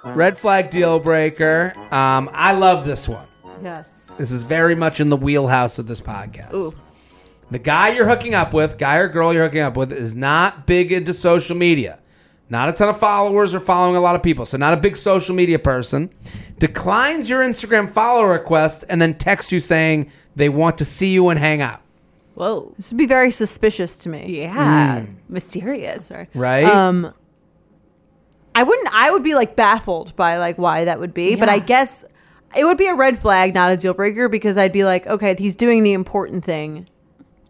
[0.05, 1.73] Red flag deal breaker.
[1.93, 3.27] Um, I love this one.
[3.63, 4.17] yes.
[4.19, 6.75] This is very much in the wheelhouse of this podcast.
[7.51, 10.67] The guy you're hooking up with, guy or girl you're hooking up with, is not
[10.67, 11.99] big into social media.
[12.49, 14.45] Not a ton of followers or following a lot of people.
[14.45, 16.11] So, not a big social media person.
[16.59, 21.29] Declines your Instagram follow request and then texts you saying they want to see you
[21.29, 21.81] and hang out.
[22.35, 22.73] Whoa.
[22.77, 24.41] This would be very suspicious to me.
[24.41, 25.07] Yeah.
[25.29, 26.07] Mysterious.
[26.07, 26.29] Sorry.
[26.35, 26.65] Right?
[26.65, 27.13] Um,
[28.55, 28.89] I wouldn't.
[28.93, 32.05] I would be like baffled by like why that would be, but I guess
[32.57, 35.35] it would be a red flag, not a deal breaker, because I'd be like, okay,
[35.35, 36.87] he's doing the important thing.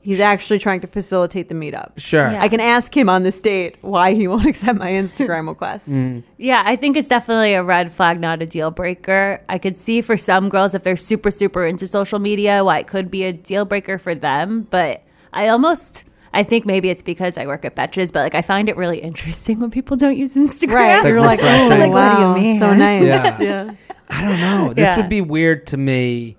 [0.06, 1.98] He's actually trying to facilitate the meetup.
[1.98, 2.30] sure.
[2.30, 2.40] Yeah.
[2.40, 5.90] I can ask him on this date why he won't accept my Instagram request.
[5.90, 6.22] Mm.
[6.38, 9.42] Yeah, I think it's definitely a red flag, not a deal breaker.
[9.48, 12.86] I could see for some girls if they're super, super into social media, why it
[12.86, 14.68] could be a deal breaker for them.
[14.70, 15.02] But
[15.32, 18.68] I almost, I think maybe it's because I work at Betches, but like I find
[18.68, 20.70] it really interesting when people don't use Instagram.
[20.74, 20.96] Right?
[20.98, 21.80] like You're like, oh, refreshing.
[21.80, 22.58] Like, what do you wow, mean?
[22.60, 23.40] So nice.
[23.40, 23.64] Yeah.
[23.64, 23.74] yeah.
[24.08, 24.72] I don't know.
[24.72, 24.96] This Yeah.
[24.98, 26.36] would be weird to me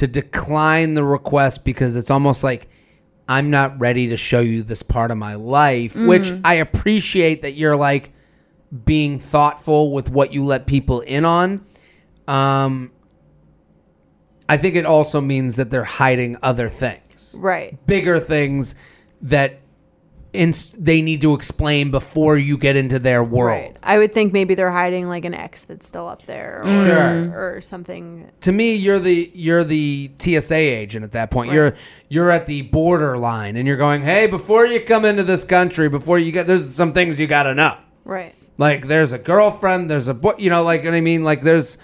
[0.00, 2.68] to decline the request because it's almost like
[3.28, 7.52] I'm not ready to show you this part of my life, which I appreciate that
[7.52, 8.12] you're like
[8.84, 11.64] being thoughtful with what you let people in on.
[12.26, 12.90] Um,
[14.48, 17.78] I think it also means that they're hiding other things, Right.
[17.86, 18.74] bigger things
[19.22, 19.59] that
[20.32, 23.60] ins- they need to explain before you get into their world.
[23.60, 23.76] Right.
[23.82, 27.56] I would think maybe they're hiding like an ex that's still up there or, Sure.
[27.56, 28.30] or something.
[28.40, 31.52] to me you're the you're the TSA agent at that point.
[31.52, 31.74] You're
[32.08, 36.18] you're at the borderline, and you're going, "Hey, before you come into this country, before
[36.18, 38.34] you get there's some things you got to know." Right.
[38.58, 41.78] Like there's a girlfriend, there's a boy, you know, like what I mean, like there's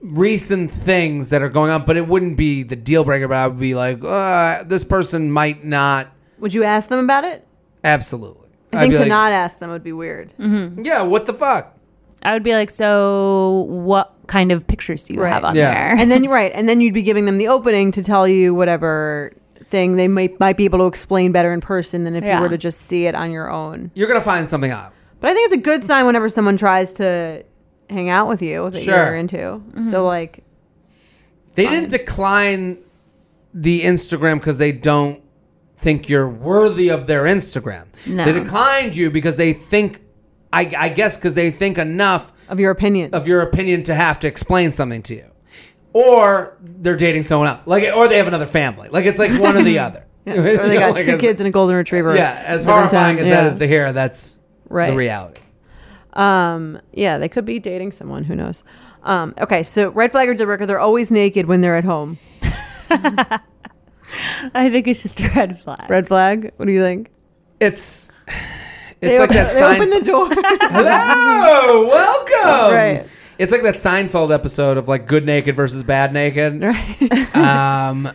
[0.00, 3.46] recent things that are going on, but it wouldn't be the deal breaker, but I
[3.48, 6.08] would be like, uh, this person might not
[6.38, 7.46] Would you ask them about it?
[7.86, 8.48] Absolutely.
[8.72, 10.32] I think to like, not ask them would be weird.
[10.38, 10.84] Mm-hmm.
[10.84, 11.74] Yeah, what the fuck?
[12.22, 15.32] I would be like, so what kind of pictures do you Right.
[15.32, 15.72] have on Yeah.
[15.72, 15.96] there?
[16.02, 18.54] and then you're right, and then you'd be giving them the opening to tell you
[18.54, 19.32] whatever
[19.64, 22.36] thing they might might be able to explain better in person than if Yeah.
[22.36, 23.90] you were to just see it on your own.
[23.94, 24.92] You're going to find something out.
[25.20, 27.42] But I think it's a good sign whenever someone tries to
[27.88, 28.94] hang out with you that Sure.
[28.96, 29.36] you're into.
[29.36, 29.82] Mm-hmm.
[29.82, 30.42] So like,
[31.54, 32.78] They didn't decline
[33.54, 35.20] the Instagram because they don't
[35.78, 37.86] think you're worthy of their Instagram.
[38.06, 38.24] No.
[38.24, 40.00] They declined you because they think,
[40.52, 43.14] I, I guess, because they think enough Of your opinion.
[43.14, 45.26] of your opinion to have to explain something to you,
[45.92, 48.88] or they're dating someone else, like, or they have another family.
[48.88, 50.04] Like it's like one or the other.
[50.24, 52.16] Yes, or they got like two it's- kids and a golden retriever.
[52.16, 53.48] Yeah, as horrifying as that Yeah.
[53.48, 54.38] is to hear, that's
[54.68, 54.90] Right.
[54.90, 55.40] the reality.
[56.14, 58.24] Um, yeah, they could be dating someone.
[58.24, 58.64] Who knows?
[59.02, 60.64] Um, okay, so red flag or deal breaker.
[60.66, 62.18] They're always naked when they're at home.
[64.54, 65.88] I think it's just a red flag.
[65.88, 66.52] Red flag.
[66.56, 67.10] What do you think?
[67.60, 69.76] It's it's They like open, that they sign.
[69.76, 70.28] open the door.
[70.32, 72.74] Hello, welcome.
[72.74, 73.08] Right.
[73.38, 76.62] It's like that Seinfeld episode of like good naked versus bad naked.
[76.62, 77.36] right.
[77.36, 78.10] Um,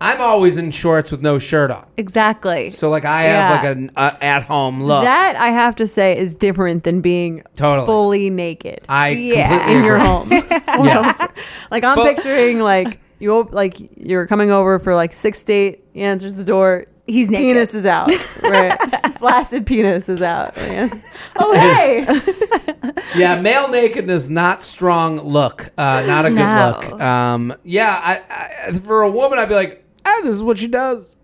[0.00, 2.70] I'm always in shorts with no shirt on, Exactly.
[2.70, 3.48] so like I Yeah.
[3.48, 5.04] have like an uh, at home look.
[5.04, 7.86] That I have to say is different than being Totally.
[7.86, 9.48] fully naked I Yeah.
[9.48, 10.06] completely in your agree.
[10.08, 10.84] home.
[10.86, 11.26] Yeah.
[11.70, 15.84] like I'm But- picturing like you op- like you're coming over for like sixth date.
[15.94, 16.86] He answers the door.
[17.06, 17.54] He's naked.
[17.54, 18.10] Penis is out.
[18.42, 18.76] Right.
[19.18, 20.56] Flaccid penis is out.
[20.56, 20.90] man.
[21.36, 22.06] Oh hey.
[23.16, 26.80] Yeah, male nakedness not strong look, uh, not a good No.
[26.90, 27.00] look.
[27.00, 30.66] Um, yeah, I, I, for a woman, I'd be like, ah, this is what she
[30.66, 31.16] does.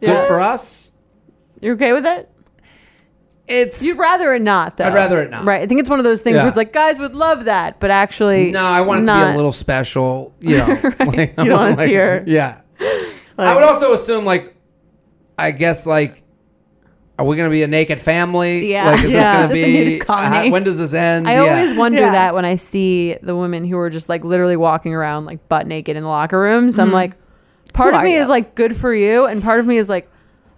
[0.00, 0.08] Yeah.
[0.14, 0.90] Good for us.
[1.60, 2.28] You okay with it?
[3.46, 4.84] It's You'd rather it not, though.
[4.84, 5.44] I'd rather it not.
[5.44, 5.60] Right.
[5.60, 6.42] I think it's one of those things Yeah.
[6.42, 9.18] where it's like guys would love that, but actually, no, I want it to be
[9.18, 9.34] not.
[9.34, 10.34] a little special.
[10.40, 10.66] You know,
[11.00, 12.24] like, You don't wanna like- see her.
[12.26, 14.54] Yeah, Like- I would also assume like,
[15.38, 16.22] I guess like.
[17.16, 18.72] Are we going to be a naked family?
[18.72, 18.90] Yeah.
[18.90, 19.42] Like, is Yeah.
[19.46, 19.84] this Is going this a to be?
[19.84, 20.46] nudist colony?
[20.46, 21.28] how- when does this end?
[21.28, 21.40] I Yeah.
[21.42, 22.10] always wonder Yeah.
[22.10, 25.68] that when I see the women who are just like literally walking around like butt
[25.68, 26.76] naked in the locker rooms.
[26.76, 26.94] I'm mm-hmm.
[26.94, 27.12] like,
[27.72, 28.20] part Who of are me you?
[28.20, 30.10] is like, good for you, and part of me is like,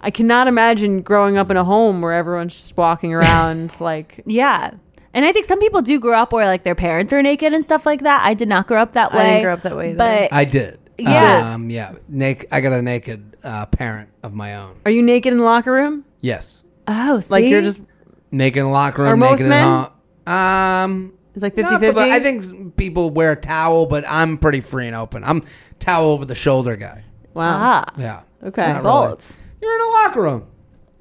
[0.07, 4.23] I cannot imagine growing up in a home where everyone's just walking around like.
[4.25, 4.71] Yeah.
[5.13, 7.65] And I think some people do grow up where like their parents are naked and
[7.65, 8.23] stuff like that.
[8.25, 9.19] I did not grow up that way.
[9.19, 9.31] I way.
[9.31, 9.97] didn't grow up that way either.
[9.99, 10.79] But I did.
[10.97, 11.55] Yeah.
[11.55, 11.95] Um, yeah.
[12.09, 12.49] Naked.
[12.53, 14.77] I got a naked uh, parent of my own.
[14.85, 16.05] Are you naked in the locker room?
[16.21, 16.63] Yes.
[16.87, 17.33] oh, see?
[17.35, 17.83] Like you're just
[18.31, 19.13] Naked in the locker room.
[19.13, 19.67] Are most naked men?
[19.67, 19.91] in
[20.27, 20.31] the.
[20.33, 21.13] Um.
[21.35, 22.13] it's like not 50 for the- 50.
[22.13, 25.25] I think people wear a towel, but I'm pretty free and open.
[25.25, 25.43] I'm
[25.81, 27.05] towel over the shoulder guy.
[27.35, 27.59] Wow.
[27.59, 28.23] ah, Yeah.
[28.45, 28.73] Okay.
[28.73, 29.05] Not bold.
[29.09, 29.46] really.
[29.67, 30.47] You're in a locker room.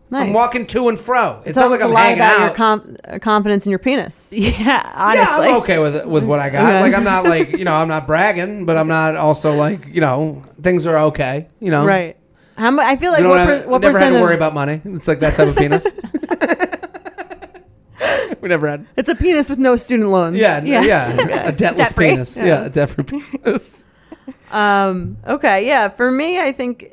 [0.10, 0.28] Nice.
[0.28, 1.42] I'm walking to and fro.
[1.46, 3.70] It's Tells not like us I'm a lot hanging about your com- uh, confidence in
[3.72, 4.30] your penis.
[4.34, 5.46] Yeah, honestly.
[5.48, 6.66] yeah, I'm okay with it, with what I got.
[6.66, 6.82] Okay.
[6.82, 10.02] Like I'm not like you know I'm not bragging, but I'm not also like you
[10.02, 11.48] know things are okay.
[11.60, 12.18] You know, Right.
[12.58, 12.86] How much?
[12.86, 14.36] I feel like don't what, have, per- what we never had percent to of worry
[14.36, 14.82] about money.
[14.86, 15.86] It's like that type of penis.
[18.42, 18.86] we never had.
[18.96, 20.38] it's a penis with no student loans.
[20.38, 21.16] Yeah, yeah, Yeah.
[21.28, 21.48] yeah.
[21.48, 22.10] a debtless Debt-free.
[22.10, 22.38] penis.
[22.38, 23.88] Yeah, a debt-free penis.
[24.52, 25.18] Um.
[25.28, 25.68] Okay.
[25.68, 25.90] Yeah.
[25.90, 26.90] For me, I think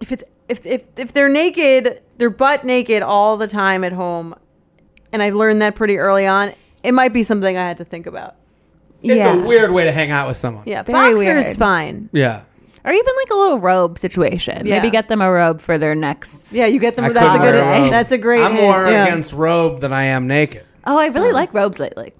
[0.00, 4.34] if it's if if if they're naked, they're butt naked all the time at home,
[5.12, 6.52] and I learned that pretty early on.
[6.82, 8.36] It might be something I had to think about.
[9.02, 9.34] It's Yeah.
[9.34, 10.64] a weird way to hang out with someone.
[10.66, 10.82] Yeah.
[10.82, 11.56] Very Boxers weird.
[11.56, 12.08] fine.
[12.12, 12.42] Yeah.
[12.84, 14.66] Or even like a little robe situation.
[14.66, 14.76] Yeah.
[14.76, 16.52] Maybe get them a robe for their next.
[16.52, 16.66] Yeah.
[16.66, 17.04] You get them.
[17.04, 17.54] I that's a good.
[17.54, 17.90] a robe.
[17.90, 18.42] That's a great.
[18.42, 19.06] I'm hint, more yeah.
[19.06, 20.64] against robe than I am naked.
[20.86, 22.12] Oh, I really um, like robes lately.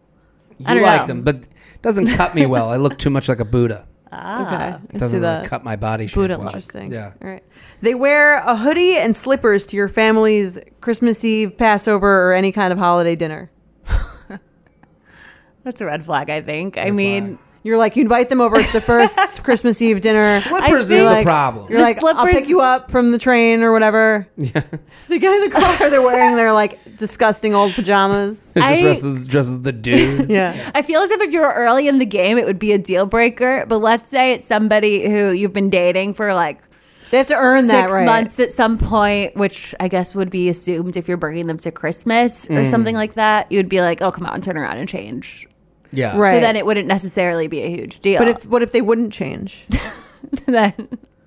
[0.58, 1.06] You I don't like know.
[1.06, 1.48] them, but it
[1.82, 2.68] doesn't cut me well.
[2.68, 3.86] I look too much like a Buddha.
[4.12, 4.68] Ah, okay.
[4.76, 5.48] It Let's doesn't do really that.
[5.48, 6.46] cut my body shape Buddha well.
[6.46, 6.54] look.
[6.54, 6.90] Interesting.
[6.92, 7.12] Yeah.
[7.22, 7.44] All right.
[7.80, 12.72] They wear a hoodie and slippers to your family's Christmas Eve, Passover, or any kind
[12.72, 13.50] of holiday dinner.
[15.64, 16.76] That's a red flag, I think.
[16.78, 17.46] I mean, flag.
[17.62, 18.56] You're like, you invite them over.
[18.58, 20.40] It's the first Christmas Eve dinner.
[20.40, 21.66] Slippers is I the like- problem.
[21.68, 24.26] You're The like, I'll slippers- pick you up from the train or whatever.
[24.36, 24.62] Yeah.
[25.08, 25.90] They get in the car.
[25.90, 28.52] They're wearing their like disgusting old pajamas.
[28.56, 30.30] It just I- dresses, dresses the dude.
[30.30, 30.70] Yeah.
[30.74, 33.04] I feel as if if you're early in the game, it would be a deal
[33.04, 33.66] breaker.
[33.68, 36.62] But let's say it's somebody who you've been dating for like
[37.10, 38.06] They have to earn six that right.
[38.06, 41.70] months at some point, which I guess would be assumed if you're bringing them to
[41.70, 42.56] Christmas Mm.
[42.62, 43.52] or something like that.
[43.52, 45.46] You'd be like, oh, come on, turn around and change.
[45.92, 46.16] Yeah.
[46.18, 46.34] Right.
[46.34, 48.18] So then it wouldn't necessarily be a huge deal.
[48.20, 49.66] But if what if they wouldn't change?
[50.46, 50.72] then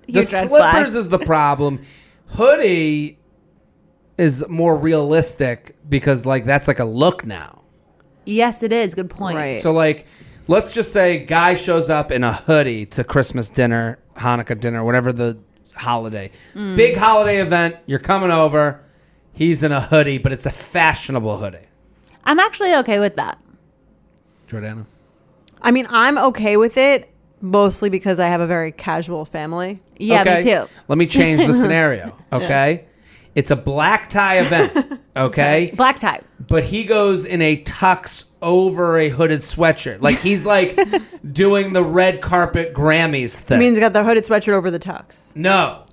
[0.08, 0.74] The huge red flag.
[0.74, 1.82] slippers is the problem.
[2.30, 3.18] Hoodie
[4.18, 7.64] is more realistic because like that's like a look now.
[8.26, 8.94] yes, it is.
[8.96, 9.38] Good point.
[9.38, 9.62] Right.
[9.62, 10.06] So like
[10.48, 15.12] let's just say guy shows up in a hoodie to Christmas dinner, Hanukkah dinner, whatever
[15.12, 15.38] the
[15.76, 16.30] holiday.
[16.54, 16.76] Mm.
[16.78, 18.82] Big holiday event, you're coming over.
[19.34, 21.66] He's in a hoodie, but it's a fashionable hoodie.
[22.24, 23.40] I'm actually okay with that.
[24.54, 24.86] Jordana.
[25.62, 27.10] I mean, I'm okay with it
[27.42, 29.82] mostly because I have a very casual family.
[29.98, 30.38] Yeah, okay?
[30.38, 30.66] me too.
[30.88, 32.16] Let me change the scenario.
[32.32, 32.86] Okay.
[33.36, 35.00] It's a black tie event.
[35.18, 35.72] Okay.
[35.76, 36.22] Black tie.
[36.48, 40.02] but he goes in a tux over a hooded sweatshirt.
[40.02, 40.78] Like he's like
[41.32, 43.56] doing the red carpet Grammys thing.
[43.56, 45.36] I mean, he's got the hooded sweatshirt over the tux.
[45.36, 45.86] no.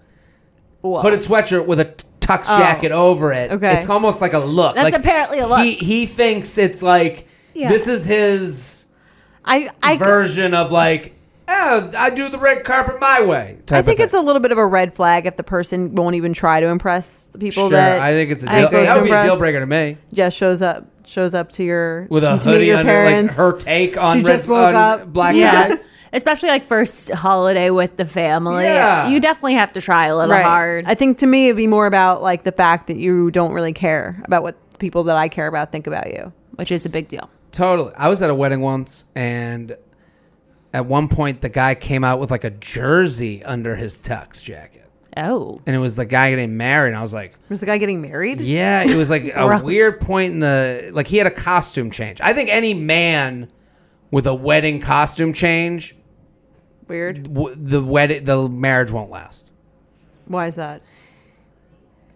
[0.82, 1.87] Hooded sweatshirt with a
[2.20, 2.59] tux Oh.
[2.59, 3.51] jacket over it.
[3.53, 3.77] Okay.
[3.77, 4.74] It's almost like a look.
[4.74, 5.61] That's Like, apparently a look.
[5.65, 7.68] He he thinks it's like Yeah.
[7.68, 8.86] this is his
[9.44, 11.14] I I version of like
[11.48, 13.59] oh, I do the red carpet my way.
[13.66, 15.94] Type I think of it's a little bit of a red flag if the person
[15.97, 18.64] won't even try to impress the people Sure, that I think it's a are deal.
[18.66, 19.24] supposed That to would be a impress.
[19.32, 19.97] deal breaker to me.
[20.12, 23.05] Just shows up shows up to your With a to meet hoodie your under, like
[23.12, 23.36] parents.
[23.36, 25.12] her take on She red just woke on up.
[25.12, 25.68] black Yeah.
[25.68, 25.78] tie.
[26.12, 28.64] Especially like first holiday with the family.
[28.64, 29.09] Yeah.
[29.09, 30.44] You definitely have to try a little right.
[30.44, 30.85] hard.
[30.86, 33.72] I think to me it'd be more about like the fact that you don't really
[33.72, 36.32] care about what people that I care about think about you.
[36.56, 37.28] which is a big deal.
[37.52, 37.93] Totally.
[37.97, 39.77] I was at a wedding once, and
[40.72, 44.89] at one point, the guy came out with like a jersey under his tux jacket,
[45.16, 45.60] Oh.
[45.66, 46.89] and it was the guy getting married.
[46.90, 48.40] And I was like, Was the guy getting married?
[48.40, 49.62] yeah, it was like a Gross.
[49.62, 52.20] weird point in the like he had a costume change.
[52.20, 53.48] I think any man
[54.12, 55.97] with a wedding costume change,
[56.86, 57.24] Weird.
[57.35, 59.51] w- the wedding, the marriage won't last.
[60.27, 60.82] Why is that?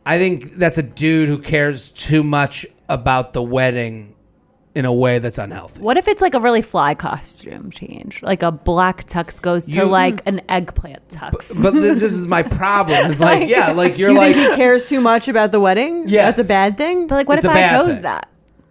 [0.06, 4.14] I think that's a dude who cares too much about the wedding
[4.74, 5.80] in a way that's unhealthy.
[5.80, 8.22] What if it's like a really fly costume change?
[8.22, 11.62] Like a black tux goes to You- like an eggplant tux.
[11.62, 13.10] But th- this is my problem.
[13.10, 16.05] It's like, yeah, like you're You like, think he cares too much about the wedding?
[16.09, 16.36] Yes.
[16.36, 17.06] That's a bad thing?
[17.06, 18.02] but like, what It's if a I bad chose thing.
[18.02, 18.28] that?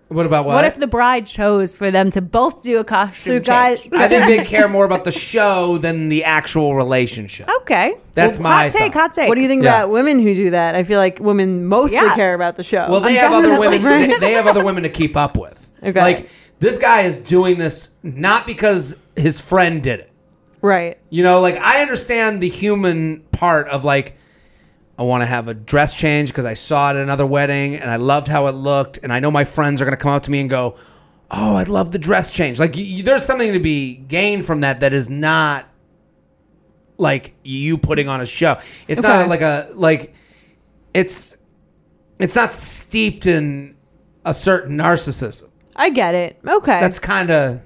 [0.09, 0.53] what about what?
[0.55, 3.95] What if the bride chose for them to both do a So costume guys change?
[3.95, 7.49] I think they care more about the show than the actual relationship.
[7.61, 8.93] Okay, That's Well, my hot take.
[8.93, 9.01] thought.
[9.01, 9.29] Hot take.
[9.29, 9.77] what do you think Yeah.
[9.83, 10.75] about women who do that?
[10.75, 12.13] I feel like women mostly Yeah.
[12.13, 12.85] care about the show.
[12.91, 13.81] Well, they I'm have other women.
[13.81, 15.62] They, they have other women to keep up with.
[15.83, 15.99] Okay.
[16.01, 16.29] Like
[16.59, 20.11] this guy is doing this not because his friend did it.
[20.61, 20.97] right.
[21.09, 24.17] You know, like I understand the human part of like
[24.97, 27.89] I want to have a dress change because I saw it at another wedding and
[27.89, 30.21] I loved how it looked, and I know my friends are going to come up
[30.23, 30.77] to me and go,
[31.31, 34.61] "Oh, I love the dress change." Like you, you- there's something to be gained from
[34.61, 35.65] that that is not
[36.97, 38.59] like you putting on a show.
[38.87, 40.13] It's not like a like
[40.93, 41.37] it's
[42.19, 43.75] it's not steeped in
[44.25, 45.49] a certain narcissism.
[45.75, 46.39] I get it.
[46.45, 46.79] Okay.
[46.79, 47.61] That's kind of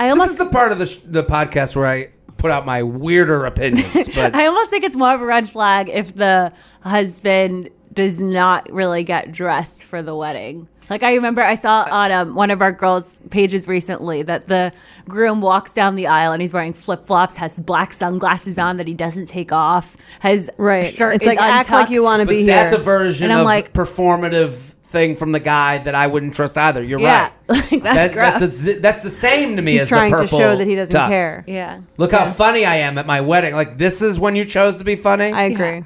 [0.00, 2.08] I this almost, is the part of the sh- the podcast where I
[2.38, 5.88] put out my weirder opinions, but I almost think it's more of a red flag
[5.88, 6.52] if the
[6.82, 10.66] husband does not really get dressed for the wedding.
[10.90, 14.72] Like I remember I saw on um, one of our girls' pages recently that the
[15.08, 18.88] groom walks down the aisle and he's wearing flip flops, has black sunglasses on that
[18.88, 20.86] he doesn't take off, his right.
[20.86, 23.32] shirt it's is like act like you want to but be that's a version And
[23.32, 26.82] I'm of like- performative thing from the guy that I wouldn't trust either.
[26.84, 27.72] You're Yeah, right.
[27.72, 28.66] like, that's that's gross.
[28.76, 30.94] a, that's the same to me He's as trying the to show that he doesn't
[30.94, 31.08] tux.
[31.08, 31.44] care.
[31.48, 33.54] Yeah, Look how funny I am at my wedding.
[33.54, 35.32] Like this is when you chose to be funny.
[35.32, 35.84] I agree.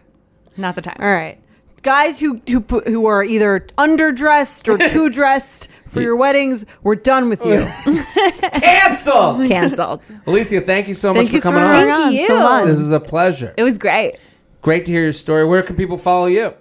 [0.57, 0.97] not the time.
[1.01, 1.39] All right.
[1.83, 6.97] Guys who who put, who are either underdressed or too dressed for your weddings, we're
[6.97, 7.61] done with you.
[8.53, 9.47] Cancel.
[9.47, 10.11] Canceled.
[10.27, 11.95] Alicia, thank you so Thank much you for for coming coming on.
[12.11, 12.67] Thank you So much.
[12.67, 13.55] This is a pleasure.
[13.57, 14.19] It was great.
[14.63, 15.45] Great to hear your story.
[15.45, 16.55] Where can people follow you?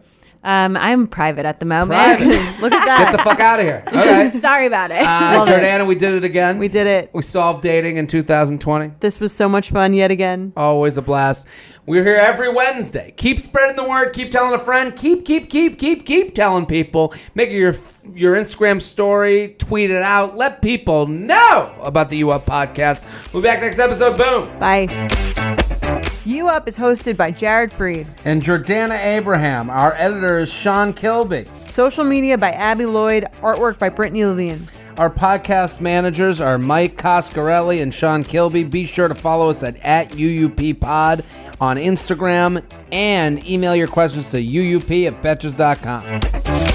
[0.46, 1.90] Um, I'm private at the moment.
[2.18, 2.28] Private.
[2.62, 3.12] Look at that.
[3.12, 3.84] Get the fuck out of here.
[3.96, 4.30] Okay.
[4.40, 5.02] Sorry about it.
[5.04, 5.52] Uh, Love it.
[5.52, 6.60] Jordana, we did it again.
[6.60, 7.10] we did it.
[7.14, 8.94] We solved dating in 2020.
[9.00, 10.54] This was so much fun yet again.
[10.56, 11.48] Always a blast.
[11.88, 13.14] We're here every Wednesday.
[13.18, 14.12] Keep spreading the word.
[14.14, 14.96] Keep telling a friend.
[14.96, 17.14] Keep, keep, keep, keep, keep telling people.
[17.34, 17.74] Make it your
[18.14, 19.56] your Instagram story.
[19.58, 20.36] Tweet it out.
[20.38, 23.34] Let people know about the U Up podcast.
[23.34, 24.18] We'll be back next episode.
[24.18, 24.60] Boom.
[24.60, 26.02] Bye.
[26.26, 28.08] You Up is hosted by Jared Freid.
[28.26, 29.70] And Jordana Abraham.
[29.70, 31.46] Our editor is Sean Kilby.
[31.68, 33.26] Social media by Abby Lloyd.
[33.42, 34.66] Artwork by Brittany Levine.
[34.98, 38.64] Our podcast managers are Mike Coscarelli and Sean Kilby.
[38.64, 41.24] Be sure to follow us at, at UUP Pod
[41.62, 46.75] on Instagram and email your questions to UUP at betches.com.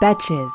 [0.00, 0.52] Betches.